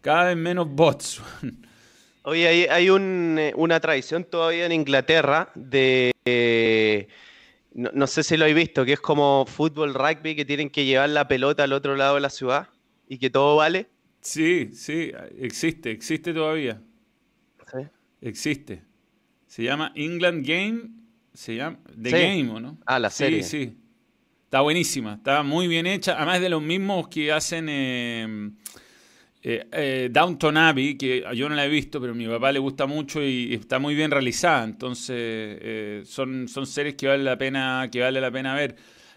cada 0.00 0.26
vez 0.26 0.36
menos 0.36 0.68
bots. 0.68 1.22
Oye, 2.22 2.46
hay, 2.46 2.64
hay 2.64 2.88
eh, 2.88 3.52
una 3.56 3.80
tradición 3.80 4.24
todavía 4.24 4.66
en 4.66 4.72
Inglaterra 4.72 5.50
de... 5.54 7.08
no, 7.72 8.06
sé 8.06 8.22
si 8.22 8.36
lo 8.36 8.44
habéis 8.44 8.56
visto, 8.56 8.84
que 8.84 8.92
es 8.94 9.00
como 9.00 9.46
fútbol 9.46 9.94
rugby 9.94 10.36
que 10.36 10.44
tienen 10.44 10.70
que 10.70 10.84
llevar 10.84 11.08
la 11.10 11.28
pelota 11.28 11.64
al 11.64 11.72
otro 11.72 11.96
lado 11.96 12.16
de 12.16 12.20
la 12.20 12.30
ciudad 12.30 12.68
y 13.08 13.18
que 13.18 13.30
todo 13.30 13.56
vale. 13.56 13.88
Sí, 14.20 14.70
sí, 14.74 15.12
existe, 15.38 15.90
existe 15.90 16.34
todavía. 16.34 16.82
¿Sí? 17.72 17.86
Existe. 18.20 18.89
Se 19.50 19.64
llama 19.64 19.90
England 19.96 20.46
Game. 20.46 20.82
Se 21.34 21.56
llama 21.56 21.80
The 22.00 22.10
Game, 22.10 22.50
¿o 22.52 22.60
no? 22.60 22.78
Ah, 22.86 23.00
la 23.00 23.10
serie. 23.10 23.42
Sí, 23.42 23.64
sí. 23.64 23.76
Está 24.44 24.60
buenísima. 24.60 25.14
Está 25.14 25.42
muy 25.42 25.66
bien 25.66 25.88
hecha. 25.88 26.16
Además 26.16 26.40
de 26.40 26.48
los 26.50 26.62
mismos 26.62 27.08
que 27.08 27.32
hacen 27.32 27.66
eh, 27.68 28.52
eh, 29.42 29.66
eh, 29.72 30.08
Downton 30.12 30.56
Abbey, 30.56 30.96
que 30.96 31.24
yo 31.34 31.48
no 31.48 31.56
la 31.56 31.66
he 31.66 31.68
visto, 31.68 32.00
pero 32.00 32.12
a 32.12 32.14
mi 32.14 32.28
papá 32.28 32.52
le 32.52 32.60
gusta 32.60 32.86
mucho 32.86 33.24
y 33.24 33.52
está 33.54 33.80
muy 33.80 33.96
bien 33.96 34.12
realizada. 34.12 34.62
Entonces, 34.62 36.08
son, 36.08 36.46
son 36.46 36.64
series 36.64 36.94
que 36.94 37.08
vale 37.08 37.24
la 37.24 37.36
pena, 37.36 37.88
que 37.90 38.02
vale 38.02 38.20
la 38.20 38.30
pena 38.30 38.54
ver. 38.54 38.76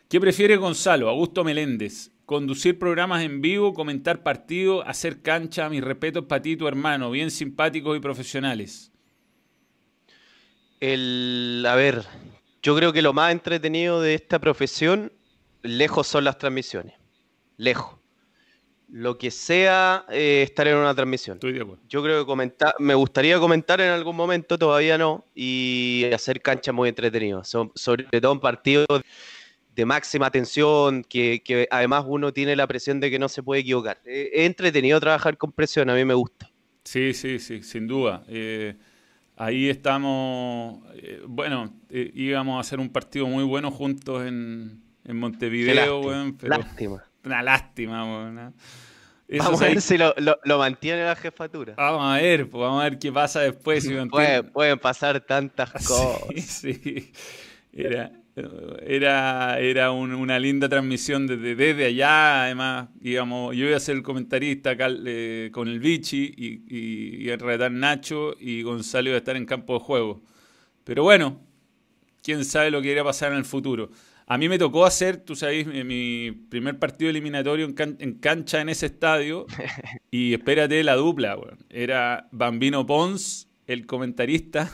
¿Qué 0.10 0.20
prefiere 0.20 0.56
Gonzalo? 0.56 1.10
Augusto 1.10 1.44
Meléndez. 1.44 2.10
Conducir 2.26 2.80
programas 2.80 3.24
en 3.24 3.40
vivo, 3.40 3.76
comentar 3.76 4.24
partidos, 4.24 4.84
hacer 4.88 5.22
cancha. 5.22 5.70
Mis 5.70 5.84
respetos 5.84 6.26
para 6.26 6.42
ti, 6.42 6.58
tu 6.58 6.68
hermano. 6.68 7.12
Bien 7.12 7.30
simpáticos 7.30 7.96
y 7.96 8.00
profesionales. 8.00 8.93
El, 10.84 11.66
a 11.66 11.76
ver, 11.76 12.04
yo 12.62 12.76
creo 12.76 12.92
que 12.92 13.02
lo 13.02 13.14
más 13.14 13.32
entretenido 13.32 14.02
de 14.02 14.16
esta 14.16 14.38
profesión, 14.38 15.14
lejos 15.62 16.08
son 16.08 16.26
las 16.26 16.38
transmisiones. 16.38 16.96
Lejos. 17.56 17.96
Lo 18.90 19.18
que 19.18 19.32
sea 19.32 20.06
eh, 20.10 20.42
estar 20.44 20.68
en 20.68 20.76
una 20.76 20.94
transmisión. 20.94 21.38
Estoy 21.38 21.54
de 21.54 21.62
acuerdo. 21.62 21.82
Yo 21.88 22.04
creo 22.04 22.20
que 22.20 22.26
comentar, 22.26 22.76
me 22.80 22.96
gustaría 22.96 23.40
comentar 23.40 23.80
en 23.80 23.92
algún 23.92 24.18
momento, 24.18 24.58
todavía 24.58 24.98
no, 24.98 25.26
y 25.34 26.04
hacer 26.14 26.42
canchas 26.42 26.76
muy 26.76 26.90
entretenidas. 26.90 27.48
sobre 27.76 28.04
todo 28.20 28.34
en 28.34 28.42
partidos 28.42 28.86
de 29.74 29.86
máxima 29.86 30.30
tensión, 30.32 31.06
que, 31.06 31.66
además 31.72 32.04
uno 32.06 32.34
tiene 32.34 32.58
la 32.58 32.68
presión 32.68 33.00
de 33.00 33.10
que 33.10 33.20
no 33.20 33.30
se 33.30 33.42
puede 33.42 33.62
equivocar. 33.62 34.02
Es 34.04 34.46
entretenido 34.46 35.00
trabajar 35.00 35.38
con 35.38 35.54
presión, 35.54 35.90
a 35.90 35.96
mí 35.96 36.04
me 36.04 36.14
gusta. 36.14 36.52
Sí, 36.84 37.14
sí, 37.14 37.40
sí, 37.40 37.64
sin 37.64 37.88
duda. 37.88 38.26
Eh, 38.28 38.76
Ahí 39.36 39.70
estamos, 39.70 40.82
eh, 40.96 41.22
bueno, 41.28 41.74
eh, 41.90 42.12
íbamos 42.14 42.58
a 42.58 42.62
hacer 42.62 42.80
un 42.80 42.90
partido 42.90 43.28
muy 43.28 43.44
bueno 43.44 43.72
juntos 43.72 44.26
en, 44.28 44.84
en 45.04 45.18
Montevideo, 45.18 46.02
lástima. 46.42 47.04
Una 47.24 47.42
lástima, 47.42 48.06
weón. 48.06 48.38
¿ah? 48.38 48.54
Vamos 49.40 49.62
a 49.62 49.66
ver 49.66 49.82
si 49.82 49.98
lo, 49.98 50.14
lo, 50.18 50.58
mantiene 50.58 51.04
la 51.04 51.16
jefatura. 51.16 51.74
Vamos 51.76 52.04
a 52.04 52.22
ver, 52.22 52.50
pues, 52.50 52.62
vamos 52.62 52.82
a 52.82 52.84
ver 52.84 53.00
qué 53.00 53.12
pasa 53.12 53.40
después. 53.42 53.90
pueden 54.54 54.80
pasar 54.80 55.20
tantas 55.22 55.72
cosas. 55.88 56.20
Sí, 56.36 56.74
sí. 56.74 57.12
Era, 57.72 58.12
Era, 58.36 59.60
era 59.60 59.92
una 59.92 60.40
linda 60.40 60.68
transmisión 60.68 61.28
desde, 61.28 61.56
desde 61.56 61.86
allá, 61.86 62.46
además, 62.46 62.90
íbamos, 63.00 63.56
yo 63.56 63.68
iba 63.68 63.78
a 63.78 63.80
ser 63.80 63.96
el 63.96 64.02
comentarista 64.02 64.76
eh, 64.80 65.50
con 65.52 65.68
el 65.68 65.80
Vichy 65.80 66.34
y, 66.36 67.26
y, 67.26 67.30
a 67.30 67.38
retar 67.38 67.72
Nacho 67.72 68.36
y 68.40 68.64
Gonzalo 68.64 69.10
iba 69.10 69.18
a 69.18 69.20
estar 69.20 69.36
en 69.36 69.46
campo 69.46 69.74
de 69.74 69.80
juego. 69.82 70.24
Pero 70.84 71.04
bueno, 71.04 71.42
quién 72.24 72.44
sabe 72.44 72.72
lo 72.72 72.82
que 72.82 72.90
iría 72.90 73.02
a 73.02 73.06
pasar 73.06 73.32
en 73.34 73.38
el 73.38 73.46
futuro. 73.46 73.92
A 74.26 74.38
mí 74.38 74.50
me 74.50 74.58
tocó 74.58 74.86
hacer, 74.86 75.18
tú 75.18 75.36
sabes, 75.36 75.68
mi 75.68 76.32
primer 76.32 76.80
partido 76.80 77.12
eliminatorio 77.12 77.68
en, 77.78 78.14
cancha 78.16 78.62
en 78.62 78.70
ese 78.70 78.88
estadio. 78.88 79.46
y 80.12 80.34
espérate 80.34 80.84
la 80.84 80.96
dupla, 80.96 81.38
Era 81.70 82.30
Bambino 82.32 82.86
Pons, 82.86 83.48
el 83.68 83.86
comentarista. 83.86 84.72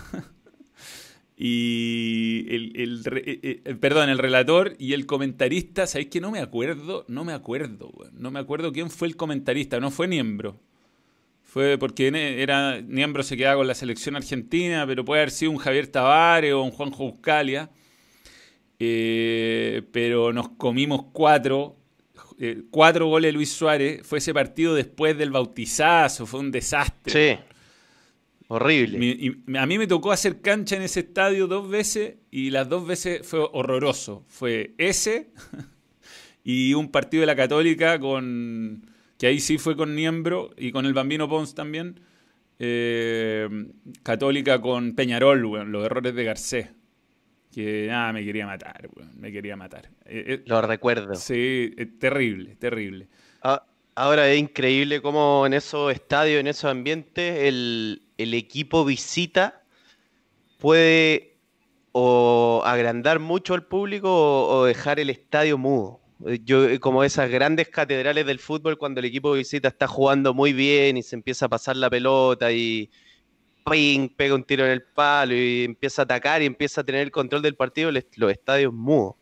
Y 1.42 2.46
el, 2.50 3.02
eh, 3.16 3.62
eh, 3.64 3.76
perdón, 3.76 4.10
el 4.10 4.18
relator 4.18 4.76
y 4.78 4.92
el 4.92 5.06
comentarista, 5.06 5.88
¿sabéis 5.88 6.10
que 6.10 6.20
no 6.20 6.32
me 6.32 6.40
acuerdo? 6.40 7.06
No 7.08 7.24
me 7.24 7.32
acuerdo, 7.32 7.94
No 8.12 8.30
me 8.30 8.40
acuerdo 8.40 8.74
quién 8.74 8.90
fue 8.90 9.08
el 9.08 9.16
comentarista, 9.16 9.80
no 9.80 9.90
fue 9.90 10.10
Niembro. 10.10 10.60
Fue 11.46 11.78
porque 11.78 12.10
era 12.44 12.82
Niembro 12.82 13.24
se 13.24 13.38
quedaba 13.38 13.56
con 13.56 13.68
la 13.68 13.74
selección 13.74 14.18
argentina, 14.18 14.86
pero 14.86 15.06
puede 15.06 15.22
haber 15.22 15.32
sido 15.32 15.52
un 15.52 15.58
Javier 15.60 15.88
Tavares 15.88 16.52
o 16.52 16.62
un 16.62 16.72
Juanjo 16.72 17.06
Buscalia. 17.06 17.70
Eh, 18.78 19.84
pero 19.94 20.34
nos 20.34 20.50
comimos 20.50 21.06
cuatro, 21.14 21.78
eh, 22.38 22.64
cuatro 22.70 23.08
goles 23.08 23.34
Luis 23.34 23.54
Suárez. 23.54 24.06
Fue 24.06 24.18
ese 24.18 24.34
partido 24.34 24.76
después 24.76 25.18
del 25.18 25.32
bautizazo, 25.32 26.26
fue 26.26 26.42
un 26.42 26.52
desastre. 26.52 27.38
Sí. 27.38 27.44
Horrible. 28.52 28.98
a 29.58 29.66
mí 29.66 29.78
me 29.78 29.88
tocó 29.88 30.12
hacer 30.12 30.42
cancha 30.42 30.76
en 30.76 30.82
ese 30.82 31.02
estadio 31.02 31.48
dos 31.48 31.70
veces 31.70 32.16
y 32.32 32.50
las 32.50 32.68
dos 32.68 32.86
veces 32.86 33.26
fue 33.26 33.40
horroroso. 33.40 34.26
Fue 34.28 34.74
ese 34.78 35.32
y 36.44 36.74
un 36.74 36.90
partido 36.90 37.22
de 37.22 37.28
la 37.28 37.36
Católica 37.36 38.00
con. 38.00 38.90
que 39.18 39.28
ahí 39.28 39.40
sí 39.40 39.58
fue 39.58 39.76
con 39.76 39.96
Niembro 39.96 40.52
y 40.58 40.72
con 40.72 40.86
el 40.86 40.94
Bambino 40.94 41.30
Pons 41.30 41.54
también. 41.54 42.00
Eh, 42.58 43.48
Católica 44.04 44.60
con 44.60 44.96
Peñarol, 44.96 45.42
los 45.42 45.86
errores 45.86 46.16
de 46.16 46.24
Garcés 46.24 46.68
que 47.54 47.88
nada, 47.88 48.14
me 48.14 48.24
quería 48.24 48.46
matar, 48.46 48.90
me 49.16 49.32
quería 49.32 49.56
matar. 49.56 49.90
Eh, 50.06 50.24
eh, 50.28 50.44
Lo 50.46 50.62
recuerdo. 50.62 51.16
Sí, 51.16 51.74
terrible, 52.00 52.56
terrible. 52.56 53.08
Ah, 53.42 53.66
ahora 53.96 54.30
es 54.32 54.40
increíble 54.40 55.02
cómo 55.02 55.46
en 55.46 55.54
esos 55.54 55.92
estadios, 55.92 56.40
en 56.40 56.48
esos 56.48 56.66
ambientes, 56.66 57.40
el, 57.40 58.04
equipo 58.34 58.86
visita 58.86 59.64
puede 60.60 61.38
o 61.92 62.62
agrandar 62.66 63.20
mucho 63.20 63.54
al 63.54 63.66
público 63.66 64.10
o, 64.48 64.66
dejar 64.66 65.00
el 65.00 65.10
estadio 65.10 65.58
mudo. 65.58 66.02
Yo, 66.44 66.80
como 66.82 67.04
esas 67.04 67.30
grandes 67.32 67.70
catedrales 67.70 68.26
del 68.26 68.40
fútbol, 68.40 68.78
cuando 68.78 69.00
el 69.00 69.06
equipo 69.06 69.32
visita 69.34 69.70
está 69.70 69.88
jugando 69.88 70.34
muy 70.34 70.54
bien 70.54 70.98
y 70.98 71.04
se 71.04 71.16
empieza 71.16 71.46
a 71.46 71.50
pasar 71.50 71.78
la 71.78 71.90
pelota 71.90 72.52
y, 72.52 72.92
pega 74.18 74.36
un 74.36 74.44
tiro 74.44 74.66
en 74.66 74.72
el 74.72 74.84
palo 74.84 75.34
y 75.36 75.64
empieza 75.64 76.02
a 76.02 76.06
atacar 76.06 76.42
y 76.42 76.46
empieza 76.46 76.82
a 76.82 76.84
tener 76.84 77.02
el 77.02 77.12
control 77.12 77.42
del 77.42 77.56
partido, 77.56 77.92
los 77.92 78.32
estadios 78.32 78.74
mudos. 78.74 79.16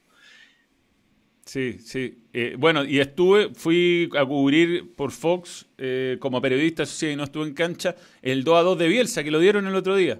Sí, 1.47 1.79
sí. 1.79 2.25
Eh, 2.33 2.55
bueno, 2.59 2.83
y 2.83 2.99
estuve, 2.99 3.53
fui 3.55 4.09
a 4.17 4.25
cubrir 4.25 4.93
por 4.95 5.11
Fox 5.11 5.65
eh, 5.77 6.17
como 6.19 6.41
periodista, 6.41 6.85
sí, 6.85 7.15
no 7.15 7.23
estuve 7.23 7.47
en 7.47 7.53
cancha, 7.53 7.95
el 8.21 8.43
2 8.43 8.57
a 8.57 8.61
2 8.63 8.77
de 8.77 8.87
Bielsa, 8.89 9.23
que 9.23 9.31
lo 9.31 9.39
dieron 9.39 9.65
el 9.65 9.75
otro 9.75 9.95
día. 9.95 10.19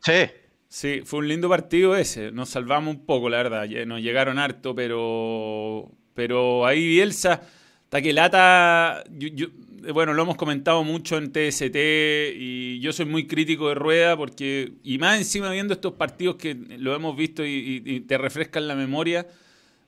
Sí. 0.00 0.30
Sí, 0.68 1.02
fue 1.04 1.20
un 1.20 1.28
lindo 1.28 1.48
partido 1.48 1.96
ese. 1.96 2.32
Nos 2.32 2.50
salvamos 2.50 2.94
un 2.94 3.04
poco, 3.04 3.28
la 3.28 3.38
verdad. 3.38 3.66
Nos 3.86 4.00
llegaron 4.00 4.38
harto, 4.38 4.74
pero, 4.74 5.90
pero 6.14 6.64
ahí 6.66 6.86
Bielsa, 6.86 7.42
Taquelata, 7.90 9.04
yo, 9.10 9.48
bueno, 9.92 10.14
lo 10.14 10.22
hemos 10.22 10.36
comentado 10.36 10.84
mucho 10.84 11.18
en 11.18 11.32
TST 11.32 11.76
y 11.76 12.78
yo 12.80 12.92
soy 12.92 13.06
muy 13.06 13.26
crítico 13.26 13.68
de 13.68 13.74
Rueda 13.74 14.16
porque, 14.16 14.72
y 14.84 14.98
más 14.98 15.18
encima 15.18 15.50
viendo 15.50 15.74
estos 15.74 15.94
partidos 15.94 16.36
que 16.36 16.54
lo 16.54 16.94
hemos 16.94 17.16
visto 17.16 17.44
y, 17.44 18.00
te 18.06 18.16
refrescan 18.16 18.68
la 18.68 18.74
memoria, 18.74 19.26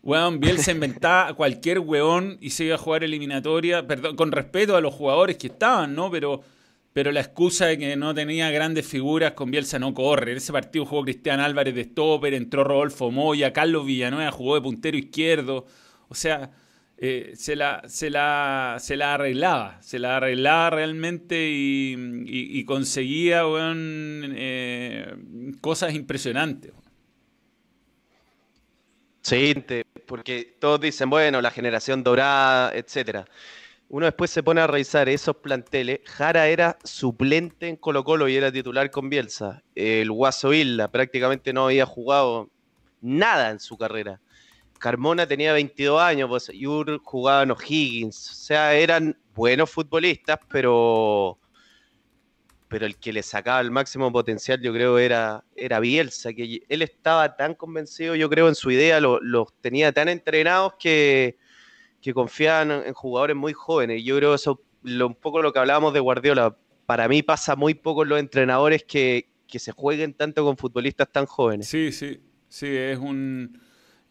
weón, 0.05 0.39
Bielsa 0.39 0.71
inventaba 0.71 1.29
a 1.29 1.35
cualquier 1.35 1.79
weón 1.81 2.37
y 2.41 2.51
se 2.51 2.65
iba 2.65 2.75
a 2.75 2.79
jugar 2.79 3.05
eliminatoria, 3.05 3.87
perdón, 3.87 4.17
con 4.17 4.33
respeto 4.33 4.77
a 4.77 4.81
los 4.81 4.95
jugadores 4.95 5.39
que 5.39 5.47
estaban, 5.47 5.95
¿no? 5.95 6.11
Pero, 6.11 6.43
pero 6.93 7.11
la 7.11 7.21
excusa 7.21 7.67
de 7.67 7.79
que 7.79 7.97
no 7.97 8.15
tenía 8.15 8.51
grandes 8.51 8.87
figuras 8.87 9.33
con 9.33 9.51
Bielsa 9.51 9.79
no 9.79 9.95
corre. 9.95 10.33
En 10.33 10.37
ese 10.37 10.53
partido 10.53 10.85
jugó 10.85 11.03
Cristian 11.05 11.41
Álvarez 11.41 11.75
de 11.75 11.85
stopper, 11.85 12.35
entró 12.35 12.65
Rodolfo 12.65 13.11
Moya, 13.11 13.53
Carlos 13.55 13.87
Villanueva 13.87 14.31
jugó 14.31 14.57
de 14.57 14.61
puntero 14.61 14.99
izquierdo. 14.99 15.65
O 16.09 16.15
sea, 16.15 16.51
eh, 16.99 17.33
se, 17.35 17.57
la, 17.57 17.83
se, 17.87 18.11
la, 18.11 18.77
se 18.81 18.97
la 18.97 19.15
arreglaba, 19.15 19.81
se 19.81 19.99
la 19.99 20.19
arreglaba 20.19 20.71
realmente 20.71 21.49
y, 21.51 22.65
conseguía 22.67 23.43
eh, 23.47 25.17
cosas 25.63 25.95
impresionantes. 25.95 26.73
Sí, 29.23 29.55
porque 30.07 30.57
todos 30.61 30.81
dicen, 30.81 31.11
bueno, 31.11 31.41
la 31.41 31.51
generación 31.51 32.03
dorada, 32.03 32.73
etcétera. 32.75 33.25
Uno 33.89 34.07
después 34.07 34.31
se 34.31 34.43
pone 34.43 34.61
a 34.61 34.67
revisar 34.67 35.09
esos 35.09 35.37
planteles. 35.37 36.01
Jara 36.05 36.49
era 36.49 36.79
suplente 36.85 37.69
en 37.69 37.77
Colo 37.77 38.03
Colo 38.03 38.29
y 38.29 38.37
era 38.37 38.51
titular 38.51 38.91
con 38.91 39.09
Bielsa. 39.09 39.63
El 39.75 40.11
Guaso 40.11 40.53
Isla 40.53 40.91
prácticamente 40.91 41.53
no 41.53 41.67
había 41.67 41.87
jugado 41.87 42.51
nada 43.01 43.51
en 43.51 43.61
su 43.61 43.77
carrera. 43.77 44.21
Carmona 44.79 45.27
tenía 45.27 45.53
22 45.53 46.01
años, 46.01 46.29
pues 46.29 46.51
Yur 46.53 47.01
jugaba 47.03 47.43
en 47.43 47.53
O'Higgins, 47.53 48.31
o 48.31 48.35
sea, 48.35 48.75
eran 48.75 49.17
buenos 49.35 49.71
futbolistas, 49.71 50.39
pero 50.49 51.39
pero 52.75 52.87
el 52.87 52.97
que 52.97 53.13
le 53.13 53.23
sacaba 53.23 53.61
el 53.61 53.71
máximo 53.71 54.11
potencial, 54.11 54.61
yo 54.61 54.73
creo, 54.73 54.99
era, 54.99 55.45
era 55.55 55.79
Bielsa, 55.79 56.33
que 56.33 56.61
él 56.69 56.83
estaba 56.83 57.37
tan 57.37 57.55
convencido, 57.55 58.17
yo 58.17 58.29
creo, 58.29 58.49
en 58.49 58.57
su 58.57 58.69
idea, 58.73 58.99
los 58.99 59.55
tenía 59.61 59.93
tan 59.93 60.09
entrenados 60.09 60.73
que, 60.77 61.39
que 62.03 62.13
confiaban 62.13 62.73
en, 62.73 62.93
jugadores 62.93 63.37
muy 63.37 63.53
jóvenes. 63.53 64.03
Yo 64.03 64.17
creo 64.17 64.35
eso, 64.35 64.61
lo, 64.83 65.07
un 65.07 65.15
poco 65.15 65.41
lo 65.41 65.53
que 65.53 65.61
hablábamos 65.61 65.95
de 65.95 66.01
Guardiola, 66.01 66.57
para 66.85 67.07
mí 67.07 67.23
pasa 67.23 67.55
muy 67.55 67.75
poco 67.75 68.05
los 68.05 68.19
entrenadores 68.19 68.83
que, 68.83 69.31
que 69.47 69.61
se 69.61 69.71
jueguen 69.71 70.13
tanto 70.13 70.45
con 70.45 70.57
futbolistas 70.57 71.13
tan 71.13 71.27
jóvenes. 71.27 71.69
Sí, 71.69 71.93
sí, 71.93 72.19
sí, 72.49 72.67
es 72.67 72.99
un 72.99 73.57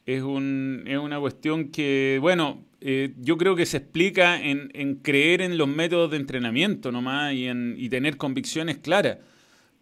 es, 0.05 0.21
un, 0.21 0.83
es 0.85 0.97
una 0.97 1.19
cuestión 1.19 1.69
que, 1.69 2.17
bueno, 2.21 2.63
eh, 2.81 3.13
yo 3.21 3.37
creo 3.37 3.55
que 3.55 3.65
se 3.65 3.77
explica 3.77 4.41
en, 4.41 4.69
en, 4.73 4.95
creer 4.95 5.41
en 5.41 5.57
los 5.57 5.67
métodos 5.67 6.11
de 6.11 6.17
entrenamiento 6.17 6.91
nomás 6.91 7.33
y, 7.33 7.47
en, 7.47 7.75
y 7.77 7.89
tener 7.89 8.17
convicciones 8.17 8.77
claras. 8.77 9.17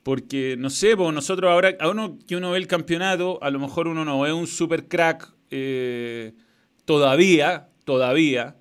Porque, 0.03 0.55
no 0.57 0.69
sé, 0.69 0.97
pues 0.97 1.13
nosotros 1.13 1.51
ahora, 1.51 1.76
a 1.80 1.89
uno 1.89 2.17
que 2.28 2.36
uno 2.36 2.51
ve 2.51 2.57
el 2.57 2.67
campeonato, 2.67 3.39
a 3.41 3.51
lo 3.51 3.59
mejor 3.59 3.88
uno 3.88 4.03
no 4.03 4.19
ve 4.22 4.34
un 4.34 4.47
super 4.47 4.88
crack 4.88 5.32
eh, 5.51 6.34
todavía, 6.86 7.69
todavía, 7.86 8.55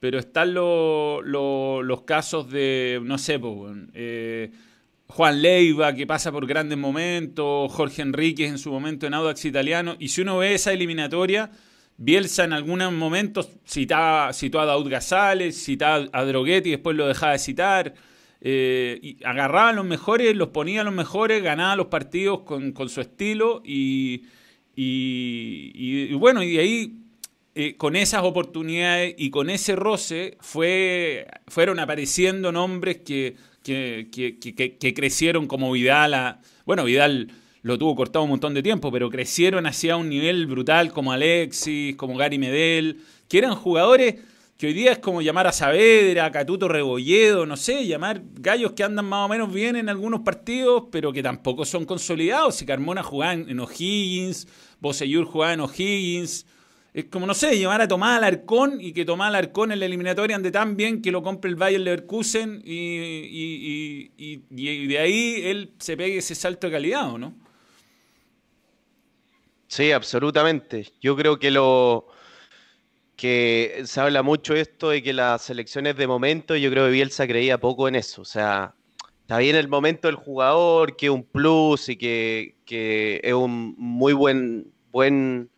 pero 0.00 0.18
están 0.18 0.54
los 0.54 2.02
casos 2.06 2.50
de, 2.50 3.00
no 3.02 3.18
sé, 3.18 3.38
pues, 3.38 3.76
eh, 3.92 4.50
Juan 5.10 5.42
Leiva, 5.42 5.92
que 5.92 6.06
pasa 6.06 6.30
por 6.30 6.46
grandes 6.46 6.78
momentos, 6.78 7.72
Jorge 7.72 8.02
Enríquez 8.02 8.48
en 8.48 8.58
su 8.58 8.70
momento 8.70 9.06
en 9.06 9.14
Audax 9.14 9.44
Italiano, 9.44 9.96
y 9.98 10.08
si 10.08 10.20
uno 10.20 10.38
ve 10.38 10.54
esa 10.54 10.72
eliminatoria, 10.72 11.50
Bielsa 11.96 12.44
en 12.44 12.52
algunos 12.52 12.92
momentos 12.92 13.50
citaba, 13.66 14.32
citó 14.32 14.60
a 14.60 14.66
Daud 14.66 14.88
Gazales, 14.88 15.62
citaba 15.62 16.06
a 16.12 16.24
Droguetti, 16.24 16.70
después 16.70 16.96
lo 16.96 17.08
dejaba 17.08 17.32
de 17.32 17.38
citar, 17.40 17.94
eh, 18.40 18.98
y 19.02 19.22
agarraba 19.24 19.70
a 19.70 19.72
los 19.72 19.84
mejores, 19.84 20.34
los 20.36 20.48
ponía 20.48 20.82
a 20.82 20.84
los 20.84 20.94
mejores, 20.94 21.42
ganaba 21.42 21.74
los 21.74 21.88
partidos 21.88 22.42
con, 22.42 22.72
su 22.88 23.00
estilo, 23.00 23.62
y, 23.64 24.26
y, 24.76 26.14
bueno, 26.14 26.42
y 26.44 26.52
de 26.52 26.60
ahí 26.60 26.96
eh, 27.56 27.76
con 27.76 27.96
esas 27.96 28.22
oportunidades 28.22 29.16
y 29.18 29.30
con 29.30 29.50
ese 29.50 29.74
roce 29.74 30.38
fue, 30.40 31.26
fueron 31.48 31.80
apareciendo 31.80 32.52
nombres 32.52 32.98
que 32.98 33.34
que, 33.62 34.92
crecieron 34.94 35.46
como 35.46 35.72
Vidal. 35.72 36.38
bueno, 36.64 36.84
Vidal 36.84 37.30
lo 37.62 37.78
tuvo 37.78 37.94
cortado 37.94 38.24
un 38.24 38.30
montón 38.30 38.54
de 38.54 38.62
tiempo, 38.62 38.90
pero 38.90 39.10
crecieron 39.10 39.66
hacia 39.66 39.96
un 39.96 40.08
nivel 40.08 40.46
brutal 40.46 40.92
como 40.92 41.12
Alexis, 41.12 41.96
como 41.96 42.16
Gary 42.16 42.38
Medel, 42.38 43.00
que 43.28 43.38
eran 43.38 43.54
jugadores 43.54 44.16
que 44.56 44.66
hoy 44.66 44.72
día 44.74 44.92
es 44.92 44.98
como 44.98 45.22
llamar 45.22 45.46
a 45.46 45.52
Saavedra, 45.52 46.26
a 46.26 46.32
Catuto 46.32 46.68
Rebolledo, 46.68 47.46
no 47.46 47.56
sé, 47.56 47.86
llamar 47.86 48.22
gallos 48.34 48.72
que 48.72 48.84
andan 48.84 49.06
más 49.06 49.26
o 49.26 49.28
menos 49.28 49.52
bien 49.52 49.76
en 49.76 49.88
algunos 49.88 50.20
partidos, 50.20 50.84
pero 50.92 51.12
que 51.12 51.22
tampoco 51.22 51.64
son 51.64 51.86
consolidados. 51.86 52.56
Si 52.56 52.66
Carmona 52.66 53.02
jugaba 53.02 53.32
en 53.32 53.58
O'Higgins, 53.58 54.46
Boseyur 54.80 55.24
jugaba 55.24 55.54
en 55.54 55.60
O'Higgins, 55.60 56.46
es 56.92 57.04
como, 57.04 57.26
no 57.26 57.34
sé, 57.34 57.56
llevar 57.56 57.80
a 57.80 57.88
Tomás 57.88 58.18
Alarcón 58.18 58.78
y 58.80 58.92
que 58.92 59.04
Tomás 59.04 59.28
Alarcón 59.28 59.70
en 59.70 59.78
la 59.78 59.86
eliminatoria 59.86 60.36
ande 60.36 60.50
tan 60.50 60.76
bien 60.76 61.00
que 61.00 61.12
lo 61.12 61.22
compre 61.22 61.50
el 61.50 61.56
Bayern 61.56 61.84
Leverkusen 61.84 62.62
y, 62.64 64.10
y, 64.16 64.86
de 64.86 64.98
ahí 64.98 65.42
él 65.44 65.72
se 65.78 65.96
pegue 65.96 66.18
ese 66.18 66.34
salto 66.34 66.66
de 66.66 66.72
calidad, 66.72 67.12
¿o 67.12 67.18
no? 67.18 67.34
Sí, 69.68 69.92
absolutamente. 69.92 70.92
Yo 71.00 71.14
creo 71.14 71.38
que 71.38 71.52
lo 71.52 72.08
que 73.14 73.82
se 73.84 74.00
habla 74.00 74.24
mucho 74.24 74.54
esto 74.54 74.90
de 74.90 75.00
que 75.02 75.12
las 75.12 75.42
selecciones 75.42 75.96
de 75.96 76.08
momento, 76.08 76.56
yo 76.56 76.70
creo 76.70 76.86
que 76.86 76.92
Bielsa 76.92 77.26
creía 77.28 77.58
poco 77.58 77.86
en 77.86 77.94
eso. 77.94 78.22
O 78.22 78.24
sea, 78.24 78.74
está 79.20 79.38
bien 79.38 79.54
el 79.54 79.68
momento 79.68 80.08
del 80.08 80.16
jugador, 80.16 80.96
que 80.96 81.06
es 81.06 81.12
un 81.12 81.22
plus 81.22 81.88
y 81.88 81.96
que, 81.96 82.56
que 82.64 83.20
es 83.22 83.32
un 83.32 83.76
muy 83.78 84.12
buen, 84.12 84.72
buen 84.90 85.50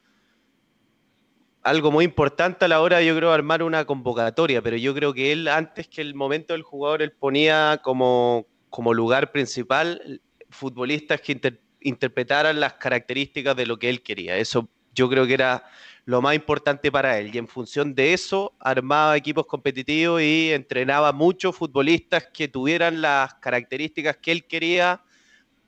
algo 1.63 1.93
muy 1.93 2.05
importante 2.05 2.65
a 2.65 2.69
la 2.69 2.81
hora, 2.81 3.03
yo 3.03 3.17
creo, 3.17 3.33
armar 3.33 3.63
una 3.63 3.85
convocatoria, 3.85 4.61
pero 4.63 4.77
yo 4.77 4.95
creo 4.95 5.15
que 5.15 5.33
él, 5.33 5.49
antes 5.49 5.89
que 5.89 6.01
el 6.01 6.15
momento 6.15 6.55
del 6.55 6.63
jugador, 6.63 7.03
él 7.03 7.13
ponía 7.13 7.81
como, 7.83 8.47
como 8.69 8.93
lugar 8.93 9.33
principal 9.33 10.21
futbolistas 10.51 11.21
que 11.21 11.41
interpretaran 11.81 12.61
las 12.61 12.75
características 12.75 13.57
de 13.57 13.67
lo 13.67 13.79
que 13.79 13.89
él 13.89 14.03
quería. 14.03 14.37
Eso 14.37 14.69
yo 14.95 15.09
creo 15.09 15.27
que 15.27 15.35
era 15.35 15.65
lo 16.05 16.21
más 16.21 16.35
importante 16.35 16.91
para 16.91 17.19
él. 17.19 17.35
Y 17.35 17.39
en 17.39 17.49
función 17.49 17.95
de 17.95 18.13
eso, 18.13 18.53
armaba 18.59 19.17
equipos 19.17 19.47
competitivos 19.47 20.21
y 20.21 20.51
entrenaba 20.53 21.13
muchos 21.13 21.57
futbolistas 21.57 22.29
que 22.33 22.49
tuvieran 22.49 23.01
las 23.01 23.35
características 23.35 24.17
que 24.17 24.33
él 24.33 24.47
quería 24.47 25.01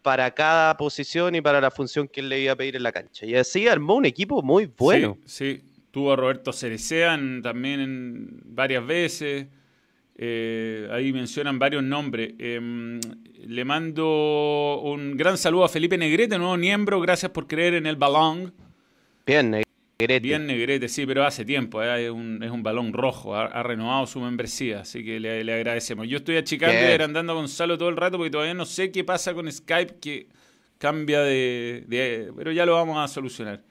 para 0.02 0.30
cada 0.32 0.76
posición 0.76 1.34
y 1.34 1.40
para 1.40 1.60
la 1.60 1.70
función 1.70 2.08
que 2.08 2.20
él 2.20 2.28
le 2.28 2.40
iba 2.40 2.52
a 2.52 2.56
pedir 2.56 2.76
en 2.76 2.82
la 2.82 2.92
cancha. 2.92 3.24
Y 3.24 3.36
así 3.36 3.66
armó 3.68 3.94
un 3.94 4.04
equipo 4.04 4.42
muy 4.42 4.66
bueno. 4.66 5.16
Sí, 5.24 5.62
sí. 5.62 5.73
Tuvo 5.94 6.12
a 6.12 6.16
Roberto 6.16 6.52
Cerecean 6.52 7.40
también 7.40 8.40
varias 8.46 8.84
veces. 8.84 9.46
Eh, 10.16 10.88
ahí 10.90 11.12
mencionan 11.12 11.60
varios 11.60 11.84
nombres. 11.84 12.34
Em, 12.40 12.98
le 13.46 13.64
mando 13.64 14.80
un 14.82 15.16
gran 15.16 15.38
saludo 15.38 15.64
a 15.64 15.68
Felipe 15.68 15.96
Negrete, 15.96 16.36
nuevo 16.36 16.56
miembro. 16.56 17.00
Gracias 17.00 17.30
por 17.30 17.46
creer 17.46 17.74
en 17.74 17.86
el 17.86 17.94
balón. 17.94 18.52
Bien, 19.24 19.52
Negrete. 19.52 20.18
Bien, 20.18 20.44
Negrete, 20.48 20.88
sí, 20.88 21.06
pero 21.06 21.24
hace 21.24 21.44
tiempo. 21.44 21.80
Eh, 21.80 22.06
es, 22.06 22.10
un, 22.10 22.62
balón 22.64 22.92
rojo. 22.92 23.36
Ha, 23.36 23.62
renovado 23.62 24.08
su 24.08 24.18
membresía, 24.18 24.80
así 24.80 25.04
que 25.04 25.20
le, 25.20 25.54
agradecemos. 25.54 26.08
Yo 26.08 26.16
estoy 26.16 26.38
achicando 26.38 26.74
y 26.74 26.86
agrandando 26.86 27.34
a 27.34 27.36
Gonzalo 27.36 27.78
todo 27.78 27.88
el 27.88 27.96
rato 27.96 28.16
porque 28.16 28.32
todavía 28.32 28.54
no 28.54 28.66
sé 28.66 28.90
qué 28.90 29.04
pasa 29.04 29.32
con 29.32 29.50
Skype 29.50 30.00
que 30.00 30.26
cambia 30.78 31.20
de, 31.20 31.84
de 31.86 32.32
pero 32.36 32.50
ya 32.50 32.66
lo 32.66 32.72
vamos 32.74 32.98
a 32.98 33.06
solucionar. 33.06 33.62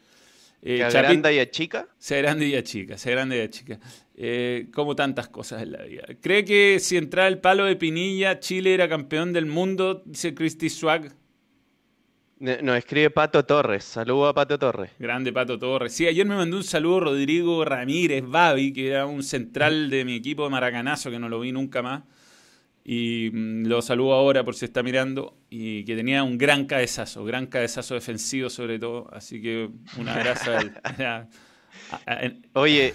Eh, 0.66 0.78
¿Se 0.90 0.98
agranda 0.98 1.30
y 1.30 1.40
achica? 1.40 1.90
Se 1.98 2.16
agranda 2.16 2.46
y 2.46 2.56
achica, 2.56 2.98
se 2.98 3.10
agranda 3.10 3.36
y 3.36 3.42
achica. 3.42 3.80
Eh, 4.16 4.70
como 4.74 4.96
tantas 4.96 5.28
cosas 5.28 5.62
en 5.62 5.74
la 5.74 5.84
vida. 5.84 6.04
¿Cree 6.22 6.46
que 6.46 6.80
si 6.80 6.96
entraba 6.96 7.28
el 7.28 7.40
palo 7.40 7.66
de 7.66 7.76
Pinilla, 7.76 8.40
Chile 8.40 8.74
era 8.74 8.88
campeón 8.88 9.34
del 9.34 9.46
mundo? 9.46 10.04
Dice 10.06 10.34
Christy 10.34 10.70
Swag. 10.70 11.12
Nos 12.40 12.78
escribe 12.78 13.10
Pato 13.10 13.44
Torres. 13.44 13.84
Saludo 13.84 14.28
a 14.28 14.34
Pato 14.34 14.58
Torres. 14.58 14.92
Grande 15.00 15.34
Pato 15.34 15.60
Torres. 15.60 15.94
Sí, 15.94 16.08
ayer 16.08 16.26
me 16.26 16.36
mandó 16.36 16.58
un 16.58 16.64
saludo 16.64 17.02
Rodrigo 17.02 17.66
Ramírez 17.66 18.24
Babi, 18.26 18.72
que 18.72 18.90
era 18.90 19.06
un 19.06 19.24
central 19.24 19.90
de 19.90 20.06
mi 20.06 20.16
equipo 20.16 20.44
de 20.44 20.50
Maracanazo, 20.50 21.12
que 21.12 21.20
no 21.20 21.28
lo 21.28 21.42
vi 21.42 21.52
nunca 21.52 21.82
más 21.82 22.04
y 22.84 23.30
mm, 23.32 23.66
lo 23.68 23.82
saludo 23.82 24.14
ahora 24.14 24.44
por 24.44 24.56
si 24.56 24.66
está 24.66 24.84
mirando, 24.84 25.38
y 25.50 25.86
que 25.86 25.96
tenía 25.96 26.24
un 26.24 26.38
gran 26.38 26.66
cabezazo, 26.66 27.24
gran 27.24 27.48
cabezazo 27.48 27.94
defensivo 27.94 28.50
sobre 28.50 28.80
todo, 28.80 29.10
así 29.14 29.42
que 29.42 29.70
una 29.98 30.18
grasa. 30.20 31.30
Oye, 32.54 32.94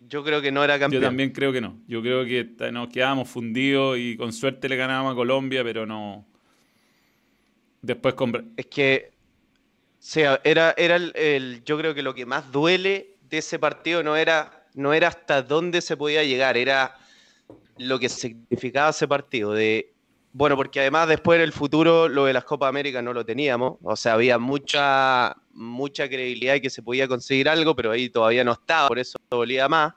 yo 0.00 0.24
creo 0.24 0.42
que 0.42 0.50
no 0.50 0.64
era 0.64 0.78
campeón. 0.78 1.02
Yo 1.02 1.08
también 1.08 1.30
creo 1.30 1.52
que 1.52 1.60
no, 1.60 1.80
yo 1.86 2.02
creo 2.02 2.24
que 2.24 2.70
nos 2.72 2.88
quedábamos 2.88 3.28
fundidos 3.28 3.98
y 3.98 4.16
con 4.16 4.32
suerte 4.32 4.68
le 4.68 4.76
ganábamos 4.76 5.12
a 5.12 5.16
Colombia, 5.16 5.62
pero 5.62 5.86
no... 5.86 6.26
Después 7.82 8.14
con... 8.14 8.52
Es 8.56 8.66
que, 8.66 9.12
o 9.14 9.96
sea, 9.98 10.40
era, 10.44 10.74
era 10.76 10.96
el, 10.96 11.62
yo 11.64 11.78
creo 11.78 11.94
que 11.94 12.02
lo 12.02 12.14
que 12.14 12.26
más 12.26 12.50
duele 12.52 13.16
de 13.28 13.38
ese 13.38 13.58
partido 13.58 14.02
no 14.02 14.16
era, 14.16 14.66
no 14.74 14.92
era 14.92 15.08
hasta 15.08 15.42
dónde 15.42 15.80
se 15.80 15.96
podía 15.96 16.22
llegar, 16.22 16.56
era 16.56 16.96
lo 17.78 17.98
que 17.98 18.08
significaba 18.08 18.90
ese 18.90 19.08
partido. 19.08 19.52
De, 19.52 19.92
bueno, 20.32 20.56
porque 20.56 20.80
además 20.80 21.08
después 21.08 21.36
en 21.36 21.42
el 21.42 21.52
futuro 21.52 22.08
lo 22.08 22.24
de 22.24 22.32
las 22.32 22.44
Copas 22.44 22.68
América 22.68 23.02
no 23.02 23.12
lo 23.12 23.24
teníamos, 23.24 23.76
o 23.82 23.96
sea, 23.96 24.14
había 24.14 24.38
mucha, 24.38 25.36
mucha 25.52 26.08
credibilidad 26.08 26.54
de 26.54 26.62
que 26.62 26.70
se 26.70 26.82
podía 26.82 27.06
conseguir 27.06 27.48
algo, 27.48 27.76
pero 27.76 27.90
ahí 27.90 28.08
todavía 28.08 28.44
no 28.44 28.52
estaba, 28.52 28.88
por 28.88 28.98
eso 28.98 29.18
dolía 29.30 29.68
más. 29.68 29.92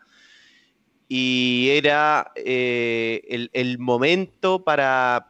Y 1.08 1.70
era 1.72 2.32
eh, 2.36 3.48
el, 3.54 3.78
momento 3.78 4.64
para, 4.64 5.28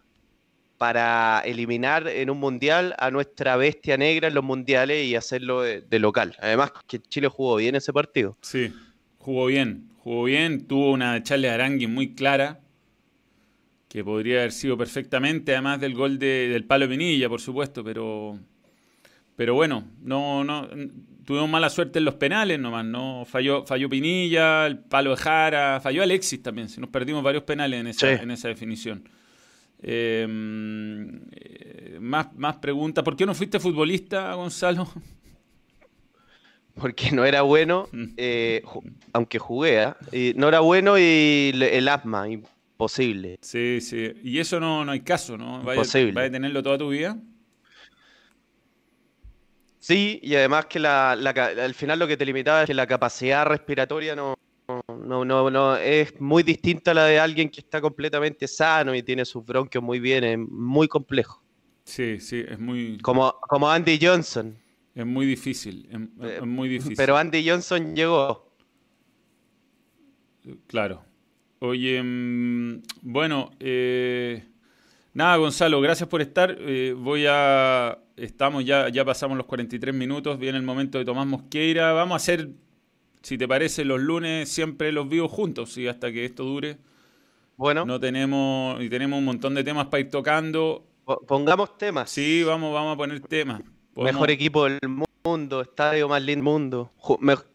para 0.78 1.42
eliminar 1.42 2.08
en 2.08 2.30
un 2.30 2.40
mundial 2.40 2.96
a 2.98 3.12
nuestra 3.12 3.58
bestia 3.58 3.98
negra 3.98 4.30
en 4.30 4.36
los 4.36 4.44
mundiales 4.44 5.06
y 5.06 5.16
hacerlo 5.18 5.62
de, 5.62 5.82
de 5.82 6.00
local. 6.00 6.36
Además 6.40 6.72
que 6.88 7.02
Chile 7.02 7.28
jugó 7.28 7.58
bien 7.58 7.76
ese 7.76 7.92
partido. 7.92 8.38
Sí, 8.42 8.74
jugó 9.20 9.48
bien, 9.48 9.90
jugó 10.06 10.26
bien, 10.26 10.68
tuvo 10.68 10.92
una 10.92 11.24
Charles 11.24 11.52
Arangui 11.52 11.88
muy 11.88 12.14
clara, 12.14 12.60
que 13.90 14.04
podría 14.04 14.38
haber 14.38 14.52
sido 14.52 14.78
perfectamente, 14.78 15.54
además 15.54 15.82
del 15.82 15.96
gol 15.96 16.20
de, 16.20 16.48
del 16.48 16.64
palo 16.64 16.88
Pinilla, 16.88 17.28
por 17.28 17.42
supuesto, 17.42 17.84
pero, 17.84 18.38
pero 19.36 19.56
bueno, 19.56 19.84
no, 20.04 20.44
no, 20.44 20.70
tuvimos 21.26 21.50
mala 21.50 21.72
suerte 21.72 21.98
en 21.98 22.06
los 22.06 22.14
penales 22.14 22.60
nomás, 22.60 22.86
no 22.86 23.26
falló, 23.26 23.66
falló 23.66 23.90
Pinilla, 23.90 24.68
el 24.68 24.78
palo 24.78 25.10
de 25.10 25.18
Jara, 25.18 25.80
falló 25.82 26.04
Alexis 26.04 26.44
también, 26.44 26.70
si 26.70 26.80
nos 26.80 26.92
perdimos 26.92 27.24
varios 27.24 27.42
penales 27.42 27.80
en 27.80 27.88
esa, 27.88 28.14
en 28.14 28.30
esa 28.30 28.48
definición. 28.48 29.10
Em, 29.82 31.20
eh, 31.32 31.98
más, 32.00 32.32
más 32.36 32.58
preguntas. 32.58 33.04
¿Por 33.04 33.16
qué 33.16 33.26
no 33.26 33.34
fuiste 33.34 33.60
futbolista, 33.60 34.36
Gonzalo? 34.36 34.88
Porque 36.76 37.12
no 37.12 37.26
era 37.26 37.42
bueno, 37.42 37.88
mm. 37.92 38.06
eh, 38.18 38.64
aunque 39.14 39.40
jugué, 39.40 39.82
¿ah? 39.82 39.98
no 40.36 40.48
era 40.48 40.60
bueno 40.60 40.98
y 40.98 41.52
el 41.54 41.88
asma, 41.88 42.28
imposible. 42.30 43.38
Sí, 43.42 43.80
sí, 43.82 44.14
y 44.24 44.40
eso 44.40 44.60
no, 44.60 44.86
no 44.86 44.92
hay 44.92 45.02
caso, 45.02 45.38
¿no? 45.38 45.64
Vaya, 45.64 45.82
¿Vaya 46.14 46.28
a 46.28 46.32
tenerlo 46.32 46.62
toda 46.62 46.78
tu 46.78 46.90
vida? 46.90 47.18
Sí, 49.80 50.20
y 50.24 50.34
además 50.34 50.66
que 50.66 50.80
la, 50.80 51.12
al 51.12 51.74
final 51.76 52.00
lo 52.00 52.08
que 52.08 52.18
te 52.18 52.26
limitaba 52.26 52.64
es 52.64 52.68
que 52.68 52.74
la 52.74 52.88
capacidad 52.88 53.46
respiratoria 53.46 54.16
no, 54.16 54.36
no, 54.88 55.24
no, 55.24 55.52
no, 55.52 55.78
es 55.78 56.20
muy 56.20 56.42
distinta 56.42 56.90
a 56.90 56.94
la 56.96 57.06
de 57.06 57.20
alguien 57.20 57.50
que 57.50 57.60
está 57.60 57.80
completamente 57.80 58.48
sano 58.48 58.96
y 58.96 59.04
tiene 59.04 59.26
sus 59.26 59.46
bronquios 59.46 59.84
muy 59.84 60.00
bien, 60.00 60.24
es 60.24 60.40
muy 60.40 60.88
complejo. 60.88 61.44
Sí, 61.84 62.20
sí, 62.20 62.44
es 62.48 62.60
muy... 62.60 62.98
Como, 62.98 63.36
como 63.42 63.70
Andy 63.70 64.00
Johnson. 64.02 64.58
Es 64.96 65.06
muy 65.06 65.26
difícil, 65.26 65.90
es, 65.92 66.40
eh, 66.40 66.42
muy 66.46 66.70
difícil. 66.70 66.96
Pero 66.96 67.18
Andy 67.18 67.48
Johnson 67.48 67.94
llegó. 67.94 68.50
Claro. 70.68 71.04
Oye, 71.60 72.02
mm, 72.02 72.82
bueno, 73.02 73.52
eh, 73.60 74.46
nada, 75.14 75.36
Gonzalo, 75.36 75.82
gracias 75.82 76.08
por 76.08 76.22
estar. 76.22 76.56
Eh, 76.60 76.96
voy 76.98 77.26
a. 77.28 78.00
Estamos 78.16 78.64
ya, 78.64 78.88
ya 78.88 79.04
pasamos 79.04 79.36
los 79.36 79.46
43 79.48 79.94
minutos. 79.94 80.40
Viene 80.40 80.58
el 80.58 80.64
momento 80.64 80.98
de 80.98 81.04
Tomás 81.04 81.28
Mosqueira. 81.28 81.92
Vamos 81.92 82.14
a 82.14 82.16
hacer, 82.16 82.52
si 83.22 83.38
te 83.38 83.50
parece, 83.50 83.84
los 83.84 84.00
lunes 84.00 84.48
siempre 84.48 84.94
los 84.94 85.10
vivos 85.10 85.30
juntos, 85.30 85.78
y 85.78 85.88
hasta 85.90 86.10
que 86.10 86.24
esto 86.24 86.46
dure. 86.46 86.78
Bueno. 87.58 87.86
No 87.86 88.00
tenemos. 88.00 88.82
Y 88.82 88.90
tenemos 88.90 89.20
un 89.20 89.26
montón 89.26 89.56
de 89.56 89.64
temas 89.66 89.88
para 89.88 90.00
ir 90.00 90.10
tocando. 90.10 90.88
Pongamos 91.28 91.78
temas. 91.78 92.10
Sí, 92.10 92.44
vamos, 92.44 92.74
vamos 92.74 92.94
a 92.94 92.98
poner 92.98 93.20
temas. 93.20 93.62
Mejor 93.96 94.30
equipo 94.30 94.66
del 94.66 94.80
mundo, 95.24 95.62
estadio 95.62 96.10
más 96.10 96.22
lindo 96.22 96.36
del 96.36 96.44
mundo. 96.44 96.92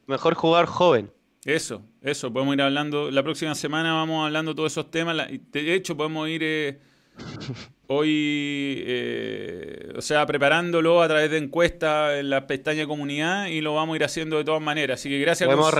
mejor 0.06 0.34
jugar 0.34 0.66
joven. 0.66 1.10
Eso, 1.44 1.82
eso, 2.02 2.32
podemos 2.32 2.54
ir 2.54 2.62
hablando. 2.62 3.10
La 3.10 3.22
próxima 3.22 3.54
semana 3.54 3.94
vamos 3.94 4.26
hablando 4.26 4.54
todos 4.54 4.72
esos 4.72 4.90
temas. 4.90 5.16
De 5.52 5.74
hecho, 5.74 5.96
podemos 5.96 6.28
ir 6.28 6.42
eh, 6.44 6.80
hoy, 7.86 8.82
eh, 8.86 9.92
o 9.96 10.02
sea, 10.02 10.26
preparándolo 10.26 11.02
a 11.02 11.08
través 11.08 11.30
de 11.30 11.38
encuestas 11.38 12.18
en 12.18 12.28
la 12.28 12.46
pestaña 12.46 12.86
comunidad 12.86 13.46
y 13.46 13.62
lo 13.62 13.74
vamos 13.74 13.94
a 13.94 13.96
ir 13.96 14.04
haciendo 14.04 14.36
de 14.36 14.44
todas 14.44 14.60
maneras. 14.60 15.00
Así 15.00 15.08
que 15.08 15.18
gracias. 15.18 15.46
¿Podemos 15.46 15.72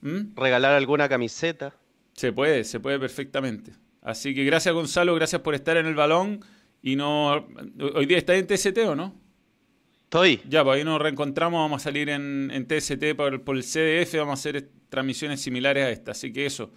¿Mm? 0.00 0.36
regalar 0.36 0.72
alguna 0.72 1.08
camiseta? 1.08 1.74
Se 2.12 2.32
puede, 2.32 2.62
se 2.64 2.78
puede 2.78 2.98
perfectamente. 3.00 3.72
Así 4.02 4.34
que 4.34 4.44
gracias, 4.44 4.72
Gonzalo, 4.72 5.14
gracias 5.14 5.42
por 5.42 5.54
estar 5.54 5.76
en 5.76 5.86
el 5.86 5.94
balón. 5.94 6.44
Y 6.80 6.94
no. 6.94 7.46
¿Hoy 7.94 8.06
día 8.06 8.18
está 8.18 8.36
en 8.36 8.46
TST 8.46 8.78
o 8.86 8.94
no? 8.94 9.27
Estoy. 10.08 10.40
Ya, 10.48 10.64
pues 10.64 10.78
ahí 10.78 10.84
nos 10.84 11.02
reencontramos, 11.02 11.58
vamos 11.58 11.82
a 11.82 11.84
salir 11.84 12.08
en, 12.08 12.50
en 12.50 12.66
TST 12.66 13.14
por, 13.14 13.34
el 13.34 13.62
CDF, 13.62 14.14
vamos 14.14 14.30
a 14.30 14.40
hacer 14.40 14.70
transmisiones 14.88 15.38
similares 15.38 15.84
a 15.84 15.90
esta. 15.90 16.12
Así 16.12 16.32
que 16.32 16.46
eso, 16.46 16.70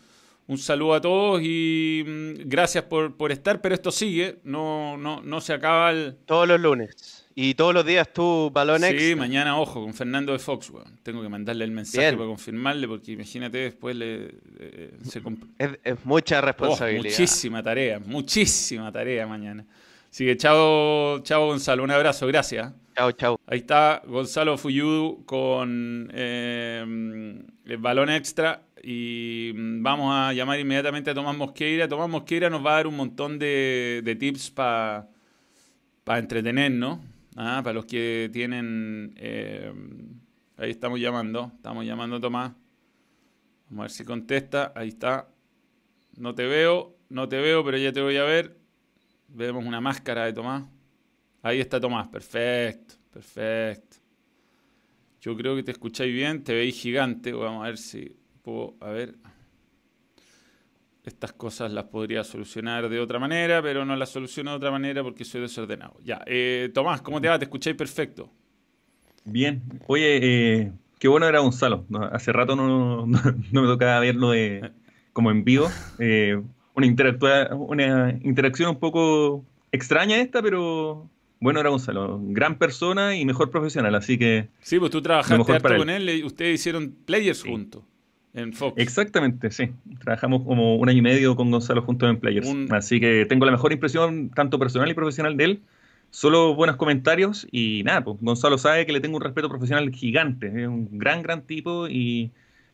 un 0.48 0.58
saludo 0.58 0.96
a 0.96 1.00
todos 1.00 1.42
y 1.42 2.04
mm, 2.06 2.50
gracias 2.50 2.84
por, 2.84 3.16
por, 3.16 3.32
estar, 3.32 3.62
pero 3.62 3.74
esto 3.74 3.90
sigue, 3.90 4.40
no, 4.44 4.98
no, 4.98 5.22
no 5.22 5.40
se 5.40 5.54
acaba 5.54 5.92
el... 5.92 6.18
Todos 6.26 6.46
los 6.46 6.60
lunes. 6.60 7.26
Y 7.34 7.54
todos 7.54 7.74
los 7.74 7.86
días 7.86 8.12
tú, 8.12 8.52
balón 8.52 8.82
Sí, 8.82 9.16
mañana, 9.16 9.58
ojo, 9.58 9.82
con 9.82 9.94
Fernando 9.94 10.34
de 10.34 10.40
Fox, 10.40 10.70
Tengo 11.02 11.22
que 11.22 11.30
mandarle 11.30 11.64
el 11.64 11.72
mensaje 11.72 12.12
para 12.12 12.26
confirmarle, 12.26 12.86
porque 12.86 13.14
imagínate 13.14 13.60
después 13.60 13.96
le... 13.96 14.36
es, 15.58 16.04
mucha 16.04 16.40
oh, 16.40 16.42
responsabilidad. 16.42 17.04
muchísima 17.04 17.64
tarea, 17.64 18.00
muchísima 18.00 18.92
tarea 18.92 19.26
mañana. 19.26 19.66
Así 20.12 20.26
que 20.26 20.36
chao, 20.36 21.20
chao 21.20 21.48
Gonzalo, 21.48 21.84
un 21.84 21.92
abrazo, 21.92 22.28
gracias. 22.28 22.74
Chao, 22.96 23.14
chao. 23.14 23.40
Ahí 23.48 23.60
está 23.60 24.02
Gonzalo 24.06 24.58
Fuyudu 24.58 25.24
con 25.26 26.12
eh, 26.14 26.84
el 27.64 27.78
balón 27.78 28.10
extra 28.10 28.68
y 28.84 29.54
vamos 29.56 30.14
a 30.14 30.34
llamar 30.34 30.60
inmediatamente 30.60 31.12
a 31.12 31.14
Tomás 31.14 31.38
Mosqueira. 31.38 31.88
Tomás 31.88 32.10
Mosqueira 32.10 32.50
nos 32.50 32.66
va 32.66 32.74
a 32.74 32.76
dar 32.76 32.88
un 32.88 32.98
montón 32.98 33.40
de, 33.40 34.18
tips 34.20 34.52
para 34.52 35.08
entretenernos, 36.06 37.00
¿ah? 37.38 37.62
para 37.64 37.74
los 37.74 37.86
que 37.86 38.30
tienen... 38.34 39.14
Eh, 39.16 39.72
ahí 40.58 40.72
estamos 40.72 41.00
llamando, 41.00 41.54
estamos 41.56 41.86
llamando 41.86 42.18
a 42.18 42.20
Tomás. 42.20 42.52
Vamos 43.70 43.80
a 43.80 43.84
ver 43.84 43.92
si 43.92 44.04
contesta. 44.04 44.74
Ahí 44.76 44.90
está. 44.90 45.30
No 46.18 46.36
te 46.36 46.46
veo, 46.46 46.98
no 47.08 47.30
te 47.30 47.38
veo, 47.38 47.64
pero 47.64 47.78
ya 47.78 47.94
te 47.94 48.02
voy 48.02 48.18
a 48.18 48.24
ver. 48.24 48.61
Vemos 49.34 49.66
una 49.66 49.80
máscara 49.80 50.26
de 50.26 50.34
Tomás. 50.34 50.64
Ahí 51.42 51.60
está 51.60 51.80
Tomás, 51.80 52.08
perfecto, 52.10 52.96
perfecto. 53.12 53.98
Yo 55.22 55.38
creo 55.38 55.56
que 55.56 55.64
te 55.64 55.72
escucháis 55.72 56.14
bien, 56.14 56.44
te 56.44 56.54
veis 56.54 56.76
gigante. 56.76 57.32
Vamos 57.32 57.64
a 57.64 57.68
ver 57.68 57.78
si 57.78 58.16
puedo, 58.42 58.76
a 58.82 58.90
ver. 58.90 59.16
Estas 61.04 61.34
cosas 61.34 61.72
las 61.72 61.86
podría 61.86 62.24
solucionar 62.24 62.90
de 62.90 63.00
otra 63.00 63.20
manera, 63.20 63.62
pero 63.62 63.86
no 63.86 63.96
las 63.96 64.10
soluciono 64.10 64.52
de 64.52 64.58
otra 64.58 64.70
manera 64.70 65.02
porque 65.02 65.24
soy 65.24 65.42
desordenado. 65.42 65.98
Ya, 66.04 66.22
eh, 66.28 66.70
Tomás, 66.74 67.02
¿cómo 67.02 67.20
te 67.22 67.28
va? 67.28 67.40
Te 67.40 67.46
escucháis 67.46 67.76
perfecto. 67.76 68.30
Bien. 69.24 69.64
Oye, 69.88 70.20
eh, 70.62 70.72
qué 71.00 71.08
bueno 71.08 71.28
era 71.28 71.40
Gonzalo. 71.40 71.86
hace 72.12 72.32
rato 72.34 72.56
no, 72.56 73.06
me 73.08 73.62
tocaba 73.62 74.00
verlo 74.00 74.32
de, 74.32 74.72
como 75.14 75.32
en 75.32 75.44
vivo. 75.44 75.70
Eh, 76.00 76.42
una, 76.88 77.56
una 77.56 78.20
interacción 78.24 78.70
un 78.70 78.80
poco 78.80 79.44
extraña 79.72 80.18
esta, 80.18 80.42
pero 80.42 81.10
bueno, 81.40 81.60
era 81.60 81.70
Gonzalo, 81.70 82.20
gran 82.24 82.58
persona 82.58 83.16
y 83.16 83.26
mejor 83.26 83.50
profesional, 83.50 83.96
así 83.96 84.18
que... 84.18 84.48
Sí, 84.62 84.80
pues 84.80 84.92
tú 84.92 85.02
trabajaste 85.02 85.52
harto 85.52 85.78
con 85.78 85.90
él, 85.90 86.10
y 86.10 86.24
ustedes 86.24 86.60
hicieron 86.60 86.96
players 87.06 87.44
juntos 87.44 87.84
en 88.34 88.54
Fox. 88.54 88.76
Exactamente, 88.78 89.52
sí. 89.52 89.72
Trabajamos 90.00 90.44
como 90.44 90.76
un 90.76 90.88
año 90.88 91.00
y 91.00 91.02
medio 91.02 91.36
con 91.36 91.52
Gonzalo 91.52 91.82
juntos 91.82 92.10
en 92.10 92.20
players. 92.20 92.50
Así 92.70 93.00
que 93.00 93.26
tengo 93.28 93.46
la 93.46 93.52
mejor 93.52 93.74
impresión, 93.74 94.30
tanto 94.30 94.60
personal 94.60 94.90
y 94.90 94.94
profesional 94.94 95.36
de 95.36 95.44
él. 95.44 95.62
Solo 96.12 96.56
buenos 96.56 96.76
comentarios 96.76 97.48
y 97.52 97.84
nada, 97.84 98.04
pues 98.04 98.18
Gonzalo 98.22 98.58
sabe 98.58 98.86
que 98.86 98.92
le 98.92 99.00
tengo 99.00 99.18
un 99.18 99.24
respeto 99.24 99.50
profesional 99.50 99.90
gigante. 99.92 100.48
Es 100.48 100.68
un 100.68 100.90
gran, 100.98 101.22
gran 101.24 101.42
tipo 101.42 101.88
y 101.88 102.32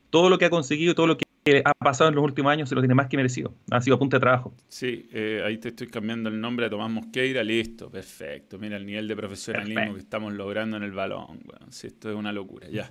todo 0.10 0.30
lo 0.30 0.38
que 0.38 0.45
ha 0.45 0.49
conseguido, 0.49 0.95
todo 0.95 1.08
lo 1.08 1.18
que 1.18 1.28
ha 1.64 1.74
pasado 1.74 2.10
en 2.10 2.16
los 2.16 2.24
últimos 2.24 2.51
años 2.51 2.70
se 2.70 2.76
lo 2.76 2.82
tiene 2.82 2.95
más 2.95 3.08
que 3.08 3.18
merecido. 3.18 3.53
Ha 3.72 3.82
sido 3.82 3.95
a 3.95 3.99
punta 3.99 4.18
de 4.18 4.22
trabajo. 4.22 4.53
Sí, 4.68 5.08
eh, 5.12 5.41
ahí 5.45 5.58
te 5.58 5.70
estoy 5.70 5.88
cambiando 5.88 6.30
el 6.30 6.39
nombre 6.39 6.66
a 6.66 6.70
Tomás 6.70 6.89
Mosqueira, 6.89 7.43
listo, 7.43 7.89
perfecto. 7.89 8.58
Mira 8.58 8.78
el 8.78 8.86
nivel 8.86 9.08
de 9.08 9.16
profesionalismo 9.16 9.93
que 9.93 9.99
estamos 9.99 10.34
logrando 10.34 10.78
en 10.78 10.84
el 10.84 10.91
balón. 10.91 11.39
Bueno, 11.45 11.68
sí, 11.70 11.88
esto 11.88 12.10
es 12.10 12.16
una 12.16 12.32
locura, 12.32 12.68
ya. 12.70 12.89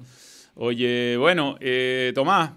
Oye, 0.54 1.16
bueno, 1.18 1.56
eh, 1.60 2.12
Tomás, 2.14 2.52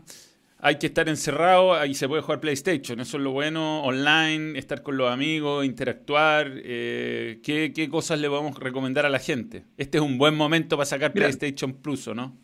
hay 0.60 0.78
que 0.78 0.88
estar 0.88 1.08
encerrado, 1.10 1.74
ahí 1.74 1.94
se 1.94 2.08
puede 2.08 2.22
jugar 2.22 2.40
PlayStation, 2.40 3.00
eso 3.00 3.18
es 3.18 3.24
lo 3.24 3.32
bueno, 3.32 3.84
online, 3.84 4.58
estar 4.58 4.84
con 4.84 4.96
los 4.96 5.12
amigos, 5.12 5.66
interactuar. 5.66 6.52
Eh, 6.56 7.40
¿qué, 7.44 7.90
cosas 7.90 8.20
le 8.20 8.30
podemos 8.30 8.58
recomendar 8.58 9.06
a 9.06 9.10
la 9.10 9.20
gente? 9.20 9.66
Este 9.78 9.98
es 9.98 10.04
un 10.04 10.18
buen 10.18 10.36
momento 10.36 10.78
para 10.78 10.86
sacar 10.86 11.12
PlayStation 11.12 11.74
Plus, 11.74 12.08
¿o 12.08 12.16
no? 12.16 12.38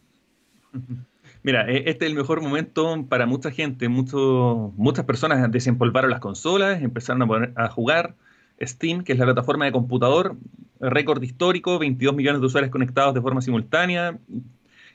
Mira, 1.46 1.70
e-, 1.70 1.84
este 1.92 2.06
es 2.06 2.12
el 2.12 2.16
mejor 2.18 2.42
momento 2.42 3.06
para 3.08 3.28
mucha 3.28 3.52
gente. 3.52 3.88
muchas 3.88 5.06
personas 5.06 5.52
desempolvaron 5.52 6.10
las 6.10 6.20
consolas, 6.20 6.82
empezaron 6.82 7.22
a, 7.22 7.28
poner, 7.28 7.54
a 7.56 7.70
jugar. 7.70 8.16
Steam, 8.60 9.04
que 9.04 9.14
es 9.14 9.20
la 9.20 9.26
plataforma 9.26 9.66
de 9.66 9.72
computador, 9.72 10.38
récord 10.80 11.22
histórico, 11.22 11.78
22 11.78 12.16
millones 12.16 12.42
de 12.42 12.48
usuarios 12.48 12.72
conectados 12.72 13.14
de 13.14 13.22
forma 13.22 13.42
simultánea. 13.42 14.18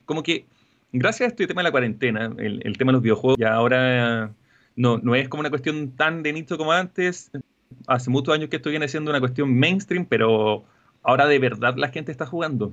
Como 0.07 0.25
que, 0.25 0.47
gracias 0.93 1.29
a 1.29 1.31
este 1.31 1.47
tema 1.47 1.61
de 1.61 1.65
la 1.65 1.71
cuarentena, 1.71 2.33
el, 2.39 2.77
tema 2.79 2.91
de 2.91 2.95
los 2.95 3.03
videojuegos, 3.03 3.39
ya 3.39 3.53
ahora 3.53 4.33
no, 4.75 4.99
no 4.99 5.15
es 5.15 5.29
como 5.29 5.43
una 5.43 5.51
cuestión 5.51 5.93
tan 5.93 6.25
de 6.25 6.33
nicho 6.33 6.59
como 6.59 6.73
antes. 6.73 7.31
Hace 7.87 8.11
muchos 8.11 8.35
años 8.35 8.49
que 8.49 8.57
esto 8.57 8.71
viene 8.71 8.89
siendo 8.89 9.11
una 9.11 9.21
cuestión 9.21 9.55
mainstream, 9.55 10.05
pero 10.07 10.65
ahora 11.05 11.27
de 11.27 11.39
verdad 11.39 11.77
la 11.77 11.91
gente 11.91 12.11
está 12.11 12.27
jugando 12.27 12.73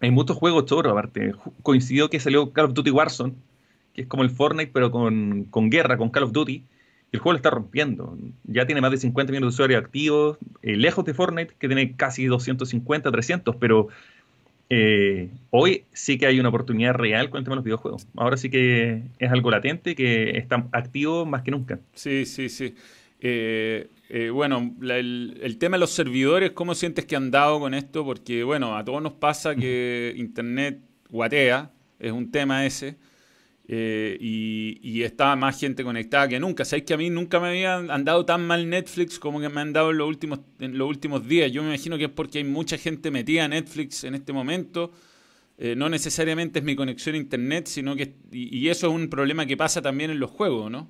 hay 0.00 0.10
muchos 0.10 0.36
juegos 0.36 0.66
choros, 0.66 0.92
aparte. 0.92 1.32
Coincidió 1.62 2.10
que 2.10 2.20
salió 2.20 2.52
Call 2.52 2.66
of 2.66 2.74
Duty 2.74 2.90
Warzone, 2.90 3.34
que 3.94 4.02
es 4.02 4.08
como 4.08 4.22
el 4.22 4.30
Fortnite, 4.30 4.70
pero 4.72 4.90
con, 4.90 5.48
guerra, 5.70 5.96
con 5.96 6.10
Call 6.10 6.24
of 6.24 6.32
Duty. 6.32 6.52
Y 7.12 7.16
el 7.16 7.20
juego 7.20 7.32
lo 7.32 7.36
está 7.36 7.50
rompiendo. 7.50 8.18
Ya 8.44 8.66
tiene 8.66 8.80
más 8.80 8.90
de 8.90 8.98
50 8.98 9.30
millones 9.30 9.52
de 9.52 9.54
usuarios 9.54 9.82
activos, 9.82 10.38
eh, 10.62 10.76
lejos 10.76 11.04
de 11.04 11.14
Fortnite, 11.14 11.54
que 11.58 11.68
tiene 11.68 11.94
casi 11.96 12.26
250, 12.26 13.10
300, 13.10 13.56
pero 13.56 13.88
eh, 14.68 15.30
hoy 15.50 15.84
sí 15.92 16.18
que 16.18 16.26
hay 16.26 16.40
una 16.40 16.48
oportunidad 16.48 16.94
real 16.94 17.30
con 17.30 17.38
el 17.38 17.44
tema 17.44 17.54
de 17.54 17.58
los 17.58 17.64
videojuegos. 17.64 18.06
Ahora 18.16 18.36
sí 18.36 18.50
que 18.50 19.02
es 19.18 19.30
algo 19.30 19.50
latente 19.50 19.94
que 19.94 20.36
está 20.36 20.66
activo 20.72 21.24
más 21.24 21.42
que 21.42 21.52
nunca. 21.52 21.78
Sí, 21.94 22.26
sí, 22.26 22.48
sí. 22.48 22.74
Eh, 23.28 23.90
eh, 24.08 24.30
bueno, 24.30 24.76
el, 24.82 25.56
tema 25.58 25.76
de 25.76 25.80
los 25.80 25.90
servidores, 25.90 26.52
¿cómo 26.52 26.76
sientes 26.76 27.06
que 27.06 27.16
han 27.16 27.32
dado 27.32 27.58
con 27.58 27.74
esto? 27.74 28.04
Porque, 28.04 28.44
bueno, 28.44 28.76
a 28.76 28.84
todos 28.84 29.02
nos 29.02 29.14
pasa 29.14 29.56
que 29.56 30.14
Internet 30.16 30.80
guatea, 31.10 31.72
es 31.98 32.12
un 32.12 32.30
tema 32.30 32.64
ese, 32.64 32.98
eh, 33.66 34.16
y, 34.20 35.02
está 35.02 35.34
más 35.34 35.58
gente 35.58 35.82
conectada 35.82 36.28
que 36.28 36.38
nunca. 36.38 36.64
Sabéis 36.64 36.84
que 36.84 36.94
a 36.94 36.96
mí 36.96 37.10
nunca 37.10 37.40
me 37.40 37.48
habían 37.48 37.90
andado 37.90 38.24
tan 38.24 38.46
mal 38.46 38.70
Netflix 38.70 39.18
como 39.18 39.40
que 39.40 39.48
me 39.48 39.60
han 39.60 39.72
dado 39.72 39.90
en 39.90 39.98
los 39.98 40.08
últimos, 40.08 40.40
en 40.60 40.78
los 40.78 40.88
últimos 40.88 41.26
días. 41.26 41.50
Yo 41.50 41.62
me 41.62 41.70
imagino 41.70 41.98
que 41.98 42.04
es 42.04 42.10
porque 42.10 42.38
hay 42.38 42.44
mucha 42.44 42.78
gente 42.78 43.10
metida 43.10 43.46
en 43.46 43.50
Netflix 43.50 44.04
en 44.04 44.14
este 44.14 44.32
momento. 44.32 44.92
Eh, 45.58 45.74
no 45.74 45.88
necesariamente 45.88 46.60
es 46.60 46.64
mi 46.64 46.76
conexión 46.76 47.16
a 47.16 47.18
Internet, 47.18 47.66
sino 47.66 47.96
que... 47.96 48.14
y 48.30 48.68
eso 48.68 48.86
es 48.86 48.92
un 48.92 49.08
problema 49.08 49.46
que 49.46 49.56
pasa 49.56 49.82
también 49.82 50.12
en 50.12 50.20
los 50.20 50.30
juegos, 50.30 50.70
¿no? 50.70 50.88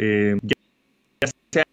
Eh, 0.00 0.36
ya, 0.42 0.54
sea 1.50 1.64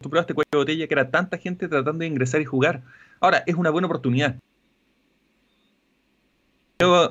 tú 0.00 0.10
probaste 0.10 0.34
cuello 0.34 0.48
de 0.52 0.58
botella 0.58 0.86
que 0.86 0.94
era 0.94 1.10
tanta 1.10 1.36
gente 1.36 1.66
tratando 1.66 1.98
de 1.98 2.06
ingresar 2.06 2.40
y 2.40 2.44
jugar. 2.44 2.82
Ahora, 3.18 3.42
es 3.44 3.56
una 3.56 3.70
buena 3.70 3.86
oportunidad. 3.86 4.36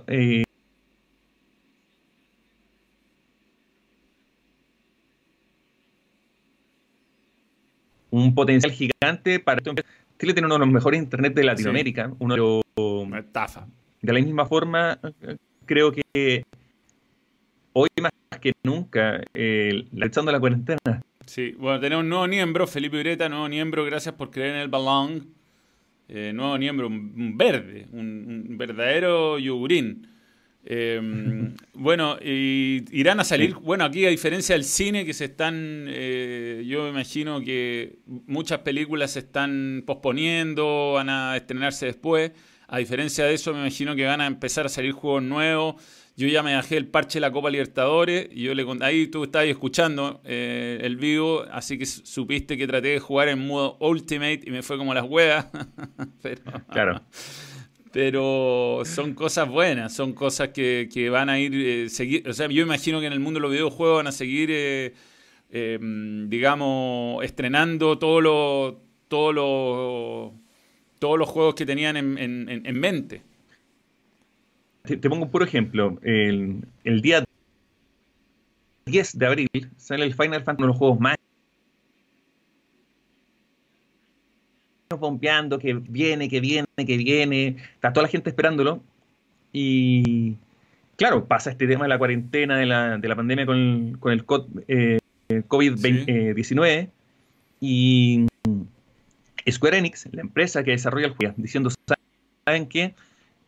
Eh, 0.08 0.44
un 8.12 8.34
potencial 8.34 8.72
gigante 8.72 9.40
para 9.42 9.62
Chile 9.62 10.34
tiene 10.34 10.46
uno 10.46 10.56
de 10.56 10.60
los 10.60 10.70
mejores 10.70 11.02
internet 11.02 11.34
de 11.34 11.44
Latinoamérica, 11.44 12.14
uno 12.20 12.34
de 12.34 12.40
los 12.40 13.20
estafa. 13.20 13.68
De 14.02 14.14
la 14.14 14.22
misma 14.22 14.46
forma, 14.46 14.98
creo 15.66 15.92
que 15.92 16.44
hoy 17.74 17.90
más 18.02 18.12
que 18.40 18.54
nunca, 18.64 19.22
eh, 19.34 19.86
echando 20.02 20.32
la 20.32 20.40
cuarentena. 20.40 21.02
Sí, 21.26 21.56
bueno, 21.58 21.80
tenemos 21.80 22.04
un 22.04 22.10
nuevo 22.10 22.28
miembro, 22.28 22.68
Felipe 22.68 23.00
Ureta, 23.00 23.28
nuevo 23.28 23.50
miembro, 23.50 23.84
gracias 23.84 24.16
por 24.16 24.30
creer 24.30 24.56
en 24.56 24.62
el 24.62 24.68
balón. 24.68 25.34
Eh, 26.08 26.32
nuevo 26.34 26.58
miembro, 26.58 26.88
un, 26.88 27.38
verde, 27.38 27.88
un, 27.92 28.58
verdadero 28.58 29.40
yogurín. 29.40 30.08
Em, 30.64 31.56
bueno, 31.74 32.18
y 32.24 32.86
irán 32.92 33.20
a 33.20 33.24
salir, 33.24 33.56
bueno, 33.56 33.86
aquí 33.86 34.06
a 34.06 34.10
diferencia 34.10 34.54
del 34.54 34.64
cine 34.64 35.04
que 35.04 35.14
se 35.14 35.26
están, 35.26 35.86
eh, 35.88 36.64
yo 36.68 36.84
me 36.84 36.90
imagino 36.90 37.42
que 37.42 37.98
muchas 38.06 38.60
películas 38.60 39.12
se 39.12 39.20
están 39.20 39.84
posponiendo, 39.86 40.94
van 40.94 41.10
a 41.10 41.36
estrenarse 41.36 41.88
después. 41.88 42.32
A 42.68 42.80
diferencia 42.80 43.26
de 43.26 43.34
eso, 43.34 43.54
me 43.54 43.60
imagino 43.60 43.96
que 43.96 44.06
van 44.06 44.22
a 44.22 44.28
empezar 44.28 44.66
a 44.66 44.70
salir 44.70 44.92
juegos 44.92 45.24
nuevos. 45.24 45.76
Yo 46.18 46.28
ya 46.28 46.42
me 46.44 46.56
bajé 46.56 46.78
el 46.78 46.88
parche 46.88 47.16
de 47.16 47.22
la 47.22 47.32
Copa 47.32 47.50
Libertadores 47.50 48.30
y 48.32 48.44
yo 48.44 48.56
le 48.56 48.66
ahí 48.82 49.08
tú 49.08 49.26
estabas 49.26 49.50
escuchando 49.50 50.22
eh, 50.24 50.80
el 50.82 50.96
vivo, 50.96 51.44
así 51.52 51.78
que 51.78 51.86
supiste 51.86 52.58
que 52.58 52.66
traté 52.68 52.88
de 52.90 53.00
jugar 53.00 53.28
en 53.28 53.46
modo 53.46 53.78
Ultimate 53.82 54.42
y 54.46 54.52
me 54.52 54.64
fue 54.64 54.78
como 54.78 54.94
las 54.94 55.04
huevas. 55.04 55.48
pero, 56.22 56.42
claro. 56.72 57.02
Pero 57.92 58.84
son 58.86 59.14
cosas 59.14 59.50
buenas, 59.50 59.94
son 59.94 60.14
cosas 60.14 60.50
que, 60.50 61.10
van 61.12 61.30
a 61.30 61.40
ir, 61.40 61.54
eh, 61.54 61.90
seguir, 61.90 62.28
o 62.28 62.34
sea, 62.34 62.48
yo 62.48 62.64
imagino 62.64 63.00
que 63.02 63.08
en 63.08 63.14
el 63.14 63.20
mundo 63.20 63.40
de 63.40 63.42
los 63.42 63.52
videojuegos 63.52 63.98
van 63.98 64.08
a 64.08 64.12
seguir, 64.14 64.50
eh, 64.52 64.94
digamos, 66.28 67.24
estrenando 67.24 67.98
todo 67.98 68.22
lo, 68.22 68.82
todo 69.10 69.34
lo 69.34 70.45
todos 71.06 71.20
los 71.20 71.30
juegos 71.30 71.54
que 71.54 71.68
tenían 71.68 71.98
en, 71.98 72.80
mente. 72.80 73.22
Te, 74.82 74.98
pongo 74.98 75.26
un 75.26 75.30
puro 75.30 75.46
ejemplo. 75.46 76.00
El, 76.02 76.66
día 76.84 77.24
10 78.88 79.20
de 79.20 79.26
abril 79.28 79.50
sale 79.78 80.04
el 80.04 80.16
Final 80.16 80.44
Fantasy, 80.44 80.64
uno 80.64 80.66
de 80.66 80.68
los 80.70 80.78
juegos 80.78 81.00
más 81.00 81.16
bombeando 85.00 85.60
que 85.60 85.76
viene, 85.76 86.28
que 86.28 86.40
viene, 86.40 86.66
que 86.76 86.98
viene. 86.98 87.58
Está 87.76 87.94
toda 87.94 88.08
la 88.08 88.10
gente 88.10 88.32
esperándolo. 88.32 88.82
Y 89.54 90.38
claro, 90.96 91.28
pasa 91.28 91.52
este 91.52 91.68
tema 91.68 91.86
de 91.86 91.90
la 91.90 92.00
cuarentena, 92.00 92.58
de 92.58 92.66
la, 92.66 92.98
de 92.98 93.08
la 93.08 93.16
pandemia 93.16 93.46
con 93.46 93.58
el, 93.58 94.00
con 94.00 94.12
el 94.12 94.26
eh, 94.68 94.98
COVID-19. 95.30 96.90
Y 97.62 98.26
Square 99.50 99.78
Enix, 99.78 100.08
la 100.12 100.22
empresa 100.22 100.64
que 100.64 100.72
desarrolla 100.72 101.08
el 101.08 101.14
juego, 101.14 101.34
diciendo, 101.38 101.70
¿saben 102.46 102.68
qué? 102.68 102.96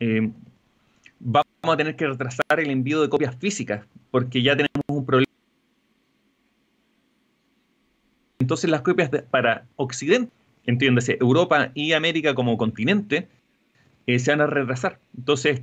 Eh, 0.00 0.30
vamos 1.18 1.46
a 1.62 1.76
tener 1.76 1.96
que 1.96 2.06
retrasar 2.06 2.60
el 2.60 2.70
envío 2.70 3.02
de 3.02 3.08
copias 3.08 3.34
físicas 3.36 3.84
porque 4.10 4.42
ya 4.42 4.52
tenemos 4.52 4.84
un 4.86 5.04
problema. 5.04 5.26
Entonces 8.38 8.70
las 8.70 8.82
copias 8.82 9.10
para 9.30 9.66
Occidente, 9.76 10.32
entiéndase, 10.64 11.18
Europa 11.20 11.70
y 11.74 11.92
América 11.92 12.34
como 12.34 12.56
continente, 12.56 13.28
eh, 14.06 14.18
se 14.18 14.30
van 14.30 14.40
a 14.40 14.46
retrasar. 14.46 15.00
Entonces 15.16 15.60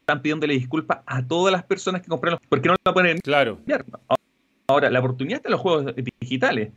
están 0.00 0.22
pidiéndole 0.22 0.54
disculpas 0.54 1.00
a 1.06 1.26
todas 1.26 1.50
las 1.50 1.64
personas 1.64 2.02
que 2.02 2.08
compraron, 2.08 2.38
porque 2.48 2.68
no 2.68 2.76
lo 2.84 2.94
ponen. 2.94 3.18
Claro. 3.20 3.58
Ahora, 4.68 4.90
la 4.90 5.00
oportunidad 5.00 5.42
de 5.42 5.50
los 5.50 5.60
juegos 5.60 5.94
digitales. 6.20 6.70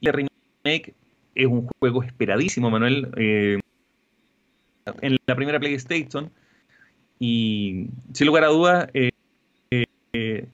Y 0.00 0.08
el 0.08 0.28
remake 0.64 0.94
es 1.34 1.46
un 1.46 1.66
juego 1.78 2.02
esperadísimo, 2.02 2.70
Manuel. 2.70 3.10
Eh, 3.16 3.58
en 5.00 5.16
la 5.26 5.36
primera 5.36 5.60
PlayStation. 5.60 6.30
Y 7.18 7.86
sin 8.12 8.26
lugar 8.26 8.44
a 8.44 8.48
dudas, 8.48 8.88
eh, 8.94 9.10
eh, 9.70 10.48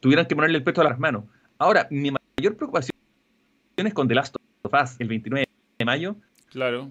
tuvieran 0.00 0.26
que 0.26 0.34
ponerle 0.34 0.58
el 0.58 0.64
pecho 0.64 0.80
a 0.80 0.84
las 0.84 0.98
manos. 0.98 1.24
Ahora, 1.58 1.86
mi 1.90 2.10
mayor 2.10 2.56
preocupación 2.56 2.96
es 3.76 3.94
con 3.94 4.08
The 4.08 4.14
Last 4.14 4.36
of 4.62 4.72
Us 4.72 4.96
el 4.98 5.08
29 5.08 5.46
de 5.78 5.84
mayo. 5.84 6.16
Claro. 6.50 6.90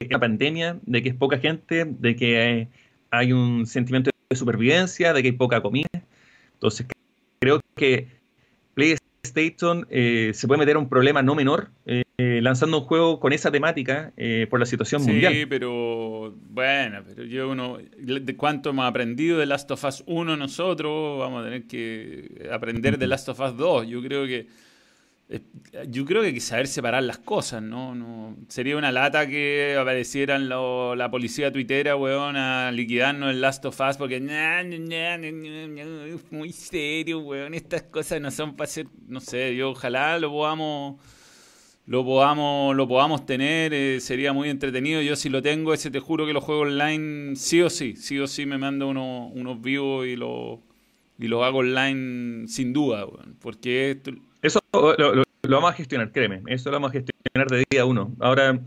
La 0.00 0.18
pandemia, 0.18 0.78
de 0.82 1.02
que 1.02 1.10
es 1.10 1.14
poca 1.14 1.38
gente, 1.38 1.86
de 1.86 2.16
que 2.16 2.68
hay 3.10 3.32
un 3.32 3.66
sentimiento 3.66 4.10
de 4.28 4.36
supervivencia, 4.36 5.12
de 5.12 5.22
que 5.22 5.28
hay 5.28 5.32
poca 5.32 5.62
comida. 5.62 5.88
Entonces, 6.54 6.86
creo 7.38 7.60
que 7.76 8.08
PlayStation 9.22 9.86
eh, 9.88 10.32
se 10.34 10.48
puede 10.48 10.58
meter 10.58 10.74
a 10.74 10.80
un 10.80 10.88
problema 10.88 11.22
no 11.22 11.36
menor 11.36 11.70
eh, 11.86 12.02
lanzando 12.42 12.78
un 12.78 12.84
juego 12.84 13.20
con 13.20 13.32
esa 13.32 13.52
temática 13.52 14.12
eh, 14.16 14.48
por 14.50 14.58
la 14.58 14.66
situación 14.66 15.02
mundial. 15.02 15.32
Sí, 15.32 15.46
pero 15.46 16.34
bueno, 16.50 17.04
pero 17.06 17.24
yo 17.24 17.48
uno, 17.48 17.78
de 17.98 18.36
cuánto 18.36 18.70
hemos 18.70 18.84
aprendido 18.84 19.38
de 19.38 19.46
Last 19.46 19.70
of 19.70 19.84
Us 19.84 20.02
1 20.08 20.36
nosotros, 20.36 21.20
vamos 21.20 21.42
a 21.42 21.44
tener 21.44 21.68
que 21.68 22.48
aprender 22.52 22.98
de 22.98 23.06
Last 23.06 23.28
of 23.28 23.38
Us 23.38 23.56
2. 23.56 23.86
Yo 23.86 24.02
creo 24.02 24.26
que 24.26 24.48
yo 25.88 26.04
creo 26.04 26.20
que 26.20 26.28
hay 26.28 26.34
que 26.34 26.40
saber 26.40 26.66
separar 26.66 27.02
las 27.02 27.18
cosas, 27.18 27.62
¿no? 27.62 27.94
no 27.94 28.36
sería 28.48 28.76
una 28.76 28.92
lata 28.92 29.26
que 29.26 29.76
aparecieran 29.78 30.48
la 30.48 31.10
policía 31.10 31.52
tuitera, 31.52 31.96
weón, 31.96 32.36
a 32.36 32.70
liquidarnos 32.72 33.30
el 33.30 33.40
Last 33.40 33.64
of 33.64 33.80
Us 33.80 33.96
porque 33.96 34.20
muy 36.30 36.52
serio, 36.52 37.20
weón, 37.20 37.54
estas 37.54 37.82
cosas 37.84 38.20
no 38.20 38.30
son 38.30 38.56
para 38.56 38.68
ser, 38.68 38.86
no 39.08 39.20
sé, 39.20 39.56
yo 39.56 39.70
ojalá 39.70 40.18
lo 40.18 40.30
podamos 40.30 40.96
lo 41.86 42.04
podamos, 42.04 42.76
lo 42.76 42.86
podamos 42.86 43.26
tener, 43.26 43.74
eh, 43.74 44.00
sería 44.00 44.32
muy 44.32 44.48
entretenido. 44.48 45.02
Yo 45.02 45.16
si 45.16 45.28
lo 45.28 45.42
tengo, 45.42 45.74
ese 45.74 45.90
te 45.90 45.98
juro 45.98 46.26
que 46.26 46.32
lo 46.32 46.40
juego 46.40 46.62
online 46.62 47.34
sí 47.34 47.60
o 47.60 47.70
sí, 47.70 47.96
sí 47.96 48.18
o 48.18 48.26
sí 48.28 48.46
me 48.46 48.56
mando 48.56 48.88
unos 48.88 49.60
vivos 49.60 50.06
y 50.06 50.14
lo, 50.14 50.60
y 51.18 51.26
lo 51.26 51.44
hago 51.44 51.58
online 51.58 52.46
sin 52.48 52.72
duda, 52.72 53.06
porque 53.40 53.90
esto, 53.92 54.12
lo, 54.72 55.24
vamos 55.48 55.70
a 55.70 55.74
gestionar, 55.74 56.10
créeme. 56.12 56.42
Eso 56.46 56.70
lo 56.70 56.76
vamos 56.76 56.90
a 56.90 56.92
gestionar 56.92 57.48
de 57.48 57.64
día 57.70 57.84
uno. 57.84 58.12
Ahora, 58.20 58.60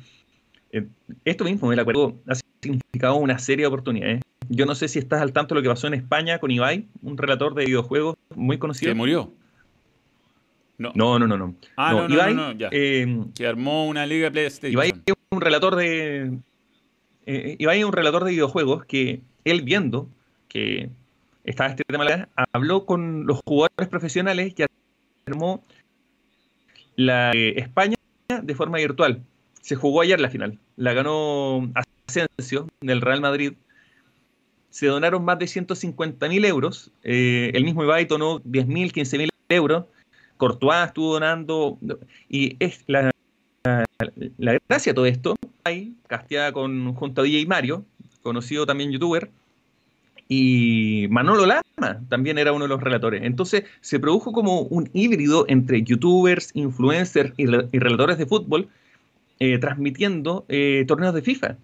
eh, 0.71 0.85
esto 1.23 1.43
mismo, 1.43 1.71
el 1.71 1.79
acuerdo 1.79 2.15
ha 2.27 2.35
significado 2.61 3.15
una 3.15 3.39
serie 3.39 3.63
de 3.63 3.67
oportunidades. 3.67 4.21
Yo 4.49 4.65
no 4.65 4.75
sé 4.75 4.87
si 4.87 4.99
estás 4.99 5.21
al 5.21 5.33
tanto 5.33 5.55
de 5.55 5.59
lo 5.59 5.63
que 5.63 5.69
pasó 5.69 5.87
en 5.87 5.95
España 5.95 6.39
con 6.39 6.51
Ibai, 6.51 6.87
un 7.01 7.17
relator 7.17 7.55
de 7.55 7.65
videojuegos 7.65 8.15
muy 8.35 8.57
conocido. 8.57 8.91
¿Que 8.91 8.95
murió? 8.95 9.31
No. 10.77 10.91
No, 10.93 11.17
no, 11.17 11.25
no. 11.25 11.55
Ah, 11.77 11.93
no, 11.93 12.07
no, 12.07 12.33
no, 12.33 12.51
ya. 12.51 12.69
Eh, 12.71 13.23
que 13.33 13.47
armó 13.47 13.87
una 13.87 14.05
liga 14.05 14.25
de 14.25 14.31
PlayStation. 14.31 14.73
Ibai 14.73 14.93
es 15.05 15.13
un 15.31 15.41
relator 15.41 15.75
de... 15.75 16.37
Eh, 17.25 17.55
Ibai 17.57 17.79
es 17.79 17.85
un 17.85 17.93
relator 17.93 18.23
de 18.25 18.31
videojuegos 18.31 18.85
que 18.85 19.21
él 19.45 19.61
viendo 19.61 20.09
que 20.49 20.89
estaba 21.43 21.69
este 21.69 21.83
tema, 21.87 22.27
habló 22.51 22.85
con 22.85 23.25
los 23.25 23.39
jugadores 23.45 23.87
profesionales 23.89 24.53
que 24.53 24.65
armó 25.25 25.63
la 26.95 27.31
España 27.31 27.95
de 28.27 28.55
forma 28.55 28.77
virtual. 28.77 29.21
Se 29.61 29.75
jugó 29.75 30.01
ayer 30.01 30.19
la 30.19 30.29
final. 30.29 30.57
La 30.77 30.93
ganó 30.93 31.71
Asensio 32.07 32.67
del 32.81 33.01
Real 33.01 33.21
Madrid. 33.21 33.53
Se 34.69 34.87
donaron 34.87 35.23
más 35.23 35.39
de 35.39 35.47
150 35.47 36.27
mil 36.27 36.45
euros. 36.45 36.91
Eh, 37.03 37.51
el 37.53 37.63
mismo 37.63 37.83
Ibai 37.83 38.05
donó 38.05 38.41
10 38.43 38.67
mil, 38.67 38.91
15 38.91 39.17
mil 39.17 39.29
euros. 39.49 39.85
Courtois 40.37 40.87
estuvo 40.87 41.13
donando. 41.13 41.77
Y 42.29 42.57
es 42.59 42.83
la, 42.87 43.11
la, 44.37 44.59
gracia 44.67 44.91
de 44.91 44.95
todo 44.95 45.05
esto. 45.05 45.35
Hay 45.63 45.95
casteada 46.07 46.51
con, 46.51 46.93
junto 46.93 47.21
a 47.21 47.23
DJ 47.23 47.45
Mario, 47.47 47.85
conocido 48.21 48.65
también 48.65 48.91
youtuber 48.91 49.31
y 50.27 51.07
Manolo 51.09 51.45
Lama 51.45 51.61
también 52.09 52.37
era 52.37 52.51
uno 52.51 52.65
de 52.65 52.69
los 52.69 52.81
relatores. 52.81 53.23
Entonces 53.23 53.65
se 53.81 53.99
produjo 53.99 54.31
como 54.31 54.61
un 54.61 54.89
híbrido 54.93 55.45
entre 55.47 55.83
youtubers, 55.83 56.51
influencers 56.53 57.33
y, 57.37 57.45
relatores 57.45 58.17
de 58.17 58.25
fútbol 58.25 58.69
eh, 59.39 59.57
transmitiendo 59.59 60.45
eh, 60.47 60.85
torneos 60.87 61.13
de 61.13 61.21
FIFA, 61.21 61.57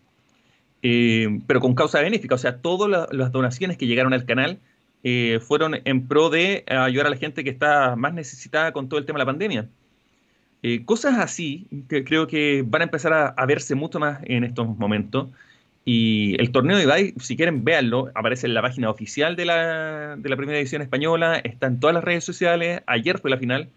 eh, 0.84 1.40
pero 1.48 1.60
con 1.60 1.74
causa 1.74 2.02
benéfica. 2.02 2.36
O 2.36 2.38
sea, 2.38 2.58
todas 2.58 3.08
las 3.12 3.32
donaciones 3.32 3.78
que 3.78 3.88
llegaron 3.88 4.14
al 4.14 4.26
canal 4.26 4.60
fueron 5.42 5.78
en 5.84 6.08
pro 6.08 6.30
de 6.30 6.64
ayudar 6.68 7.08
a 7.08 7.10
la 7.10 7.16
gente 7.16 7.44
que 7.44 7.50
está 7.50 7.96
más 7.96 8.14
necesitada 8.14 8.72
con 8.72 8.88
todo 8.88 9.00
el 9.00 9.06
tema 9.08 9.18
de 9.18 9.22
la 9.22 9.32
pandemia. 9.32 9.68
cosas 10.86 11.18
así 11.18 11.66
que 11.90 12.04
creo 12.04 12.28
que 12.28 12.64
van 12.64 12.82
a 12.82 12.86
empezar 12.86 13.12
a, 13.12 13.28
a 13.30 13.46
verse 13.48 13.74
mucho 13.74 14.00
más 14.00 14.20
en 14.26 14.44
estos 14.44 14.68
momentos. 14.78 15.30
Y 15.84 16.40
el 16.40 16.52
torneo 16.52 16.78
de 16.78 16.84
Ibai, 16.84 17.14
si 17.18 17.36
quieren, 17.36 17.64
véanlo, 17.64 18.12
aparece 18.14 18.46
en 18.46 18.54
la 18.54 18.62
página 18.62 18.90
oficial 18.90 19.36
de 19.36 19.46
la, 19.46 20.16
de 20.16 20.30
la 20.30 20.38
primera 20.38 20.60
edición 20.60 20.82
española, 20.82 21.40
está 21.44 21.68
en 21.68 21.80
todas 21.80 21.96
las 21.96 22.04
redes 22.04 22.24
sociales. 22.24 22.82
Ayer 22.86 23.18
fue 23.18 23.32
la 23.32 23.38
final, 23.38 23.70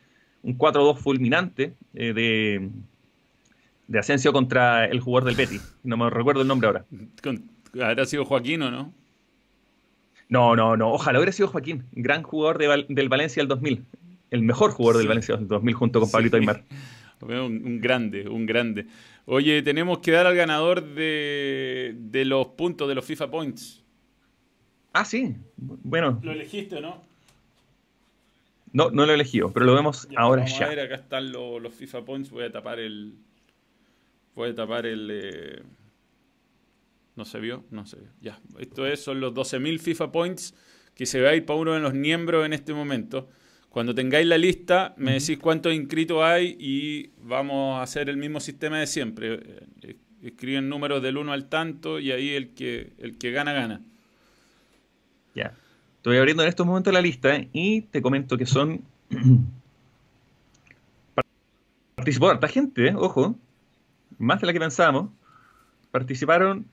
un 0.43 0.59
4-2 0.59 0.99
fulminante 0.99 1.73
eh, 1.95 2.13
de, 2.13 2.69
de 3.89 3.99
Asensio 3.99 4.33
contra 4.33 4.85
el 4.85 5.01
jugador 5.01 5.25
del 5.27 5.37
Betty. 5.37 5.61
No 5.83 5.97
me 5.97 6.11
recuerdo 6.11 6.43
el 6.43 6.49
nombre 6.49 6.67
ahora. 6.67 6.85
¿Habrá 7.83 8.05
sido 8.05 8.27
Joaquín 8.27 8.63
o 8.63 8.71
no? 8.71 8.93
No, 10.29 10.57
no, 10.57 10.77
no. 10.77 10.93
Ojalá 10.93 11.19
hubiera 11.19 11.33
sido 11.33 11.49
Joaquín, 11.49 11.85
gran 11.93 12.23
jugador 12.23 12.59
del 12.59 13.09
Valencia 13.09 13.41
del 13.41 13.49
2000. 13.49 13.85
El 14.31 14.43
mejor 14.43 14.73
jugador 14.73 14.99
del 14.99 15.09
Valencia 15.09 15.37
del 15.37 15.49
2000 15.49 15.75
junto 15.75 16.01
con 16.01 16.11
Pablito 16.11 16.37
Aymar. 16.37 16.65
un 17.21 17.81
grande, 17.81 18.29
un 18.29 18.47
grande. 18.47 18.87
Oye, 19.27 19.63
tenemos 19.63 19.99
que 19.99 20.11
dar 20.11 20.27
al 20.27 20.35
ganador 20.35 20.83
de, 20.83 22.23
los 22.27 22.49
puntos 22.49 22.89
de 22.89 22.95
los 22.95 23.05
FIFA 23.05 23.31
Points. 23.31 23.83
Ah, 24.93 25.05
sí. 25.05 25.35
Bueno. 25.57 26.21
¿Lo 26.23 26.33
elegiste 26.33 26.77
o 26.77 26.81
no? 26.81 27.03
No, 28.73 28.91
no 28.91 29.07
lo 29.07 29.13
he 29.13 29.15
elegido, 29.15 29.53
pero 29.53 29.67
lo 29.67 29.75
vemos 29.75 30.09
ahora 30.17 30.43
vamos 30.43 30.59
ya. 30.59 30.67
A 30.67 30.69
ver, 30.69 30.81
acá 30.81 30.97
están 30.97 31.33
los, 31.33 31.73
FIFA 31.73 32.05
Points. 32.05 32.31
Voy 32.31 32.45
a 32.45 32.53
tapar 32.53 32.81
el. 32.81 33.15
Voy 34.35 34.51
a 34.51 34.55
tapar 34.55 34.85
el. 34.85 35.09
Eh, 35.13 35.63
¿No 37.17 37.25
se 37.25 37.39
vio? 37.39 37.65
No 37.71 37.87
se 37.87 37.97
vio. 37.97 38.09
Ya. 38.21 38.41
Esto 38.59 38.87
es, 38.87 39.01
son 39.03 39.21
los 39.21 39.33
12.000 39.33 39.79
FIFA 39.79 40.11
Points 40.13 40.55
que 40.95 41.07
se 41.07 41.21
va 41.21 41.31
a 41.31 41.35
ir 41.35 41.47
para 41.47 41.59
uno 41.59 41.73
de 41.73 41.81
los 41.81 41.95
miembros 41.95 42.45
en 42.45 42.53
este 42.53 42.75
momento. 42.75 43.29
Cuando 43.75 43.93
tengáis 43.93 44.25
la 44.29 44.39
lista, 44.39 44.95
me 44.99 45.15
decís 45.15 45.37
cuántos 45.37 45.75
inscritos 45.75 46.23
hay 46.23 46.57
y 46.61 47.11
vamos 47.25 47.81
a 47.81 47.83
hacer 47.83 48.09
el 48.09 48.17
mismo 48.17 48.39
sistema 48.39 48.79
de 48.79 48.87
siempre. 48.87 49.35
Eh, 49.83 49.97
escriben 50.23 50.69
números 50.69 51.03
del 51.03 51.17
1 51.17 51.33
al 51.33 51.49
tanto 51.49 51.99
y 51.99 52.13
ahí 52.13 52.35
el 52.35 52.51
que, 52.51 52.93
el 52.99 53.19
que 53.19 53.33
gana, 53.33 53.53
gana. 53.53 53.81
Ya. 55.35 55.55
Estoy 55.97 56.19
abriendo 56.19 56.45
en 56.45 56.51
estos 56.51 56.65
momentos 56.65 56.93
la 56.93 57.01
lista 57.01 57.37
y 57.53 57.81
te 57.81 58.01
comento 58.01 58.39
que 58.39 58.47
son. 58.47 58.81
Participó 61.97 62.31
harta 62.31 62.47
gente, 62.47 62.87
¿eh? 62.87 62.95
ojo. 62.97 63.37
Más 64.19 64.41
de 64.41 64.47
la 64.47 64.53
que 64.53 64.61
pensábamos. 64.61 65.11
Participaron 65.91 66.65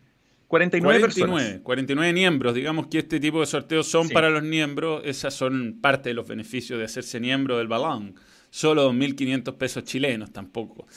49, 0.51 0.99
49 0.99 1.61
49 1.63 2.13
miembros. 2.13 2.53
Digamos 2.53 2.87
que 2.87 2.99
este 2.99 3.21
tipo 3.21 3.39
de 3.39 3.45
sorteos 3.45 3.87
son 3.87 4.09
para 4.09 4.29
los 4.29 4.43
miembros. 4.43 5.01
Esas 5.05 5.33
son 5.33 5.77
parte 5.81 6.09
de 6.09 6.13
los 6.13 6.27
beneficios 6.27 6.77
de 6.77 6.83
hacerse 6.83 7.21
miembro 7.21 7.57
del 7.57 7.69
balón. 7.69 8.15
Solo 8.49 8.91
2.500 8.91 9.55
pesos 9.55 9.85
chilenos. 9.85 10.33
Tampoco, 10.33 10.87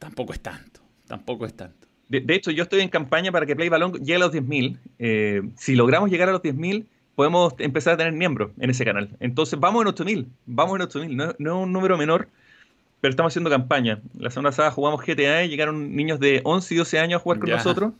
tampoco 0.00 0.32
es 0.32 0.40
tanto. 0.40 0.80
Tampoco 1.06 1.46
es 1.46 1.54
tanto. 1.54 1.86
De, 2.08 2.24
hecho, 2.34 2.50
yo 2.50 2.64
estoy 2.64 2.80
en 2.80 2.88
campaña 2.88 3.30
para 3.30 3.46
que 3.46 3.54
Play 3.54 3.68
Balón 3.68 3.92
llegue 3.92 4.16
a 4.16 4.18
los 4.18 4.32
10.000. 4.32 4.78
Eh, 4.98 5.42
si 5.56 5.76
logramos 5.76 6.10
llegar 6.10 6.28
a 6.28 6.32
los 6.32 6.42
10.000, 6.42 6.84
podemos 7.14 7.54
empezar 7.58 7.94
a 7.94 7.96
tener 7.96 8.14
miembros 8.14 8.50
en 8.58 8.70
ese 8.70 8.84
canal. 8.84 9.10
Entonces, 9.20 9.60
vamos 9.60 9.86
en 9.86 9.92
8.000. 9.92 10.26
Vamos 10.46 10.80
en 10.80 10.88
8.000. 10.88 11.14
No, 11.14 11.34
no 11.38 11.60
es 11.60 11.66
un 11.66 11.72
número 11.72 11.96
menor 11.96 12.28
pero 13.04 13.10
estamos 13.10 13.32
haciendo 13.32 13.50
campaña. 13.50 14.00
La 14.18 14.30
semana 14.30 14.48
pasada 14.48 14.70
jugamos 14.70 15.04
GTA 15.04 15.44
y 15.44 15.50
llegaron 15.50 15.94
niños 15.94 16.18
de 16.18 16.40
11 16.42 16.74
y 16.74 16.78
12 16.78 16.98
años 16.98 17.20
a 17.20 17.22
jugar 17.22 17.38
con 17.38 17.50
nosotros. 17.50 17.92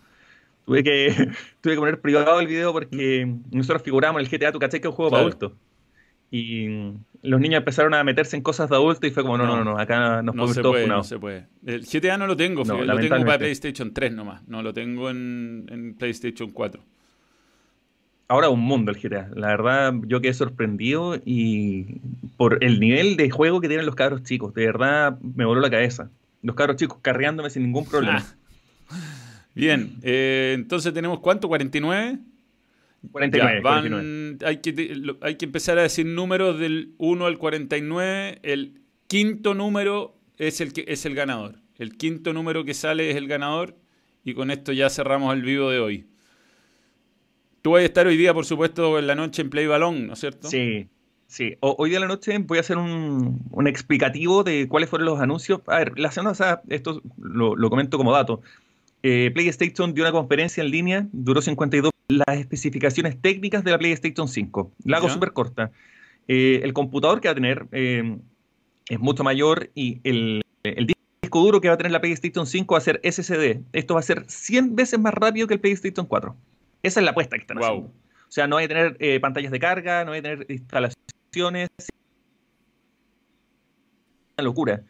Tuve 0.65 0.83
que, 0.83 1.13
tuve 1.61 1.75
que 1.75 1.81
poner 1.81 2.01
privado 2.01 2.41
el 2.41 2.47
video 2.47 2.73
porque 2.73 3.33
nosotros 3.51 3.83
figuramos 3.83 4.21
en 4.21 4.27
el 4.27 4.31
GTA, 4.31 4.53
tu 4.53 4.59
caché 4.59 4.81
que 4.81 4.89
es 4.89 4.91
un 4.91 4.97
juego 4.97 5.11
para 5.11 5.23
adultos. 5.23 5.53
Y 6.31 6.67
los 7.23 7.41
niños 7.41 7.59
empezaron 7.59 7.95
a 7.95 8.03
meterse 8.03 8.37
en 8.37 8.43
cosas 8.43 8.69
de 8.69 8.75
adultos 8.75 9.09
y 9.09 9.13
fue 9.13 9.23
como, 9.23 9.39
no, 9.39 9.47
no, 9.47 9.57
no, 9.57 9.65
no 9.65 9.79
acá 9.79 10.21
nos 10.23 10.35
no 10.35 10.49
se 10.49 10.63
puede, 10.63 10.87
No 10.89 11.05
se 11.05 11.19
puede. 11.19 11.47
El 11.65 11.85
GTA 11.85 12.19
no 12.19 12.27
lo 12.27 12.37
tengo, 12.37 12.65
lo 12.65 12.97
tengo 12.97 13.25
para 13.25 13.39
PlayStation 13.39 13.93
3 13.93 14.13
nomás, 14.13 14.47
no 14.49 14.63
lo 14.63 14.73
tengo 14.75 15.11
en, 15.11 15.67
en 15.71 15.95
PlayStation 15.95 16.51
4 16.51 16.83
ahora 18.29 18.49
un 18.49 18.61
mundo 18.61 18.91
el 18.91 19.01
GTA. 19.01 19.31
La 19.35 19.49
verdad, 19.49 19.95
yo 20.07 20.21
quedé 20.21 20.35
sorprendido 20.35 21.17
y 21.25 22.01
por 22.37 22.63
el 22.63 22.81
nivel 22.81 23.17
de 23.17 23.31
juego 23.31 23.61
que 23.61 23.69
tienen 23.69 23.87
los 23.87 23.95
cabros 23.95 24.23
chicos, 24.23 24.55
de 24.55 24.67
verdad 24.67 25.19
me 25.21 25.45
voló 25.45 25.61
la 25.61 25.71
cabeza. 25.71 26.11
Los 26.43 26.57
cabros 26.57 26.77
chicos 26.77 26.99
carreándome 27.01 27.51
sin 27.51 27.63
ningún 27.63 27.87
problema. 27.89 28.25
Bien, 29.55 29.99
eh, 30.03 30.53
entonces 30.55 30.93
tenemos 30.93 31.21
cuánto, 31.21 31.49
49? 31.49 32.19
49, 33.13 34.39
Hay, 34.45 34.59
que, 34.59 35.17
hay 35.21 35.37
que 35.37 35.45
empezar 35.45 35.79
a 35.79 35.83
decir 35.83 36.07
números 36.07 36.59
del 36.59 36.95
1 36.99 37.27
al 37.27 37.39
49. 37.39 38.41
El 38.43 38.81
quinto 39.07 39.55
número 39.55 40.17
es 40.39 40.61
el, 40.61 40.73
que, 40.73 40.85
es 40.89 41.05
el 41.07 41.15
ganador. 41.15 41.57
El 41.79 41.97
quinto 41.97 42.33
número 42.33 42.65
que 42.65 42.75
sale 42.75 43.11
es 43.11 43.17
el 43.17 43.29
ganador. 43.29 43.77
Y 44.25 44.35
con 44.35 44.51
esto 44.51 44.73
ya 44.73 44.89
cerramos 44.89 45.35
el 45.35 45.43
vivo 45.43 45.71
de 45.71 45.81
hoy. 45.81 46.07
Tú 47.63 47.73
vas 47.73 47.83
a 47.83 47.87
estar 47.87 48.07
hoy 48.07 48.17
día, 48.17 48.35
por 48.35 48.45
supuesto, 48.45 48.99
en 48.99 49.07
la 49.07 49.15
noche 49.15 49.43
en 49.43 49.51
Play 49.51 49.67
Balón, 49.67 50.07
¿no 50.07 50.13
es 50.15 50.19
cierto? 50.19 50.49
Sí, 50.49 50.89
sí. 51.27 51.57
hoy 51.61 51.89
día 51.89 51.97
en 51.97 52.03
la 52.03 52.09
noche 52.09 52.37
voy 52.39 52.59
a 52.59 52.61
hacer 52.61 52.77
un, 52.77 53.67
explicativo 53.67 54.45
de 54.45 54.69
cuáles 54.69 54.91
fueron 54.91 55.07
los 55.07 55.21
anuncios. 55.21 55.61
A 55.67 55.79
ver, 55.79 55.99
la 55.99 56.11
semana 56.11 56.33
pasada, 56.33 56.63
esto 56.69 57.01
lo, 57.19 57.71
comento 57.71 57.97
como 57.97 58.13
dato. 58.13 58.43
Eh, 59.07 59.31
PlayStation 59.35 59.93
dio 59.93 60.03
una 60.03 60.13
conferencia 60.13 60.65
en 60.65 60.71
línea, 60.71 61.07
duró 61.13 61.43
52 61.43 61.91
las 62.09 62.39
especificaciones 62.39 63.21
técnicas 63.21 63.63
de 63.63 63.71
la 63.71 63.79
PlayStation 63.79 64.27
5. 64.27 64.73
La 64.87 64.97
hago 64.97 65.11
súper 65.11 65.35
corta. 65.35 65.73
Eh, 66.27 66.63
el 66.65 66.73
computador 66.73 67.21
que 67.21 67.29
va 67.29 67.33
a 67.33 67.35
tener 67.35 67.67
eh, 67.73 68.17
es 68.89 68.99
mucho 68.99 69.23
mayor 69.23 69.71
y 69.75 70.01
el, 70.05 70.43
el, 70.63 70.87
disco 70.87 71.41
duro 71.43 71.61
que 71.61 71.69
va 71.69 71.75
a 71.75 71.77
tener 71.77 71.93
la 71.93 72.01
PlayStation 72.01 72.47
5 72.47 72.75
va 72.75 72.79
a 72.79 72.81
ser 72.81 72.99
SSD. 73.05 73.61
Esto 73.75 73.93
va 73.93 74.01
a 74.01 74.03
ser 74.03 74.25
100 74.27 74.75
veces 74.75 74.99
más 74.99 75.13
rápido 75.13 75.47
que 75.47 75.53
el 75.53 75.61
PlayStation 75.61 76.07
4. 76.07 76.35
Esa 76.83 77.01
es 77.01 77.05
la 77.05 77.11
apuesta 77.11 77.37
que 77.37 77.43
están 77.43 77.59
haciendo. 77.59 77.89
O 77.89 78.33
sea, 78.33 78.47
no 78.47 78.57
hay 78.57 78.69
que 78.69 78.75
tener 78.75 79.21
pantallas 79.21 79.53
de 79.53 79.61
carga, 79.61 80.07
no 80.07 80.13
hay 80.13 80.23
que 80.23 80.31
tener 80.31 80.47
instalaciones. 80.51 81.69
Una 84.39 84.45
locura. 84.45 84.83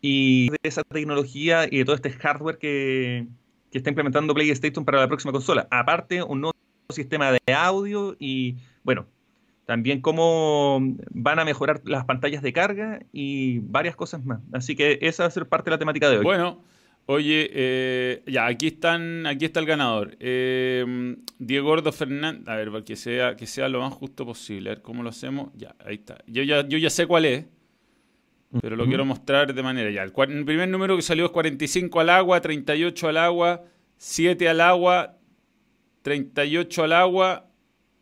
Y 0.00 0.50
de 0.50 0.58
esa 0.62 0.84
tecnología 0.84 1.66
y 1.70 1.78
de 1.78 1.84
todo 1.84 1.96
este 1.96 2.10
hardware 2.10 2.58
que, 2.58 3.26
está 3.72 3.90
implementando 3.90 4.34
PlayStation 4.34 4.84
para 4.84 5.00
la 5.00 5.08
próxima 5.08 5.32
consola. 5.32 5.68
Aparte, 5.70 6.22
un 6.22 6.40
nuevo 6.40 6.54
sistema 6.90 7.32
de 7.32 7.54
audio 7.54 8.16
y, 8.18 8.56
bueno, 8.82 9.06
también 9.66 10.00
cómo 10.00 10.80
van 11.10 11.38
a 11.38 11.44
mejorar 11.44 11.82
las 11.84 12.04
pantallas 12.04 12.42
de 12.42 12.52
carga 12.52 13.00
y 13.12 13.58
varias 13.58 13.94
cosas 13.96 14.24
más. 14.24 14.40
Así 14.52 14.74
que 14.74 14.98
esa 15.02 15.24
va 15.24 15.26
a 15.28 15.30
ser 15.30 15.46
parte 15.46 15.70
de 15.70 15.76
la 15.76 15.78
temática 15.78 16.08
de 16.08 16.18
hoy. 16.18 16.24
Bueno, 16.24 16.62
Oye, 17.10 17.48
eh, 17.54 18.22
ya, 18.26 18.44
aquí 18.44 18.66
están, 18.66 19.26
aquí 19.26 19.46
está 19.46 19.60
el 19.60 19.66
ganador. 19.66 20.14
Eh, 20.20 21.16
Diego 21.38 21.68
Gordo 21.68 21.90
Fernández. 21.90 22.46
A 22.46 22.56
ver, 22.56 22.84
que 22.84 22.96
sea, 22.96 23.34
que 23.34 23.46
sea 23.46 23.70
lo 23.70 23.80
más 23.80 23.94
justo 23.94 24.26
posible. 24.26 24.68
A 24.68 24.74
ver 24.74 24.82
cómo 24.82 25.02
lo 25.02 25.08
hacemos. 25.08 25.48
Ya, 25.56 25.74
ahí 25.86 25.94
está. 25.94 26.18
Yo 26.26 26.42
ya, 26.42 26.68
yo 26.68 26.76
ya 26.76 26.90
sé 26.90 27.06
cuál 27.06 27.24
es. 27.24 27.46
Pero 28.60 28.76
lo 28.76 28.86
quiero 28.86 29.04
mostrar 29.04 29.52
de 29.52 29.62
manera 29.62 29.90
ya. 29.90 30.02
El, 30.02 30.44
primer 30.44 30.68
número 30.68 30.96
que 30.96 31.02
salió 31.02 31.26
es 31.26 31.30
45 31.32 32.00
al 32.00 32.08
agua, 32.08 32.40
38 32.40 33.08
al 33.08 33.16
agua, 33.18 33.64
7 33.98 34.48
al 34.48 34.60
agua, 34.60 35.18
38 36.02 36.84
al 36.84 36.92
agua. 36.92 37.44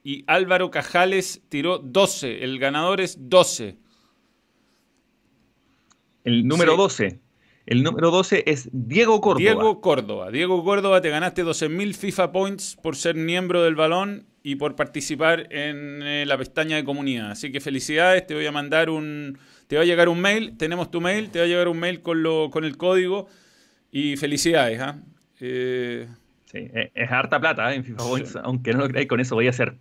Y 0.04 0.22
Álvaro 0.28 0.70
Cajales 0.70 1.42
tiró 1.48 1.78
12. 1.78 2.44
El 2.44 2.60
ganador 2.60 3.00
es 3.00 3.28
12. 3.28 3.76
El 6.22 6.46
número 6.46 6.76
12. 6.76 7.18
El 7.66 7.82
número 7.82 8.12
12 8.12 8.44
es 8.46 8.68
Diego 8.72 9.20
Córdoba. 9.20 9.40
Diego 9.40 9.80
Córdoba. 9.80 10.30
Diego 10.30 10.62
Córdoba, 10.62 11.00
te 11.00 11.10
ganaste 11.10 11.44
12.000 11.44 11.94
FIFA 11.94 12.30
Points 12.30 12.76
por 12.80 12.94
ser 12.94 13.16
miembro 13.16 13.64
del 13.64 13.74
balón 13.74 14.26
y 14.44 14.54
por 14.54 14.76
participar 14.76 15.52
en 15.52 16.00
eh, 16.04 16.24
la 16.24 16.38
pestaña 16.38 16.76
de 16.76 16.84
comunidad. 16.84 17.32
Así 17.32 17.50
que 17.50 17.60
felicidades, 17.60 18.24
te 18.28 18.34
voy 18.34 18.46
a 18.46 18.52
mandar 18.52 18.88
un... 18.90 19.36
Te 19.66 19.76
va 19.76 19.82
a 19.82 19.84
llegar 19.84 20.08
un 20.08 20.20
mail, 20.20 20.56
tenemos 20.56 20.90
tu 20.90 21.00
mail, 21.00 21.30
te 21.30 21.40
va 21.40 21.44
a 21.44 21.48
llegar 21.48 21.68
un 21.68 21.78
mail 21.78 22.00
con, 22.00 22.22
lo, 22.22 22.50
con 22.50 22.64
el 22.64 22.76
código 22.76 23.28
y 23.90 24.16
felicidades. 24.16 24.80
¿ah? 24.80 24.98
¿eh? 25.40 26.06
Sí, 26.44 26.70
es 26.94 27.10
harta 27.10 27.40
plata 27.40 27.72
¿eh? 27.72 27.76
en 27.76 27.84
FIFA 27.84 28.04
Points, 28.04 28.36
aunque 28.36 28.72
no 28.72 28.78
lo 28.78 28.88
creáis, 28.88 29.08
con 29.08 29.18
eso 29.18 29.34
voy 29.34 29.48
a 29.48 29.50
hacer 29.50 29.74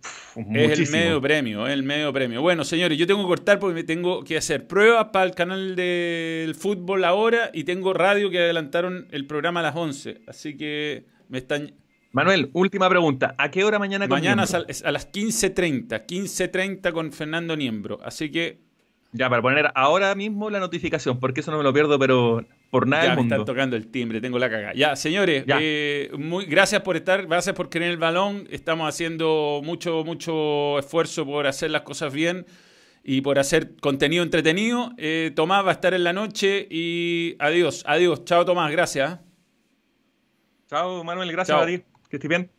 Es 0.52 0.78
el 0.80 0.90
medio 0.90 1.20
premio, 1.20 1.64
es 1.66 1.72
el 1.72 1.84
medio 1.84 2.12
premio. 2.12 2.42
Bueno, 2.42 2.64
señores, 2.64 2.98
yo 2.98 3.06
tengo 3.06 3.22
que 3.22 3.28
cortar 3.28 3.60
porque 3.60 3.74
me 3.74 3.84
tengo 3.84 4.24
que 4.24 4.36
hacer 4.36 4.66
pruebas 4.66 5.06
para 5.12 5.26
el 5.26 5.34
canal 5.36 5.76
del 5.76 6.56
fútbol 6.56 7.04
ahora 7.04 7.50
y 7.54 7.62
tengo 7.62 7.94
radio 7.94 8.30
que 8.30 8.40
adelantaron 8.40 9.06
el 9.12 9.26
programa 9.26 9.60
a 9.60 9.62
las 9.62 9.76
11. 9.76 10.22
Así 10.26 10.56
que 10.56 11.06
me 11.28 11.38
están... 11.38 11.72
Manuel, 12.10 12.50
última 12.52 12.88
pregunta. 12.88 13.36
¿A 13.38 13.50
qué 13.52 13.62
hora 13.62 13.78
mañana? 13.78 14.08
mañana 14.08 14.42
a, 14.42 14.56
a 14.56 14.92
las 14.92 15.12
15.30, 15.12 16.06
15.30 16.06 16.92
con 16.92 17.12
Fernando 17.12 17.56
Niembro. 17.56 18.00
Así 18.02 18.30
que 18.32 18.65
ya, 19.16 19.28
para 19.28 19.42
poner 19.42 19.70
ahora 19.74 20.14
mismo 20.14 20.50
la 20.50 20.60
notificación, 20.60 21.18
porque 21.18 21.40
eso 21.40 21.50
no 21.50 21.58
me 21.58 21.64
lo 21.64 21.72
pierdo, 21.72 21.98
pero 21.98 22.44
por 22.70 22.86
nada. 22.86 23.06
Ya 23.06 23.16
me 23.16 23.22
están 23.22 23.44
tocando 23.44 23.76
el 23.76 23.88
timbre, 23.88 24.20
tengo 24.20 24.38
la 24.38 24.50
caga. 24.50 24.72
Ya, 24.74 24.96
señores, 24.96 25.44
eh, 25.46 26.10
muy, 26.18 26.46
gracias 26.46 26.82
por 26.82 26.96
estar, 26.96 27.26
gracias 27.26 27.54
por 27.54 27.68
querer 27.68 27.90
el 27.90 27.96
balón. 27.96 28.46
Estamos 28.50 28.88
haciendo 28.88 29.60
mucho, 29.64 30.04
mucho 30.04 30.78
esfuerzo 30.78 31.24
por 31.24 31.46
hacer 31.46 31.70
las 31.70 31.82
cosas 31.82 32.12
bien 32.12 32.46
y 33.02 33.20
por 33.20 33.38
hacer 33.38 33.76
contenido 33.76 34.22
entretenido. 34.22 34.92
Eh, 34.98 35.32
Tomás 35.34 35.64
va 35.64 35.70
a 35.70 35.74
estar 35.74 35.94
en 35.94 36.04
la 36.04 36.12
noche 36.12 36.66
y 36.70 37.36
adiós, 37.38 37.84
adiós. 37.86 38.24
Chao, 38.24 38.44
Tomás, 38.44 38.70
gracias. 38.72 39.20
Chao, 40.68 41.04
Manuel, 41.04 41.30
gracias 41.30 41.60
a 41.60 41.66
ti. 41.66 41.82
Que 42.08 42.16
estés 42.16 42.28
bien. 42.28 42.55